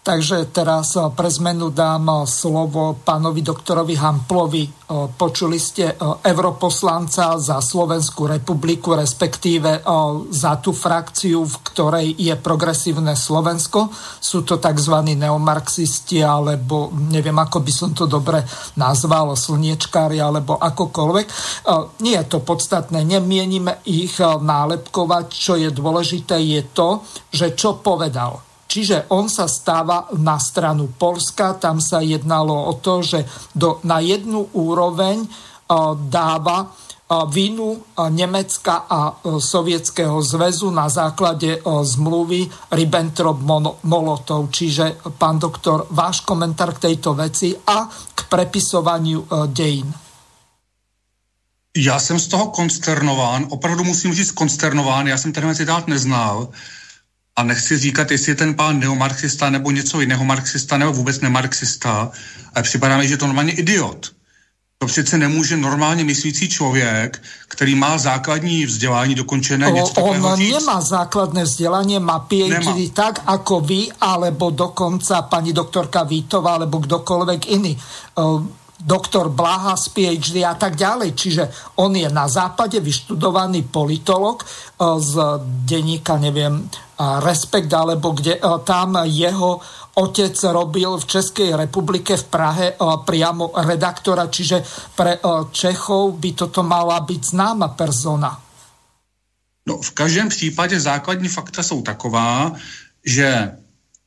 [0.00, 4.64] Takže teraz eh, pre zmenu dám eh, slovo pánovi doktorovi Hamplovi.
[4.64, 4.72] Eh,
[5.12, 5.92] počuli ste
[6.24, 9.82] europoslanca za Slovenskú republiku, respektíve
[10.30, 13.92] za tú frakciu, v ktorej je progresívne Slovensko.
[14.18, 14.94] Sú to tzv.
[15.14, 18.42] neomarxisti, alebo neviem, ako by som to dobre
[18.76, 21.26] nazval, slniečkári, alebo akokoľvek.
[22.00, 25.26] Nie je to podstatné, nemienime ich nálepkovať.
[25.32, 31.58] Čo je dôležité, je to, že čo povedal Čiže on sa stáva na stranu Polska,
[31.58, 38.06] tam sa jednalo o to, že do, na jednu úroveň uh, dáva uh, vinu uh,
[38.06, 44.54] Nemecka a Sovietskeho zväzu na základe zmluvy Ribbentrop-Molotov.
[44.54, 49.90] Čiže, pán doktor, váš komentár k tejto veci a k prepisovaniu dejín.
[51.76, 56.48] Já jsem z toho konsternován, opravdu musím říct konsternován, já jsem ten citát neznal.
[57.40, 62.12] A nechci říkat, jestli je ten pán neomarxista nebo něco jiného marxista nebo vůbec nemarxista,
[62.54, 64.12] ale připadá mi, že je to normálně idiot.
[64.78, 70.52] To přece nemůže normálně myslící člověk, který má základní vzdělání dokončené o, něco On říct.
[70.52, 72.76] nemá základné vzdělání, má PhD nemá.
[72.94, 77.76] tak jako vy, alebo dokonca pani doktorka Vítová, alebo kdokoľvek iný.
[78.20, 78.44] Uh,
[78.80, 81.12] doktor Blaha z PhD a tak ďalej.
[81.12, 81.44] Čiže
[81.76, 84.40] on je na západe vyštudovaný politolog
[84.80, 85.12] z
[85.68, 86.64] denníka, neviem,
[87.00, 89.60] Respekt, alebo kde e, tam jeho
[89.96, 94.60] otec robil v Českej republike v Prahe e, priamo redaktora, čiže
[94.92, 98.36] pre e, Čechov by toto mala byť známa persona.
[99.66, 102.52] No, v každém případě základní fakta jsou taková,
[103.06, 103.56] že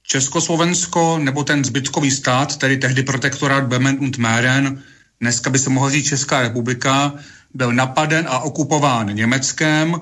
[0.03, 4.83] Československo nebo ten zbytkový stát, tedy tehdy protektorát Bemen und Mähren,
[5.21, 7.13] dneska by se mohla říct Česká republika,
[7.53, 10.01] byl napaden a okupován Německem.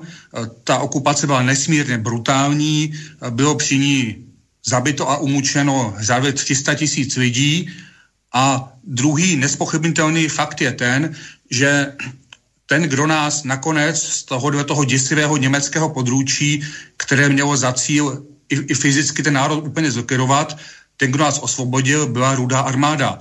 [0.64, 2.92] Ta okupace byla nesmírně brutální,
[3.30, 4.24] bylo při ní
[4.66, 7.70] zabito a umučeno řádově 300 tisíc lidí.
[8.32, 11.14] A druhý nespochybnitelný fakt je ten,
[11.50, 11.92] že
[12.66, 16.64] ten, kdo nás nakonec z toho, toho děsivého německého područí,
[16.96, 20.56] které mělo za cíl i, i fyzicky ten národ úplně zlikvidovat,
[20.96, 23.18] ten, kdo nás osvobodil, byla rudá armáda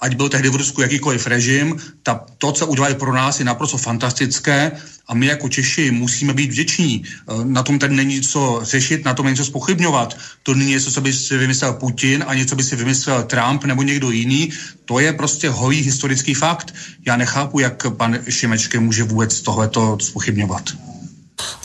[0.00, 3.78] ať byl tehdy v Rusku jakýkoliv režim, ta, to, co udělali pro nás, je naprosto
[3.78, 4.72] fantastické
[5.06, 7.04] a my jako Češi musíme být vděční.
[7.04, 10.16] E, na tom tady není co řešit, na tom není co spochybňovat.
[10.42, 13.82] To není něco, co by si vymyslel Putin a něco by si vymyslel Trump nebo
[13.82, 14.50] někdo jiný.
[14.84, 16.74] To je prostě holý historický fakt.
[17.06, 20.64] Já nechápu, jak pan Šimečke může vůbec tohleto spochybňovat.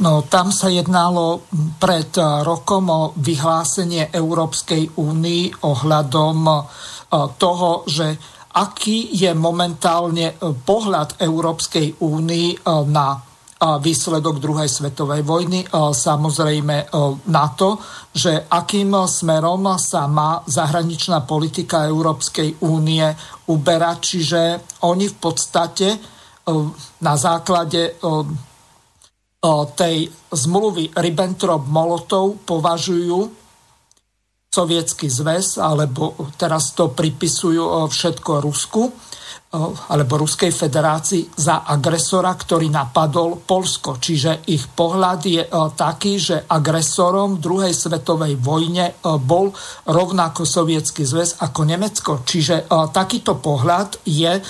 [0.01, 1.45] No, tam sa jednalo
[1.81, 2.13] pred
[2.45, 6.37] rokom o vyhlásenie Európskej únii ohľadom
[7.37, 8.17] toho, že
[8.53, 12.57] aký je momentálne e, pohľad Európskej únii e,
[12.89, 13.19] na e,
[13.81, 16.93] výsledok druhej svetovej vojny, samozrejme
[17.31, 17.79] na to,
[18.13, 23.07] že akým smerom sa má zahraničná politika Európskej únie
[23.49, 24.41] uberať, čiže
[24.85, 25.87] oni v podstate
[26.99, 27.95] na základe
[29.79, 33.42] tej zmluvy Ribbentrop-Molotov považujú
[34.53, 38.93] sovietský zväz, alebo teraz to pripisujú všetko Rusku,
[39.93, 44.01] alebo Ruskej federácii za agresora, ktorý napadol Polsko.
[44.01, 45.45] Čiže ich pohľad je
[45.77, 49.53] taký, že agresorom v druhej svetovej vojne bol
[49.85, 52.25] rovnako Sovietský zväz ako Nemecko.
[52.25, 54.41] Čiže takýto pohľad je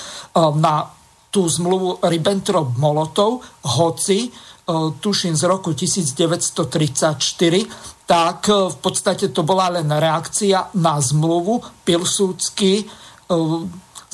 [0.56, 0.88] na
[1.28, 3.44] tú zmluvu Ribbentrop-Molotov,
[3.76, 4.32] hoci
[5.04, 12.72] tuším z roku 1934 tak e, v podstate to bola len reakcia na zmluvu Pilsúcky
[12.80, 12.84] e,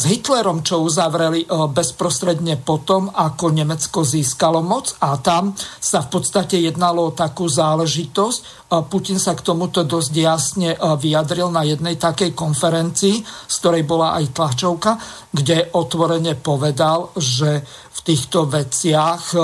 [0.00, 6.08] s Hitlerom, čo uzavreli e, bezprostredne potom, ako Nemecko získalo moc a tam sa v
[6.08, 8.70] podstate jednalo o takú záležitosť.
[8.86, 14.30] Putin sa k tomuto dosť jasne vyjadril na jednej takej konferencii, z ktorej bola aj
[14.30, 14.94] tlačovka,
[15.34, 19.34] kde otvorene povedal, že v týchto veciach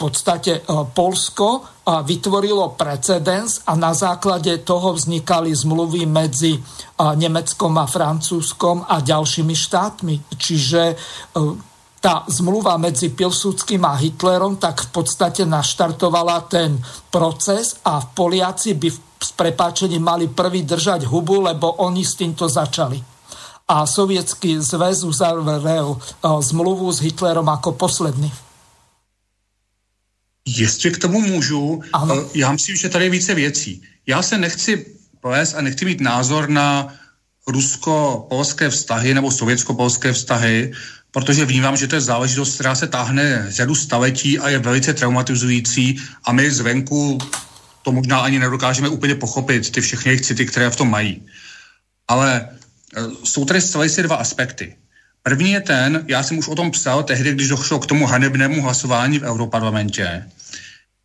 [0.00, 1.60] podstate e, Polsko
[2.06, 6.60] vytvorilo precedens a na základe toho vznikali zmluvy medzi e,
[7.18, 10.14] Nemeckom a Francúzskom a ďalšími štátmi.
[10.38, 10.82] Čiže
[12.00, 16.80] tá zmluva medzi Pilsudským a Hitlerom tak v podstate naštartovala ten
[17.12, 18.88] proces a Poliaci by
[19.20, 22.96] s prepáčením mali prvý držať hubu, lebo oni s týmto začali.
[23.68, 28.49] A sovietský zväz uzavrel zmluvu s Hitlerom ako posledný.
[30.46, 32.14] Jestli k tomu můžu, ano.
[32.20, 33.82] Eh, já myslím, že tady je více věcí.
[34.06, 34.86] Já se nechci
[35.20, 36.94] plést a nechci mít názor na
[37.46, 40.72] rusko-polské vztahy nebo sovětsko-polské vztahy,
[41.10, 46.00] protože vnímám, že to je záležitost, která se táhne řadu staletí a je velice traumatizující
[46.24, 47.18] a my zvenku
[47.82, 51.26] to možná ani nedokážeme úplně pochopit, ty všechny jejich city, které v tom mají.
[52.08, 52.46] Ale e,
[53.24, 54.76] jsou tady zcela dva aspekty.
[55.22, 58.62] První je ten, já jsem už o tom psal tehdy, když došlo k tomu hanebnému
[58.62, 60.24] hlasování v Europarlamentě,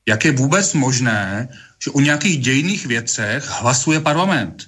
[0.08, 1.48] jak je vůbec možné,
[1.84, 4.68] že o nějakých dějných věcech hlasuje parlament.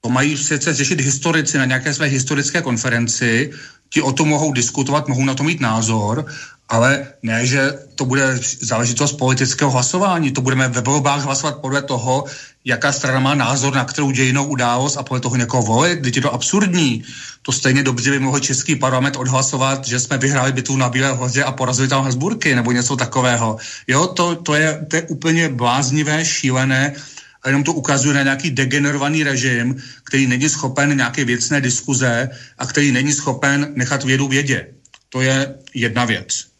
[0.00, 3.50] To mají sice řešit historici na nějaké své historické konferenci,
[3.90, 6.26] ti o tom mohou diskutovat, mohou na to mít názor,
[6.70, 10.30] ale ne, že to bude záležitost politického hlasování.
[10.30, 12.24] To budeme ve volbách hlasovat podle toho,
[12.64, 16.02] jaká strana má názor na kterou dějinou událost a podle toho někoho volit.
[16.02, 17.04] Teď je to absurdní.
[17.42, 21.44] To stejně dobře by mohl český parlament odhlasovat, že jsme vyhráli bitvu na Bílé hoře
[21.44, 23.56] a porazili tam Hasburky nebo něco takového.
[23.86, 26.94] Jo, to, to, je, to je úplně bláznivé, šílené
[27.42, 32.28] a jenom to ukazuje na nějaký degenerovaný režim, který není schopen nějaké věcné diskuze
[32.58, 34.66] a který není schopen nechat vědu vědě.
[35.08, 36.50] To je jedna věc.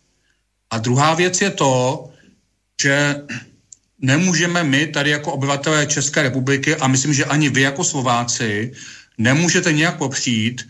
[0.71, 2.05] A druhá věc je to,
[2.83, 3.17] že
[3.99, 8.73] nemůžeme my tady jako obyvatelé České republiky a myslím, že ani vy jako Slováci
[9.19, 10.69] nemůžete nějak popřít,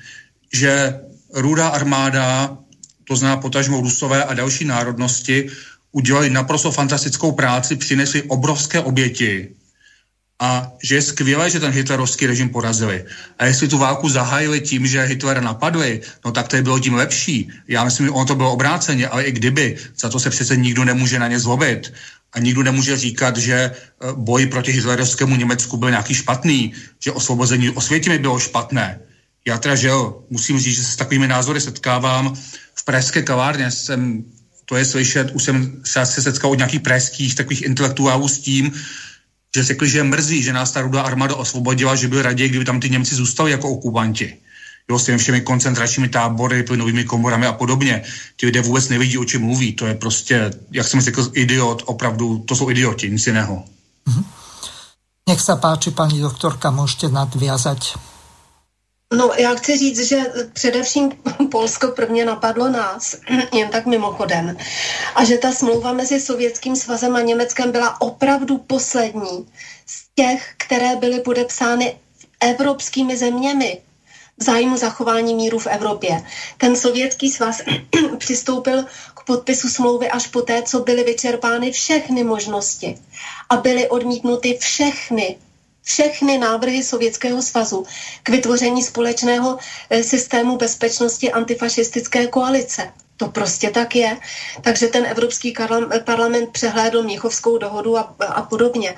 [0.53, 1.01] že
[1.35, 2.59] rudá armáda,
[3.05, 5.51] to zná potažmo Rusové a další národnosti,
[5.93, 9.55] udělali naprosto fantastickou práci, přinesli obrovské oběti
[10.41, 13.05] a že je skvělé, že ten hitlerovský režim porazili.
[13.39, 16.95] A jestli tu válku zahájili tím, že Hitler napadli, no tak to je bylo tím
[16.95, 17.51] lepší.
[17.69, 20.85] Já myslím, že ono to bylo obráceně, ale i kdyby, za to se přece nikdo
[20.85, 21.93] nemůže na ně zlobit.
[22.33, 23.73] A nikdo nemůže říkat, že e,
[24.15, 29.01] boj proti hitlerovskému Německu byl nějaký špatný, že osvobození Osvětimi bylo špatné.
[29.45, 32.35] Já teda, že jo, musím říct, že se s takovými názory setkávám.
[32.75, 34.25] V pražské kavárně jsem,
[34.65, 38.73] to je slyšet, už jsem se setkal od nějakých pražských takových intelektuálů s tím,
[39.57, 42.81] že řekli, že mrzí, že nás ta rudá armáda osvobodila, že by raději, kdyby tam
[42.81, 44.37] ty Němci zůstali jako okupanti.
[44.91, 48.03] Jo, s těmi všemi koncentračními tábory, plynovými komorami a podobně.
[48.37, 49.73] Ti lidé vůbec nevidí, o čem mluví.
[49.73, 53.65] To je prostě, jak jsem řekl, idiot, opravdu, to jsou idioti, nic jiného.
[54.09, 54.25] Mm-hmm.
[55.29, 57.95] Nech se páči, paní doktorka, můžete nadviazať.
[59.17, 61.13] No, já chci říct, že především
[61.51, 63.17] Polsko prvně napadlo nás,
[63.53, 64.57] jen tak mimochodem,
[65.15, 69.49] a že ta smlouva mezi Sovětským svazem a Německem byla opravdu poslední
[69.87, 71.99] z těch, které byly podepsány
[72.41, 73.83] evropskými zeměmi
[74.39, 76.23] v zájmu zachování míru v Evropě.
[76.59, 77.61] Ten sovětský svaz
[78.19, 78.85] přistoupil
[79.15, 82.99] k podpisu smlouvy až poté, co byly vyčerpány všechny možnosti
[83.49, 85.37] a byly odmítnuty všechny
[85.93, 87.87] všechny návrhy Sovětského svazu
[88.23, 89.59] k vytvoření společného
[89.91, 92.93] eh, systému bezpečnosti antifašistické koalice.
[93.21, 94.17] To prostě tak je.
[94.61, 95.55] Takže ten Evropský
[96.05, 98.95] parlament přehlédl Měchovskou dohodu a, a podobně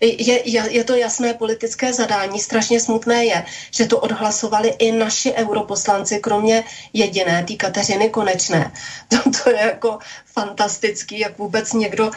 [0.00, 2.40] je, je, je to jasné politické zadání.
[2.40, 8.72] Strašně smutné je, že to odhlasovali i naši europoslanci, kromě jediné, té Kateřiny Konečné.
[9.08, 12.10] To, to je jako fantastický, jak vůbec někdo,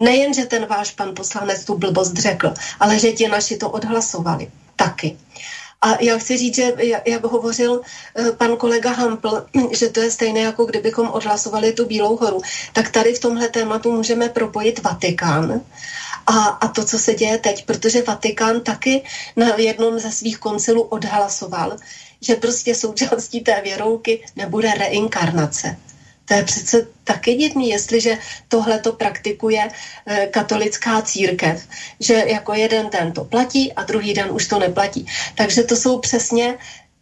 [0.00, 4.50] nejen, že ten váš pan poslanec tu blbost řekl, ale že ti naši to odhlasovali
[4.76, 5.16] taky.
[5.80, 6.72] A já chci říct, že
[7.06, 7.80] jak hovořil
[8.16, 12.40] eh, pan kolega Hampl, že to je stejné, jako kdybychom odhlasovali tu Bílou horu,
[12.72, 15.60] tak tady v tomhle tématu můžeme propojit Vatikán
[16.26, 19.04] a, a to, co se děje teď, protože Vatikán taky
[19.36, 21.76] na jednom ze svých koncilů odhlasoval,
[22.20, 25.76] že prostě součástí té věrouky nebude reinkarnace.
[26.28, 28.18] To je přece taky divný, jestliže
[28.48, 29.68] tohle to praktikuje
[30.06, 31.68] e, katolická církev,
[32.00, 35.06] že jako jeden den to platí a druhý den už to neplatí.
[35.34, 36.58] Takže to jsou přesně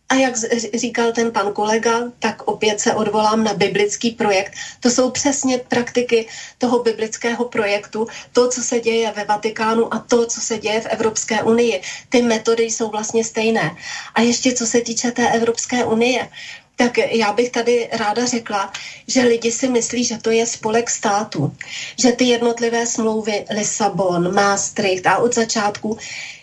[0.08, 0.34] a jak
[0.74, 4.52] říkal ten pan kolega, tak opět se odvolám na biblický projekt.
[4.80, 6.28] To jsou přesně praktiky
[6.58, 10.86] toho biblického projektu, to, co se děje ve Vatikánu a to, co se děje v
[10.86, 11.82] Evropské unii.
[12.08, 13.76] Ty metody jsou vlastně stejné.
[14.14, 16.28] A ještě co se týče té Evropské unie,
[16.76, 18.72] tak já bych tady ráda řekla,
[19.06, 21.56] že lidi si myslí, že to je spolek států,
[21.98, 25.98] že ty jednotlivé smlouvy Lisabon, Maastricht a od začátku,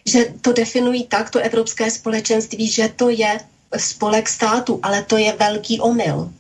[0.05, 3.39] že to definují tak, to evropské společenství, že to je
[3.77, 6.33] spolek státu, ale to je velký omyl.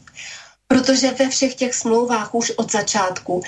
[0.67, 3.43] Protože ve všech těch smlouvách už od začátku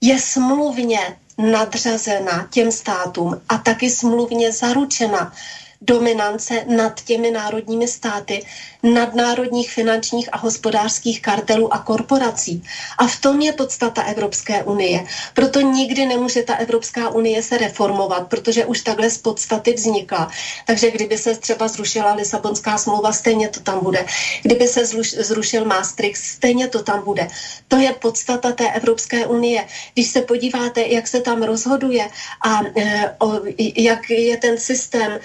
[0.00, 5.32] je smluvně nadřazena těm státům a taky smluvně zaručena
[5.80, 8.44] dominance nad těmi národními státy,
[8.82, 12.62] nadnárodních finančních a hospodářských kartelů a korporací.
[12.98, 15.06] A v tom je podstata Evropské unie.
[15.34, 20.30] Proto nikdy nemůže ta Evropská unie se reformovat, protože už takhle z podstaty vznikla.
[20.66, 24.06] Takže kdyby se třeba zrušila Lisabonská smlouva, stejně to tam bude.
[24.42, 24.84] Kdyby se
[25.24, 27.28] zrušil Maastricht, stejně to tam bude.
[27.68, 29.66] To je podstata té Evropské unie.
[29.94, 32.08] Když se podíváte, jak se tam rozhoduje
[32.44, 33.40] a e, o,
[33.76, 35.18] jak je ten systém,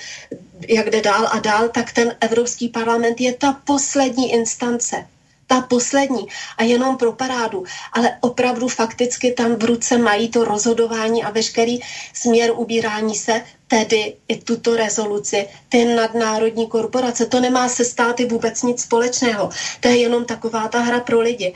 [0.67, 5.05] jak jde dál a dál, tak ten Evropský parlament je ta poslední instance
[5.47, 6.27] ta poslední
[6.57, 7.63] a jenom pro parádu,
[7.93, 11.79] ale opravdu fakticky tam v ruce mají to rozhodování a veškerý
[12.13, 17.25] směr ubírání se, tedy i tuto rezoluci, ty nadnárodní korporace.
[17.25, 19.49] To nemá se státy vůbec nic společného.
[19.79, 21.53] To je jenom taková ta hra pro lidi.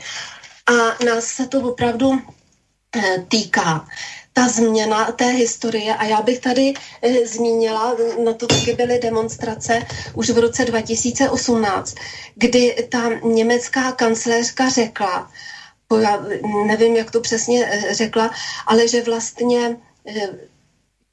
[0.66, 2.22] A nás se to opravdu
[2.96, 3.86] eh, týká
[4.32, 5.94] ta změna té historie.
[5.94, 9.82] A já bych tady e, zmínila, na to taky byly demonstrace
[10.14, 11.94] už v roce 2018,
[12.34, 15.30] kdy ta německá kancléřka řekla,
[15.98, 16.24] já
[16.66, 18.30] nevím, jak to přesně eh, řekla,
[18.66, 19.76] ale že vlastně
[20.06, 20.28] eh,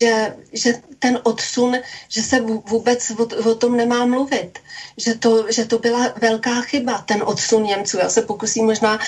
[0.01, 1.75] že, že ten odsun,
[2.09, 4.59] že se vůbec o, o tom nemá mluvit.
[4.97, 7.97] Že to, že to byla velká chyba, ten odsun Němců.
[7.97, 8.99] Já se pokusím možná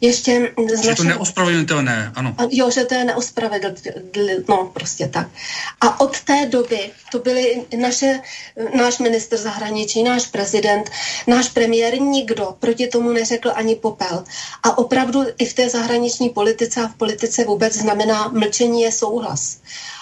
[0.00, 0.52] ještě...
[0.82, 2.34] Že to neospravedlnitelné, ano.
[2.50, 5.28] Jo, že to je neospravedlitelné, no prostě tak.
[5.80, 8.20] A od té doby to byly naše,
[8.76, 10.90] náš minister zahraničí, náš prezident,
[11.26, 14.24] náš premiér, nikdo proti tomu neřekl ani popel.
[14.62, 19.58] A opravdu i v té zahraniční politice a v politice vůbec znamená mlčení je souhlas.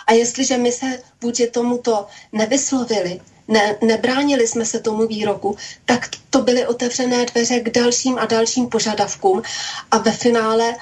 [0.06, 6.38] A jestliže my se vůči tomuto nevyslovili, ne, nebránili jsme se tomu výroku, tak to
[6.42, 9.42] byly otevřené dveře k dalším a dalším požadavkům.
[9.90, 10.74] A ve finále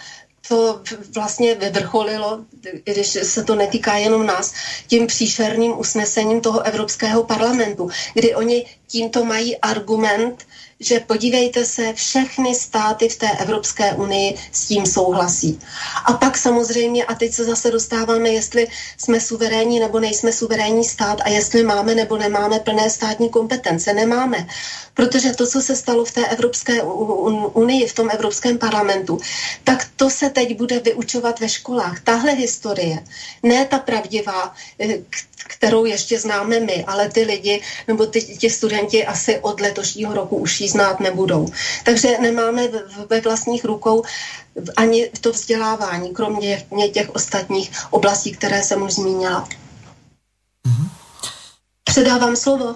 [0.48, 0.82] to
[1.14, 2.44] vlastně vyvrcholilo,
[2.84, 4.52] když se to netýká jenom nás,
[4.86, 10.46] tím příšerným usnesením toho Evropského parlamentu, kdy oni tímto mají argument,
[10.80, 15.58] že podívejte se, všechny státy v té Evropské unii s tím souhlasí.
[16.04, 18.66] A pak samozřejmě, a teď se zase dostáváme, jestli
[18.98, 23.92] jsme suverénní nebo nejsme suverénní stát a jestli máme nebo nemáme plné státní kompetence.
[23.92, 24.46] Nemáme.
[24.94, 26.82] Protože to, co se stalo v té Evropské
[27.52, 29.18] unii, v tom Evropském parlamentu,
[29.64, 32.00] tak to se teď bude vyučovat ve školách.
[32.00, 33.04] Tahle historie,
[33.42, 34.98] ne ta pravdivá, eh,
[35.48, 40.36] kterou ještě známe my, ale ty lidi nebo ty, ti studenti asi od letošního roku
[40.36, 41.48] už ji znát nebudou.
[41.84, 42.68] Takže nemáme
[43.08, 44.02] ve vlastních rukou
[44.76, 49.48] ani to vzdělávání, kromě těch ostatních oblastí, které jsem už zmínila.
[50.66, 50.88] Mm-hmm.
[51.84, 52.74] Předávám slovo.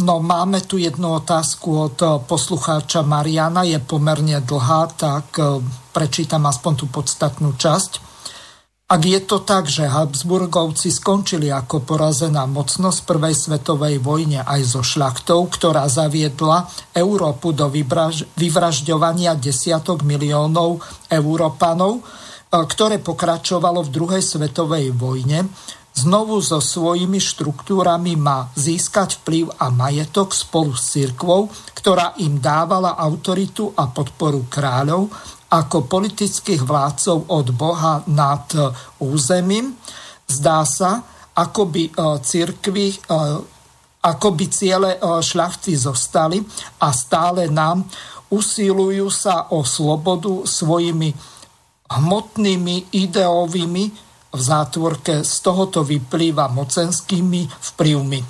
[0.00, 5.44] No, máme tu jednu otázku od eh, poslucháča Mariana, je pomerne dlhá, tak eh,
[5.94, 8.13] prečítam aspoň tú podstatnú časť.
[8.94, 14.60] Ak je to tak, že Habsburgovci skončili ako porazená mocnosť v prvej svetovej vojne aj
[14.70, 17.66] so šľachtou, ktorá zaviedla Európu do
[18.38, 20.78] vyvražďovania desiatok miliónov
[21.10, 22.02] Európanov, e,
[22.54, 25.50] ktoré pokračovalo v druhej svetovej vojne,
[25.98, 32.94] znovu so svojimi štruktúrami má získať vplyv a majetok spolu s cirkvou, ktorá im dávala
[32.94, 35.10] autoritu a podporu kráľov
[35.50, 38.72] ako politických vládcov od Boha nad e,
[39.04, 39.76] územím.
[40.24, 41.04] Zdá sa,
[41.36, 41.92] ako by e,
[42.24, 42.98] církvy e,
[44.04, 46.36] ako by ciele šľachty zostali
[46.84, 47.88] a stále nám
[48.28, 51.08] usilujú sa o slobodu svojimi
[51.88, 53.84] hmotnými ideovými
[54.28, 58.20] v zátvorke z tohoto vyplýva mocenskými vplyvmi.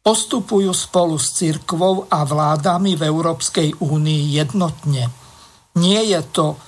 [0.00, 5.04] Postupujú spolu s cirkvou a vládami v Európskej únii jednotne–
[5.78, 6.58] nie je to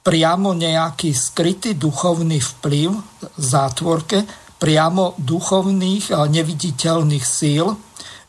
[0.00, 2.88] priamo nejaký skrytý duchovný vplyv
[3.20, 4.24] v zátvorke,
[4.56, 7.76] priamo duchovných neviditeľných síl,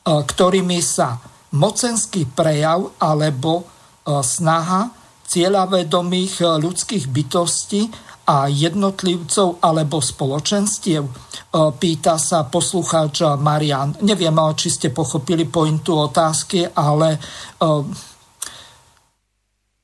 [0.03, 1.21] ktorými sa
[1.55, 3.63] mocenský prejav alebo
[4.03, 4.91] snaha
[5.27, 7.87] cieľavedomých ľudských bytostí
[8.27, 11.03] a jednotlivcov alebo spoločenstiev?
[11.51, 13.95] Pýta sa poslucháč Marian.
[14.03, 17.19] Neviem, či ste pochopili pointu otázky, ale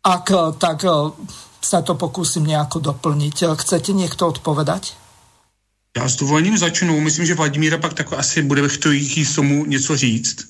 [0.08, 1.12] ak eh, tak eh,
[1.60, 3.36] sa to pokusím nejako doplniť.
[3.44, 4.96] Eh, chcete niekto odpovedať?
[5.98, 7.00] Já s dovolením začnu.
[7.02, 10.46] Myslím, že Vladimíra pak tak asi bude chtít tomu něco říct.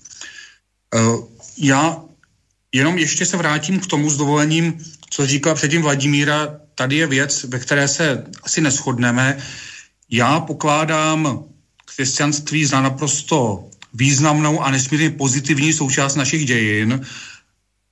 [1.58, 2.04] Já
[2.72, 6.60] jenom ještě se vrátím k tomu s dovolením, co říkal předtím Vladimíra.
[6.76, 9.38] Tady je věc, ve které se asi neschodneme.
[10.12, 11.44] Já pokládám
[11.86, 17.08] křesťanství za naprosto významnou a nesmírně pozitivní součást našich dějin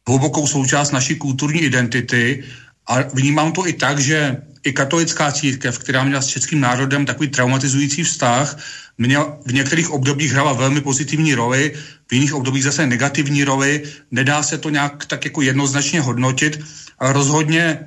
[0.07, 2.43] hlubokou součást naší kulturní identity
[2.87, 7.29] a vnímám to i tak, že i katolická církev, která měla s českým národem takový
[7.29, 8.57] traumatizující vztah,
[8.97, 11.73] měl, v některých obdobích hrála velmi pozitivní roli,
[12.07, 13.83] v jiných obdobích zase negativní roli.
[14.11, 16.59] Nedá se to nějak tak jako jednoznačně hodnotit,
[16.99, 17.79] ale rozhodně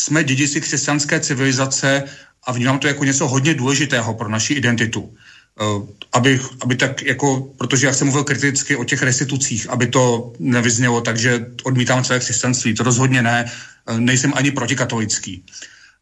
[0.00, 2.04] jsme dědici křesťanské civilizace
[2.44, 5.14] a vnímám to jako něco hodně důležitého pro naši identitu.
[5.58, 10.32] Uh, aby, aby tak jako, protože já jsem mluvil kriticky o těch restitucích, aby to
[10.38, 12.74] nevyznělo, takže odmítám celé křesťanství.
[12.74, 13.50] To rozhodně ne,
[13.90, 15.44] uh, nejsem ani protikatolický.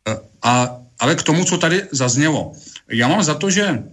[0.09, 2.53] Uh, a, ale k tomu, co tady zaznělo.
[2.89, 3.85] Já mám za to, že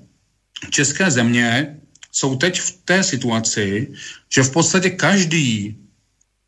[0.69, 1.77] české země
[2.11, 3.87] jsou teď v té situaci,
[4.29, 5.77] že v podstatě každý,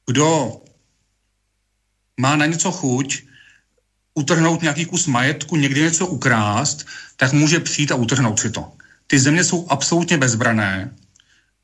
[0.08, 0.62] kdo
[2.20, 3.24] má na něco chuť,
[4.14, 8.72] utrhnout nějaký kus majetku, někdy něco ukrást, tak může přijít a utrhnout si to.
[9.08, 10.92] Ty země jsou absolutně bezbrané.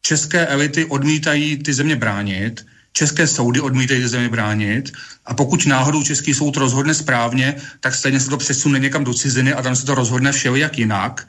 [0.01, 4.91] České elity odmítají ty země bránit, české soudy odmítají ty země bránit
[5.25, 9.53] a pokud náhodou český soud rozhodne správně, tak stejně se to přesune někam do ciziny
[9.53, 11.27] a tam se to rozhodne všelijak jinak.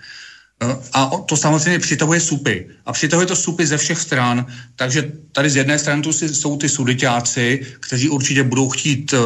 [0.63, 2.67] Eh, a to samozřejmě přitahuje supy.
[2.87, 6.69] A přitahuje to supy ze všech stran, takže tady z jedné strany tu jsou ty
[6.69, 9.19] suditáci, kteří určitě budou chtít eh,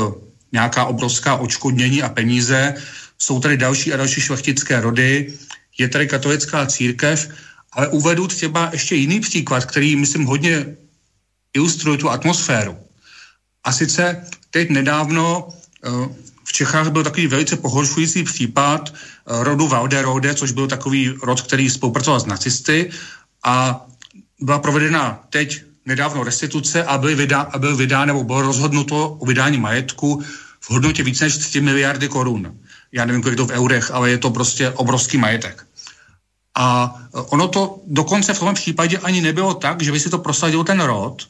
[0.52, 2.74] nějaká obrovská očkodnění a peníze.
[3.18, 5.32] Jsou tady další a další šlechtické rody,
[5.78, 7.28] je tady katolická církev,
[7.72, 10.76] ale uvedu třeba ještě jiný příklad, který, myslím, hodně
[11.54, 12.76] ilustruje tu atmosféru.
[13.64, 15.90] A sice teď nedávno eh,
[16.44, 21.70] v Čechách byl takový velice pohoršující případ eh, rodu Valderode, což byl takový rod, který
[21.70, 22.90] spolupracoval s nacisty
[23.44, 23.86] a
[24.40, 29.26] byla provedena teď nedávno restituce a byl, vydá, a byl vydán nebo bylo rozhodnuto o
[29.26, 30.22] vydání majetku
[30.60, 32.58] v hodnotě více než 3 miliardy korun.
[32.92, 35.65] Já nevím, kolik to v eurech, ale je to prostě obrovský majetek.
[36.56, 40.64] A ono to dokonce v tom případě ani nebylo tak, že by si to prosadil
[40.64, 41.22] ten rod,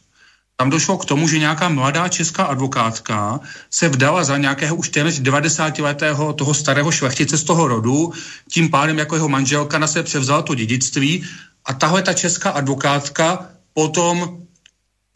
[0.56, 3.40] tam došlo k tomu, že nějaká mladá česká advokátka
[3.70, 8.12] se vdala za nějakého už téměř 90-letého toho starého šlechtice z toho rodu,
[8.50, 11.24] tím pádem jako jeho manželka na sebe převzala to dědictví
[11.64, 14.38] a tahle ta česká advokátka potom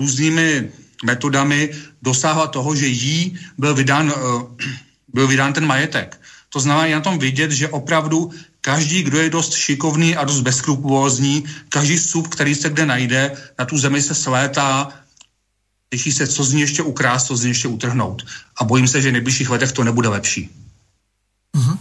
[0.00, 0.70] různými
[1.04, 1.70] metodami
[2.02, 4.66] dosáhla toho, že jí byl vydán, eh,
[5.08, 6.20] byl vydán ten majetek.
[6.48, 8.30] To znamená je na tom vidět, že opravdu
[8.60, 13.64] každý, kdo je dost šikovný a dost bezkrupulózní, každý sub, který se kde najde, na
[13.64, 14.88] tu zemi se slétá,
[15.90, 18.22] těší se, co z ní ještě ukrást, co z ní ještě utrhnout.
[18.56, 20.50] A bojím se, že v nejbližších letech to nebude lepší.
[21.56, 21.78] Mm-hmm.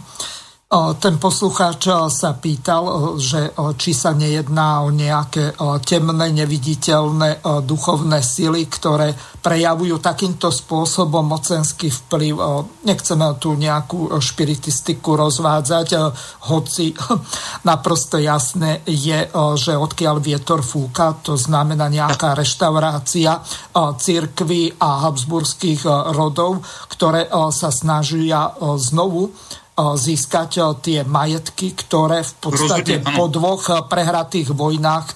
[0.70, 9.10] Ten poslucháč sa pýtal, že či sa nejedná o nejaké temné, neviditeľné duchovné sily, ktoré
[9.42, 12.34] prejavujú takýmto spôsobom mocenský vplyv.
[12.86, 15.88] Nechceme tu nejakú špiritistiku rozvádzať,
[16.54, 16.94] hoci
[17.70, 19.26] naprosto jasné je,
[19.58, 23.42] že odkiaľ vietor fúka, to znamená nejaká reštaurácia
[23.74, 26.62] církvy a habsburských rodov,
[26.94, 29.34] ktoré sa snažia znovu
[29.96, 35.06] získať tie majetky, ktoré v podstate po dvoch prehratých vojnách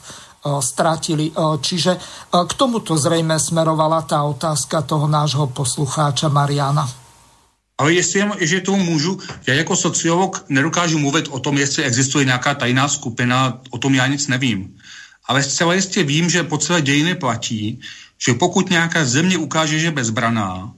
[0.60, 1.32] strátili.
[1.60, 1.92] Čiže
[2.28, 6.84] k tomuto zrejme smerovala tá otázka toho nášho poslucháča Mariana.
[7.74, 12.54] Ale jestli, že tomu můžu, já jako sociolog nedokážu mluvit o tom, jestli existuje nějaká
[12.54, 14.78] tajná skupina, o tom já nic nevím.
[15.26, 17.80] Ale zcela jistě vím, že po celé dějiny platí,
[18.26, 20.72] že pokud nějaká země ukáže, že je bezbraná,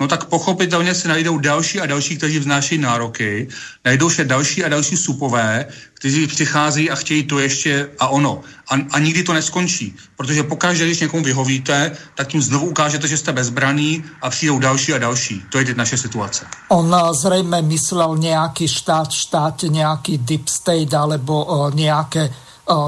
[0.00, 3.48] no tak pochopitelně se najdou další a další, kteří vznáší nároky,
[3.84, 8.40] najdou se další a další supové, kteří přichází a chtějí to ještě a ono.
[8.70, 13.16] A, a nikdy to neskončí, protože pokaždé, když někomu vyhovíte, tak tím znovu ukážete, že
[13.16, 15.42] jste bezbraný a přijdou další a další.
[15.52, 16.46] To je teď naše situace.
[16.68, 22.30] On zřejmě myslel nějaký štát, štát, nějaký deep state alebo uh, nějaké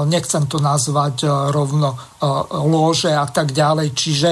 [0.05, 1.97] nechcem to nazvať rovno
[2.51, 3.91] lože a tak ďalej.
[3.91, 4.29] Čiže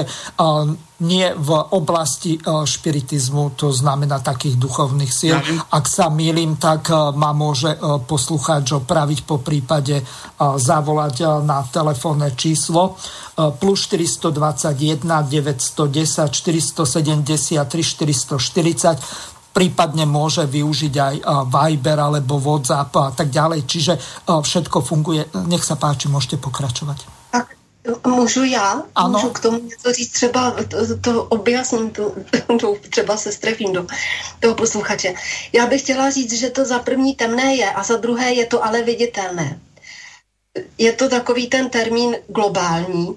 [1.02, 5.34] nie v oblasti eh, špiritizmu, to znamená takých duchovných síl.
[5.74, 10.04] Ak sa milím, tak eh, ma môže eh, poslucháč opraviť po prípade
[10.38, 12.96] zavolať na telefónne číslo
[13.34, 21.14] plus 421 910 473 440 prípadne môže využiť aj
[21.48, 23.60] Viber alebo WhatsApp a tak ďalej.
[23.66, 23.92] Čiže
[24.26, 25.28] všetko funguje.
[25.48, 27.21] Nech sa páči, môžete pokračovať.
[28.06, 28.82] Můžu já?
[28.94, 29.08] Ano.
[29.08, 32.14] Můžu k tomu něco říct třeba, to, to objasním, to,
[32.60, 33.86] to třeba se strefím do
[34.40, 35.14] toho posluchače.
[35.52, 38.64] Já bych chtěla říct, že to za první temné je a za druhé je to
[38.64, 39.60] ale viditelné.
[40.78, 43.16] Je to takový ten termín globální,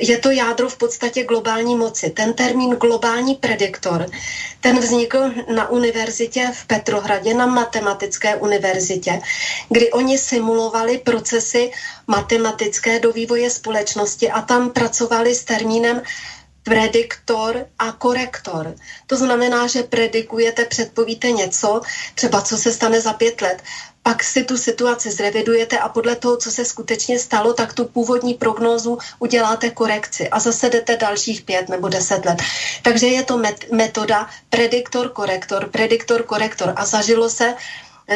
[0.00, 2.10] je to jádro v podstatě globální moci.
[2.10, 4.06] Ten termín globální prediktor,
[4.60, 9.20] ten vznikl na univerzitě v Petrohradě, na matematické univerzitě,
[9.68, 11.70] kdy oni simulovali procesy
[12.06, 16.02] matematické do vývoje společnosti a tam pracovali s termínem
[16.62, 18.74] prediktor a korektor.
[19.06, 21.80] To znamená, že predikujete, předpovíte něco,
[22.14, 23.62] třeba co se stane za pět let,
[24.06, 28.34] pak si tu situaci zrevidujete a podle toho, co se skutečně stalo, tak tu původní
[28.34, 32.38] prognózu uděláte korekci a zase jdete dalších pět nebo deset let.
[32.82, 33.42] Takže je to
[33.72, 37.54] metoda prediktor-korektor, prediktor-korektor a zažilo se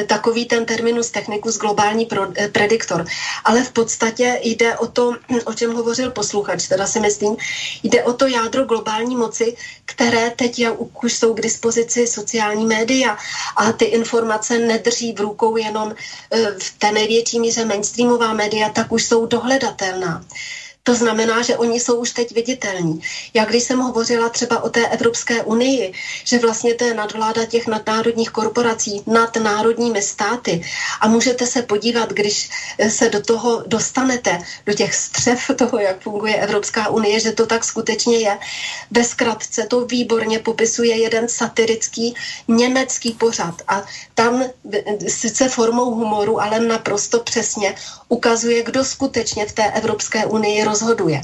[0.06, 3.04] takový ten terminus technicus globální eh, prediktor.
[3.44, 7.36] Ale v podstatě jde o to, o čem hovořil posluchač, teda si myslím,
[7.82, 10.66] jde o to jádro globální moci, které teď
[11.02, 13.18] už jsou k dispozici sociální média
[13.56, 15.94] a ty informace nedrží v rukou jenom
[16.30, 20.24] eh, v té největší míře mainstreamová média, tak už jsou dohledatelná.
[20.82, 23.00] To znamená, že oni jsou už teď viditelní.
[23.34, 25.92] Já když jsem hovořila třeba o té Evropské unii,
[26.24, 30.64] že vlastně to je nadvláda těch nadnárodních korporací nad národními státy
[31.00, 32.50] a můžete se podívat, když
[32.88, 37.64] se do toho dostanete, do těch střev toho, jak funguje Evropská unie, že to tak
[37.64, 38.38] skutečně je.
[38.90, 42.14] Ve zkratce to výborně popisuje jeden satirický
[42.48, 43.82] německý pořad a
[44.14, 44.44] tam
[45.08, 47.74] sice formou humoru, ale naprosto přesně
[48.08, 51.20] ukazuje, kdo skutečně v té Evropské unii rozhoduje.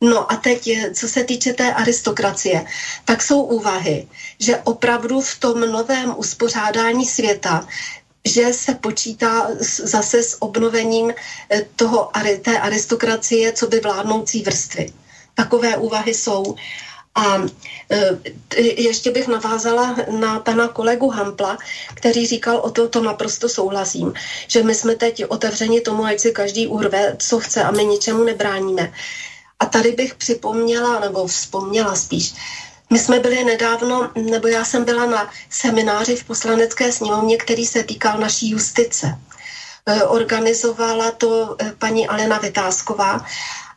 [0.00, 2.64] No a teď, co se týče té aristokracie,
[3.04, 7.66] tak jsou úvahy, že opravdu v tom novém uspořádání světa
[8.24, 12.10] že se počítá zase s obnovením eh, toho,
[12.42, 14.92] té aristokracie, co by vládnoucí vrstvy.
[15.34, 16.54] Takové úvahy jsou.
[17.14, 17.38] A
[17.90, 18.16] e,
[18.60, 21.58] ještě bych navázala na pana kolegu Hampla,
[21.94, 24.12] který říkal o to, to naprosto souhlasím,
[24.48, 28.24] že my jsme teď otevřeni tomu, ať si každý urve, co chce a my ničemu
[28.24, 28.92] nebráníme.
[29.60, 32.34] A tady bych připomněla, nebo vzpomněla spíš,
[32.92, 37.82] my jsme byli nedávno, nebo já jsem byla na semináři v poslanecké sněmovně, který se
[37.82, 39.18] týkal naší justice.
[39.86, 43.24] E, organizovala to e, paní Alena Vytázková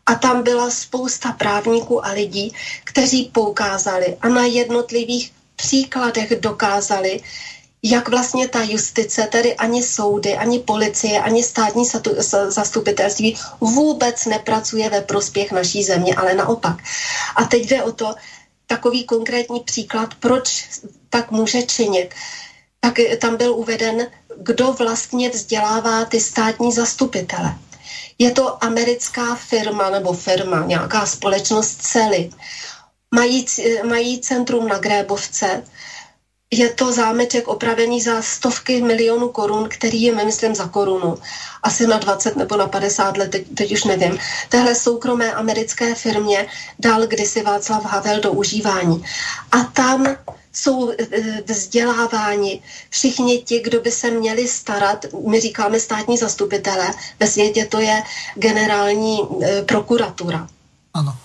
[0.06, 2.54] a tam byla spousta právníků a lidí,
[2.84, 7.22] kteří poukázali a na jednotlivých příkladech dokázali,
[7.84, 11.86] jak vlastně ta justice, tedy ani soudy, ani policie, ani státní
[12.48, 16.78] zastupitelství vůbec nepracuje ve prospěch naší země, ale naopak.
[17.36, 18.16] A teď jde o to,
[18.68, 20.70] takový konkrétní příklad, proč
[21.10, 22.14] tak může činit.
[22.80, 24.08] Tak tam byl uveden,
[24.38, 27.56] kdo vlastně vzdělává ty státní zastupitele.
[28.19, 32.30] Je to americká firma nebo firma, nějaká společnost Cely.
[33.15, 33.45] Mají,
[33.84, 35.64] mají centrum na Grébovce.
[36.52, 41.18] Je to zámeček opravený za stovky milionů korun, který je, myslím, za korunu.
[41.64, 44.18] Asi na 20 nebo na 50 let, teď, teď už nevím.
[44.49, 46.48] Téhle soukromé americké firmě
[46.80, 49.06] dal kdysi Václav Havel do užívání.
[49.52, 50.18] A tam
[50.54, 57.28] jsou eh, vzděláváni všichni ti, kdo by se měli starat, my říkáme státní zastupitelé, ve
[57.28, 58.04] světě to je
[58.36, 60.48] generální eh, prokuratura.
[60.94, 61.18] Ano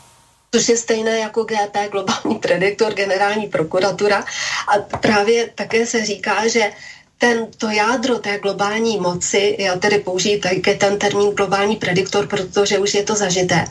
[0.50, 4.24] což je stejné jako GP, globální prediktor, generální prokuratura.
[4.68, 6.72] A právě také se říká, že
[7.18, 12.78] ten, to jádro té globální moci, já tedy použiji také ten termín globální prediktor, protože
[12.78, 13.64] už je to zažité,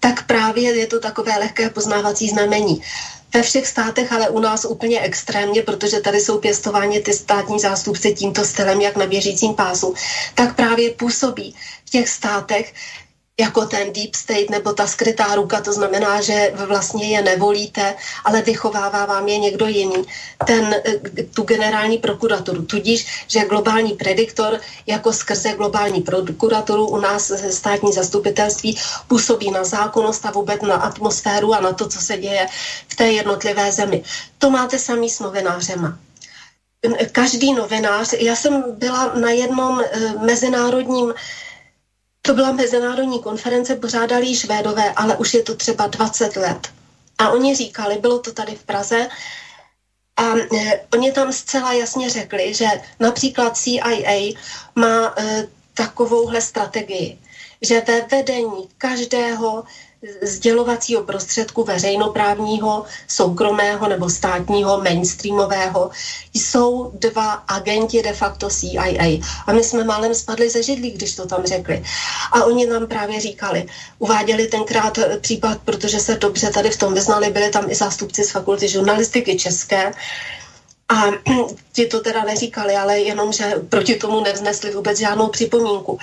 [0.00, 2.82] tak právě je to takové lehké poznávací znamení
[3.34, 8.14] ve všech státech, ale u nás úplně extrémně, protože tady jsou pěstováni ty státní zástupci
[8.14, 9.94] tímto stylem, jak na běžícím pásu,
[10.34, 11.54] tak právě působí
[11.86, 12.74] v těch státech,
[13.40, 17.94] jako ten deep state nebo ta skrytá ruka, to znamená, že vlastně je nevolíte,
[18.24, 20.04] ale vychovává vám je někdo jiný.
[20.46, 27.32] Ten, eh, tu generální prokuraturu, tudíž, že globální prediktor jako skrze globální prokuraturu u nás
[27.50, 32.46] státní zastupitelství působí na zákonnost a vůbec na atmosféru a na to, co se děje
[32.88, 34.02] v té jednotlivé zemi.
[34.38, 35.98] To máte samý s novinářema
[37.12, 41.14] každý novinář, já jsem byla na jednom eh, mezinárodním
[42.26, 46.68] to byla mezinárodní konference, pořádali Švédové, ale už je to třeba 20 let.
[47.18, 49.08] A oni říkali, bylo to tady v Praze,
[50.16, 52.66] a e, oni tam zcela jasně řekli, že
[53.00, 54.34] například CIA
[54.74, 57.18] má e, takovouhle strategii,
[57.62, 59.64] že ve vedení každého
[60.22, 65.90] sdělovacího prostředku veřejnoprávního, soukromého nebo státního, mainstreamového,
[66.34, 69.18] jsou dva agenti de facto CIA.
[69.46, 71.82] A my jsme málem spadli ze židlí, když to tam řekli.
[72.32, 73.66] A oni nám právě říkali,
[73.98, 78.30] uváděli tenkrát případ, protože se dobře tady v tom vyznali, byli tam i zástupci z
[78.30, 79.92] fakulty žurnalistiky české,
[80.88, 81.10] a
[81.72, 85.98] ti to teda neříkali, ale jenom, že proti tomu nevznesli vůbec žádnou připomínku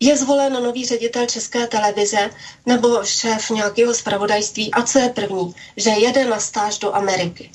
[0.00, 2.30] je zvolen nový ředitel České televize
[2.66, 7.50] nebo šéf nějakého zpravodajství a co je první, že jede na stáž do Ameriky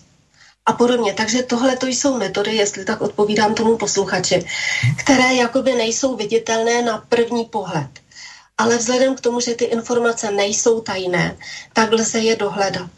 [0.66, 1.14] a podobně.
[1.14, 4.46] Takže tohle to jsou metody, jestli tak odpovídám tomu posluchači,
[4.98, 7.90] které jakoby nejsou viditelné na první pohled.
[8.58, 11.38] ale vzhledem k tomu, že ty informace nejsou tajné,
[11.74, 12.90] tak lze je dohledat.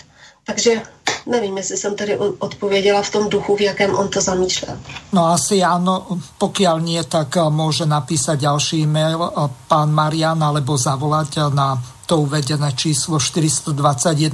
[0.44, 0.82] Takže
[1.26, 4.78] nevím, jestli jsem tedy odpověděla v tom duchu, v jakém on to zamýšlel.
[5.14, 6.06] No asi áno,
[6.38, 9.30] pokiaľ nie, tak eh, môže napísať ďalší e-mail eh,
[9.68, 13.74] pán Marian alebo zavolať eh, na to uvedené číslo 421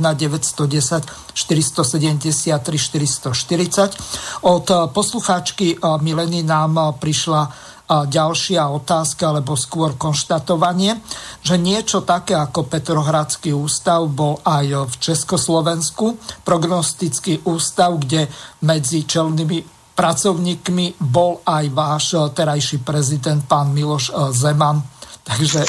[0.04, 4.44] 910 473 440.
[4.44, 10.96] Od poslucháčky Mileny nám prišla ďalšia otázka, alebo skôr konštatovanie,
[11.44, 16.16] že niečo také ako Petrohradský ústav bol aj v Československu,
[16.48, 18.32] prognostický ústav, kde
[18.64, 24.80] medzi čelnými pracovníkmi bol aj váš terajší prezident, pán Miloš Zeman.
[25.30, 25.62] Takže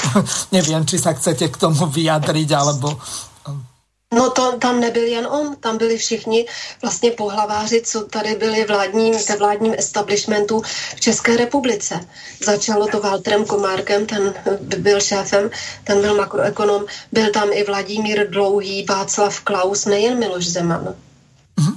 [0.54, 2.96] neviem, či sa chcete k tomu vyjadriť, alebo
[4.12, 6.46] No to tam nebyl jen on, tam byli všichni
[6.82, 10.62] vlastně pohlaváři, co tady byli vládním, ve vládním establishmentu
[10.96, 12.00] v České republice.
[12.44, 14.34] Začalo to Walterem Komárkem, ten
[14.78, 15.50] byl šéfem,
[15.84, 20.94] ten byl makroekonom, byl tam i Vladimír Dlouhý, Václav Klaus, nejen Miloš Zeman.
[21.60, 21.76] Mhm.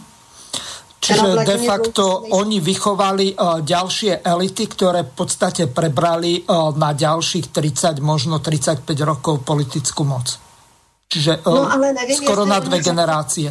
[1.05, 7.53] Čiže de facto oni vychovali uh, ďalšie elity, ktoré v podstate prebrali uh, na ďalších
[7.53, 10.44] 30, možno 35 rokov politickú moc.
[11.15, 13.47] Čiže no, ale nevím, skoro na dve generácie.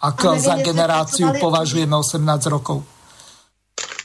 [0.00, 2.80] Ak nevím, za generáciu považujeme 18 rokov.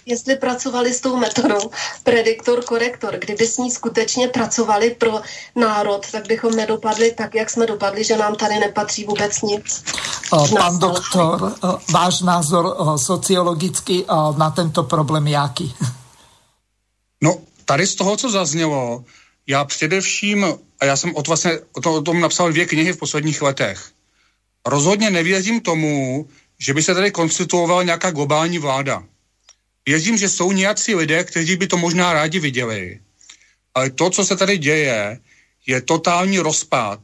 [0.07, 1.71] Jestli pracovali s tou metodou
[2.03, 5.19] prediktor, korektor, kdyby s ní skutečně pracovali pro
[5.55, 9.83] národ, tak bychom nedopadli tak, jak jsme dopadli, že nám tady nepatří vůbec nic.
[10.57, 11.55] Pán doktor,
[11.91, 14.05] váš názor sociologicky
[14.37, 15.75] na tento problém jaký?
[17.21, 17.35] No,
[17.65, 19.03] tady z toho, co zaznělo,
[19.47, 20.45] já především,
[20.79, 23.91] a já jsem o, vlastně, o, to, o tom napsal dvě knihy v posledních letech,
[24.65, 26.27] rozhodně nevěřím tomu,
[26.59, 29.03] že by se tady konstituovala nějaká globální vláda.
[29.85, 32.99] Věřím, že jsou nějací lidé, kteří by to možná rádi viděli.
[33.73, 35.19] Ale to, co se tady děje,
[35.67, 36.99] je totální rozpad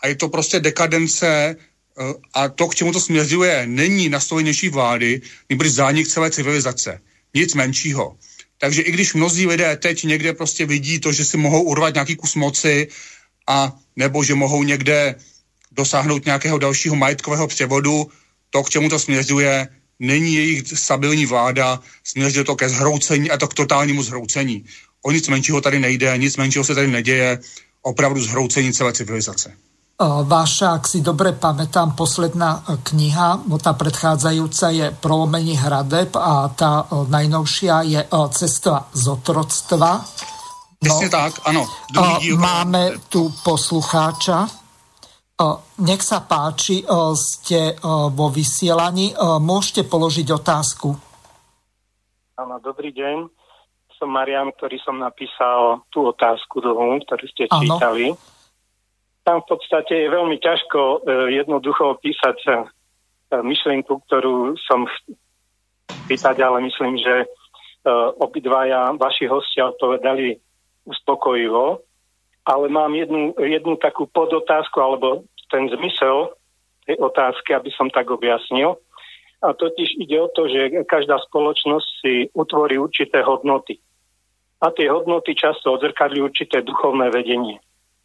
[0.00, 5.20] a je to prostě dekadence eh, a to, k čemu to směřuje, není nastolenější vlády,
[5.50, 7.00] nebo zánik celé civilizace.
[7.34, 8.16] Nic menšího.
[8.58, 12.16] Takže i když mnozí lidé teď někde prostě vidí to, že si mohou urvat nějaký
[12.16, 12.88] kus moci
[13.46, 15.14] a nebo že mohou někde
[15.72, 18.06] dosáhnout nějakého dalšího majetkového převodu,
[18.50, 19.68] to, k čemu to směřuje,
[19.98, 24.64] není jejich stabilní vláda, směřuje to ke zhroucení a to k totálnímu zhroucení.
[25.02, 27.38] O nic menšího tady nejde, nic menšího se tady neděje,
[27.82, 29.52] opravdu zhroucení celé civilizace.
[30.02, 36.82] Vaša, ak si dobre pamätám, posledná e, kniha, tá predchádzajúca je Prolomení hradeb a tá
[36.82, 40.02] e, najnovšia je e, Cesta z otroctva.
[40.84, 41.64] No, tak, áno.
[42.36, 44.46] Máme tu poslucháča.
[45.82, 46.84] Nech sa páči,
[47.16, 47.74] ste
[48.14, 49.16] vo vysielaní.
[49.42, 50.94] Môžete položiť otázku.
[52.38, 53.26] Áno, dobrý deň.
[53.98, 58.14] Som Marian, ktorý som napísal tú otázku dlhú, ktorú ste čítali.
[58.14, 58.34] Ano
[59.24, 60.96] tam v podstate je veľmi ťažko e,
[61.40, 62.52] jednoducho opísať e,
[63.40, 64.84] myšlienku, ktorú som
[66.06, 67.26] pýtať, ale myslím, že e,
[68.20, 70.36] obidvaja vaši hostia odpovedali
[70.84, 71.84] uspokojivo.
[72.44, 76.36] Ale mám jednu, jednu takú podotázku, alebo ten zmysel
[76.84, 78.76] tej otázky, aby som tak objasnil.
[79.40, 83.80] A totiž ide o to, že každá spoločnosť si utvorí určité hodnoty.
[84.60, 87.60] A tie hodnoty často odzrkadli určité duchovné vedenie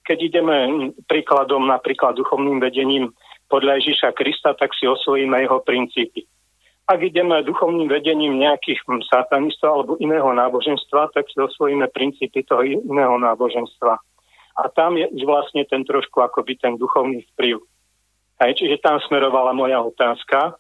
[0.10, 0.58] keď ideme
[1.06, 3.14] príkladom napríklad duchovným vedením
[3.46, 6.26] podľa Ježiša Krista, tak si osvojíme jeho princípy.
[6.90, 13.14] Ak ideme duchovným vedením nejakých satanistov alebo iného náboženstva, tak si osvojíme princípy toho iného
[13.22, 13.94] náboženstva.
[14.58, 17.62] A tam je už vlastne ten trošku akoby ten duchovný vplyv.
[18.42, 20.58] Aj, čiže tam smerovala moja otázka.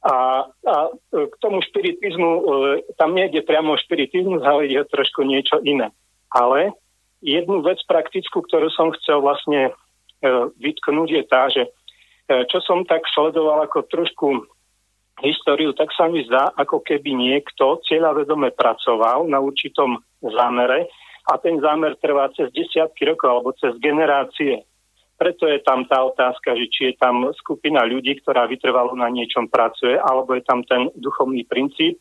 [0.00, 0.74] A, a
[1.12, 2.42] k tomu špiritizmu, e,
[2.96, 5.92] tam nejde priamo o špiritizmus, ale je trošku niečo iné.
[6.32, 6.72] Ale
[7.20, 9.72] jednu vec praktickú, ktorú som chcel vlastne e,
[10.56, 11.70] vytknúť je tá, že e,
[12.48, 14.46] čo som tak sledoval ako trošku
[15.24, 20.88] históriu, tak sa mi zdá, ako keby niekto cieľavedome pracoval na určitom zámere
[21.26, 24.62] a ten zámer trvá cez desiatky rokov alebo cez generácie.
[25.16, 29.48] Preto je tam tá otázka, že či je tam skupina ľudí, ktorá vytrvalo na niečom
[29.48, 31.96] pracuje, alebo je tam ten duchovný princíp,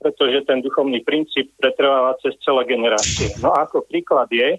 [0.00, 3.36] pretože ten duchovný princíp pretrváva cez celé generácie.
[3.44, 4.56] No a ako príklad je,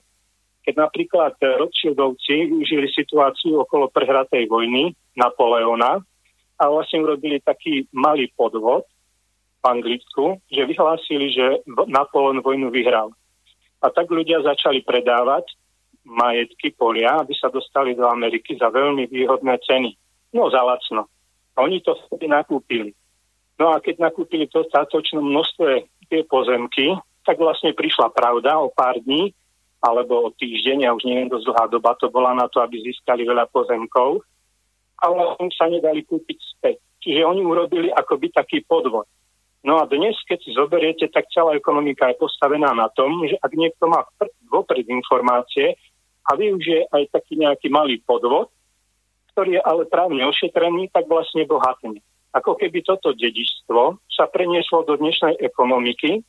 [0.61, 5.97] keď napríklad Rothschildovci využili situáciu okolo prehratej vojny Napoleona
[6.57, 8.85] a vlastne urobili taký malý podvod
[9.61, 13.13] v Anglicku, že vyhlásili, že Napoleon vojnu vyhral.
[13.81, 15.53] A tak ľudia začali predávať
[16.01, 19.93] majetky polia, aby sa dostali do Ameriky za veľmi výhodné ceny.
[20.33, 21.05] No za lacno.
[21.53, 22.93] A oni to vtedy nakúpili.
[23.57, 25.65] No a keď nakúpili to dostatočné množstvo
[26.09, 26.93] tie pozemky,
[27.25, 31.45] tak vlastne prišla pravda o pár dní a alebo o týždeň, ja už neviem, dosť
[31.53, 34.25] dlhá doba to bola na to, aby získali veľa pozemkov,
[35.01, 36.77] ale oni sa nedali kúpiť späť.
[37.01, 39.05] Čiže oni urobili akoby taký podvod.
[39.65, 43.51] No a dnes, keď si zoberiete, tak celá ekonomika je postavená na tom, že ak
[43.51, 44.05] niekto má
[44.47, 45.75] vopred informácie
[46.23, 48.47] a využije aj taký nejaký malý podvod,
[49.33, 52.01] ktorý je ale právne ošetrený, tak vlastne bohatne.
[52.33, 56.21] Ako keby toto dedičstvo sa prenieslo do dnešnej ekonomiky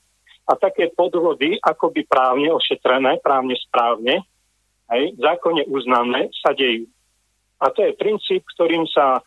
[0.48, 4.24] a také podvody, akoby právne ošetrené, právne správne,
[4.88, 6.88] aj zákonne uznané, sa dejú.
[7.58, 9.22] A to je princíp, ktorým sa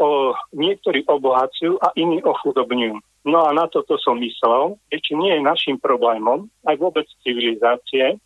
[0.00, 2.96] o, niektorí obohacujú a iní ochudobňujú.
[3.24, 8.20] No a na toto som myslel, že či nie je našim problémom, aj vôbec civilizácie,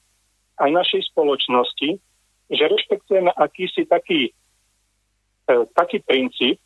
[0.58, 2.02] aj našej spoločnosti,
[2.50, 4.34] že rešpektujeme akýsi taký,
[5.46, 6.58] e, taký princíp,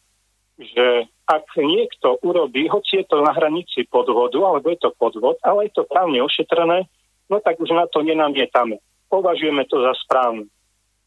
[0.56, 5.68] že ak niekto urobí, hoci je to na hranici podvodu, alebo je to podvod, ale
[5.68, 6.88] je to právne ošetrené,
[7.28, 8.80] no tak už na to nenamietame.
[9.08, 10.48] Považujeme to za správne.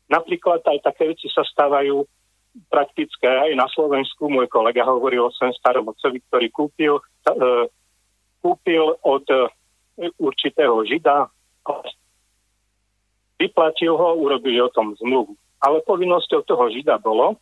[0.05, 2.05] Napríklad aj také veci sa stávajú
[2.69, 4.29] praktické aj na Slovensku.
[4.29, 7.65] Môj kolega hovoril o svojom starom otcovi, ktorý kúpil, uh,
[8.39, 9.49] kúpil od uh,
[10.21, 11.27] určitého žida,
[13.41, 15.35] vyplatil ho, urobili o tom zmluvu.
[15.59, 17.35] Ale povinnosťou toho žida bolo,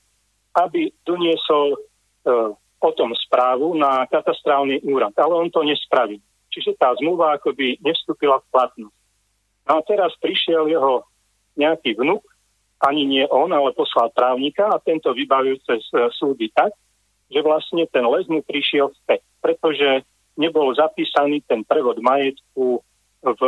[0.55, 2.53] aby doniesol uh,
[2.83, 6.19] o tom správu na katastrálny úrad, ale on to nespravil.
[6.51, 8.97] Čiže tá zmluva akoby nevstúpila v platnosť.
[9.63, 11.07] No a teraz prišiel jeho
[11.55, 12.21] nejaký vnuk,
[12.83, 16.75] ani nie on, ale poslal právnika a tento vybavil cez e, súdy tak,
[17.31, 20.03] že vlastne ten les mu prišiel späť, pretože
[20.35, 22.83] nebol zapísaný ten prevod majetku
[23.23, 23.41] v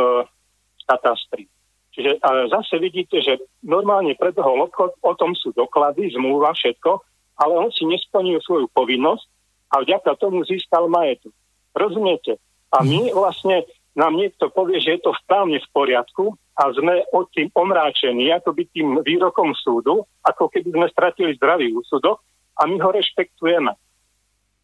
[0.88, 1.50] katastri.
[1.92, 7.00] Čiže ale zase vidíte, že normálne predhol obchod, o tom sú doklady, zmluva, všetko,
[7.40, 9.26] ale on si nesplnil svoju povinnosť
[9.72, 11.32] a vďaka tomu získal majetok.
[11.72, 12.36] Rozumiete?
[12.72, 13.64] A my vlastne,
[13.96, 18.56] nám niekto povie, že je to správne v poriadku a sme od tým omráčení, ako
[18.56, 22.24] by tým výrokom súdu, ako keby sme stratili zdravý úsudok
[22.56, 23.72] a my ho rešpektujeme.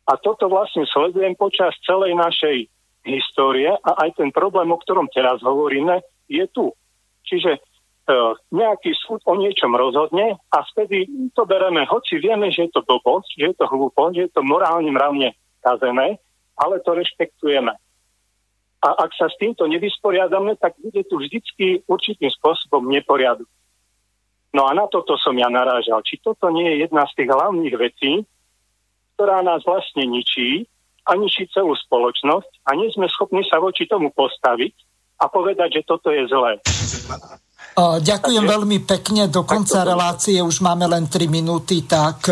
[0.03, 2.67] A toto vlastne sledujem počas celej našej
[3.05, 6.73] histórie a aj ten problém, o ktorom teraz hovoríme, je tu.
[7.29, 7.61] Čiže
[8.03, 8.15] E,
[8.51, 11.07] nejaký súd o niečom rozhodne a vtedy
[11.39, 14.43] to bereme, hoci vieme, že je to blbosť, že je to hlúpo, že je to
[14.43, 16.19] morálne mravne kazené,
[16.59, 17.71] ale to rešpektujeme.
[18.83, 23.47] A ak sa s týmto nevysporiadame, tak bude tu vždycky určitým spôsobom neporiadok.
[24.53, 26.03] No a na toto som ja narážal.
[26.03, 28.27] Či toto nie je jedna z tých hlavných vecí,
[29.15, 30.67] ktorá nás vlastne ničí
[31.07, 34.75] a ničí celú spoločnosť a nie sme schopní sa voči tomu postaviť
[35.23, 36.59] a povedať, že toto je zlé.
[37.79, 39.31] Ďakujem veľmi pekne.
[39.31, 42.27] Do konca relácie už máme len 3 minúty, tak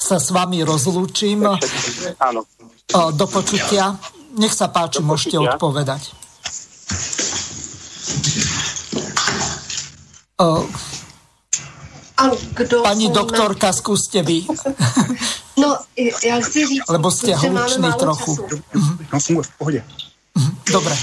[0.00, 1.44] sa s vami rozlúčim.
[2.16, 2.40] Áno.
[2.90, 3.92] Do počutia.
[4.36, 6.12] Nech sa páči, môžete odpovedať.
[12.16, 12.22] A
[12.54, 14.46] kdo Pani doktorka, skúste vy.
[15.56, 15.78] No,
[16.24, 18.48] já chci říct, Lebo ste hluční trochu.
[19.12, 19.84] No, funguje v pohodě.
[20.72, 20.96] Dobre.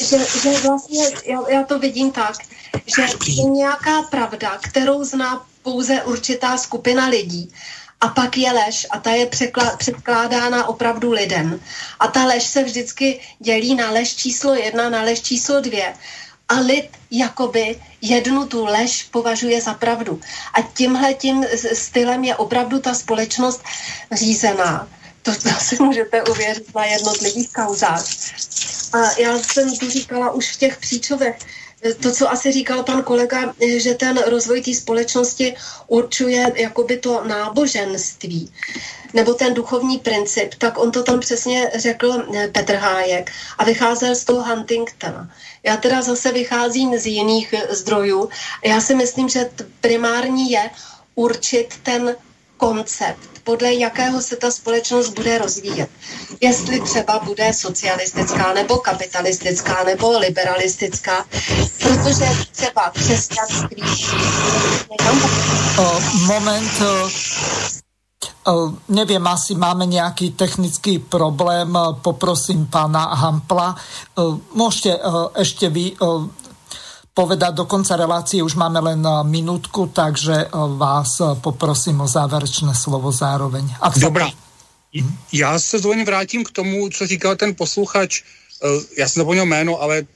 [0.00, 2.36] Že, že vlastně, já, já to vidím tak,
[2.86, 7.52] že je nějaká pravda, kterou zná pouze určitá skupina lidí.
[8.00, 9.30] A pak je lež a ta je
[9.78, 11.60] předkládána opravdu lidem.
[12.00, 15.94] A ta lež se vždycky dělí na lež číslo jedna, na lež číslo dvě.
[16.48, 20.20] A lid jakoby jednu tu lež považuje za pravdu.
[20.54, 23.62] A tímhle tím stylem je opravdu ta společnost
[24.12, 24.88] řízená.
[25.22, 28.04] To si můžete uvěřit na jednotlivých kauzách.
[28.92, 31.38] A já jsem tu říkala už v těch příčovech,
[32.00, 35.54] to, co asi říkal pan kolega, že ten rozvoj té společnosti
[35.86, 38.52] určuje jakoby to náboženství
[39.14, 44.14] nebo ten duchovní princip, tak on to tam přesně řekl eh, Petr Hájek a vycházel
[44.14, 45.30] z toho Huntingtona.
[45.62, 48.28] Já teda zase vycházím z jiných eh, zdrojů.
[48.64, 49.50] Já si myslím, že
[49.80, 50.70] primární je
[51.14, 52.16] určit ten
[52.56, 55.88] koncept, podle jakého se ta společnost bude rozvíjet.
[56.40, 61.24] Jestli třeba bude socialistická, nebo kapitalistická, nebo liberalistická,
[61.80, 63.82] protože třeba křesťanství...
[66.28, 66.72] Moment,
[68.88, 71.72] neviem, asi máme nejaký technický problém,
[72.04, 73.76] poprosím pána Hampla.
[74.56, 75.00] Môžete
[75.36, 75.96] ešte vy
[77.18, 78.38] povedať do konca relácie.
[78.46, 83.66] Už máme len eh, minútku, takže eh, vás eh, poprosím o záverečné slovo zároveň.
[83.82, 84.30] Ak Dobrá.
[85.32, 88.22] Já se zvoleně vrátím k tomu, co říkal ten posluchač.
[88.96, 90.08] Já jsem zapomněl jméno, ale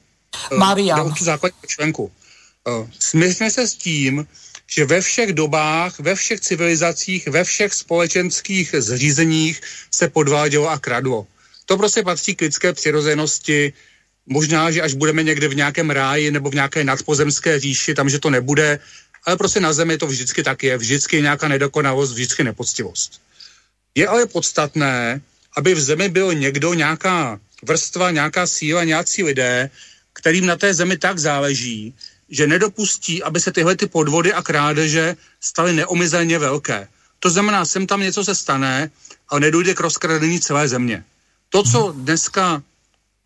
[0.56, 1.12] Marian.
[1.12, 2.10] tu základní členku.
[2.98, 4.26] Smířme se s tím,
[4.66, 9.60] že ve všech dobách, ve všech civilizacích, ve všech společenských zřízeních
[9.92, 11.26] se podvádělo a kradlo.
[11.66, 13.72] To prostě patří k lidské přirozenosti
[14.26, 18.18] Možná, že až budeme někde v nějakém ráji nebo v nějaké nadpozemské říši, tam, že
[18.18, 18.78] to nebude,
[19.26, 20.78] ale prostě na zemi to vždycky tak je.
[20.78, 23.20] Vždycky je nějaká nedokonalost, vždycky nepoctivost.
[23.94, 25.20] Je ale podstatné,
[25.56, 29.70] aby v zemi byl někdo, nějaká vrstva, nějaká síla, nějací lidé,
[30.12, 31.94] kterým na té zemi tak záleží,
[32.30, 36.88] že nedopustí, aby se tyhle ty podvody a krádeže staly neomyzelně velké.
[37.20, 38.90] To znamená, sem tam něco se stane,
[39.28, 41.04] ale nedojde k rozkradení celé země.
[41.48, 42.62] To, co dneska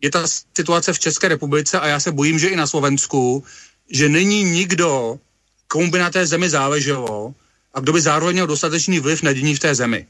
[0.01, 3.43] je ta situace v České republice a já se bojím, že i na Slovensku,
[3.89, 5.19] že není nikdo,
[5.67, 7.33] komu by na té zemi záleželo
[7.73, 10.07] a kdo by zároveň měl dostatečný vliv na dění v té zemi.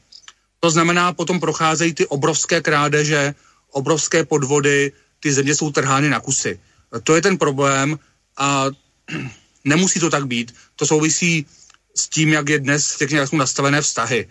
[0.60, 3.34] To znamená, potom procházejí ty obrovské krádeže,
[3.70, 6.60] obrovské podvody, ty země jsou trhány na kusy.
[7.02, 7.98] To je ten problém
[8.36, 8.66] a
[9.64, 10.54] nemusí to tak být.
[10.76, 11.46] To souvisí
[11.94, 14.28] s tím, jak je dnes jak jsou nastavené vztahy.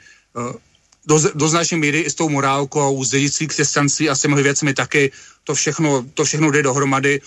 [1.08, 4.74] Do, do značné míry i s tou morálkou, s dědictví křesťanství a s těmi věcmi
[4.74, 5.12] taky,
[5.44, 7.22] to všechno, to všechno jde dohromady.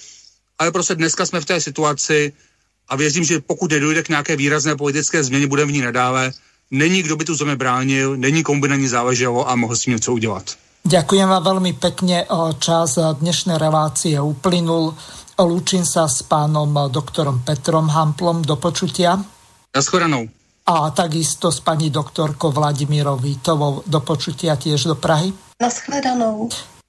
[0.59, 2.33] Ale prostě dneska jsme v té situaci
[2.89, 6.33] a věřím, že pokud nedojde k nějaké výrazné politické změně, budeme v ní nadále,
[6.71, 9.81] není kdo by tu zemi bránil, není komu by na ní záleželo a mohl s
[9.81, 10.45] tím něco udělat.
[10.81, 12.25] Ďakujem vám veľmi pekne.
[12.57, 14.97] Čas dnešnej relácie uplynul.
[15.37, 18.41] Lúčim sa s pánom doktorom Petrom Hamplom.
[18.41, 19.21] Do počutia.
[19.77, 20.40] Naschledanou.
[20.67, 23.83] A takisto s pani doktorkou Vladimírou Vítovou.
[23.87, 25.33] Do počutia tiež do Prahy.
[25.63, 26.49] Naschledanou.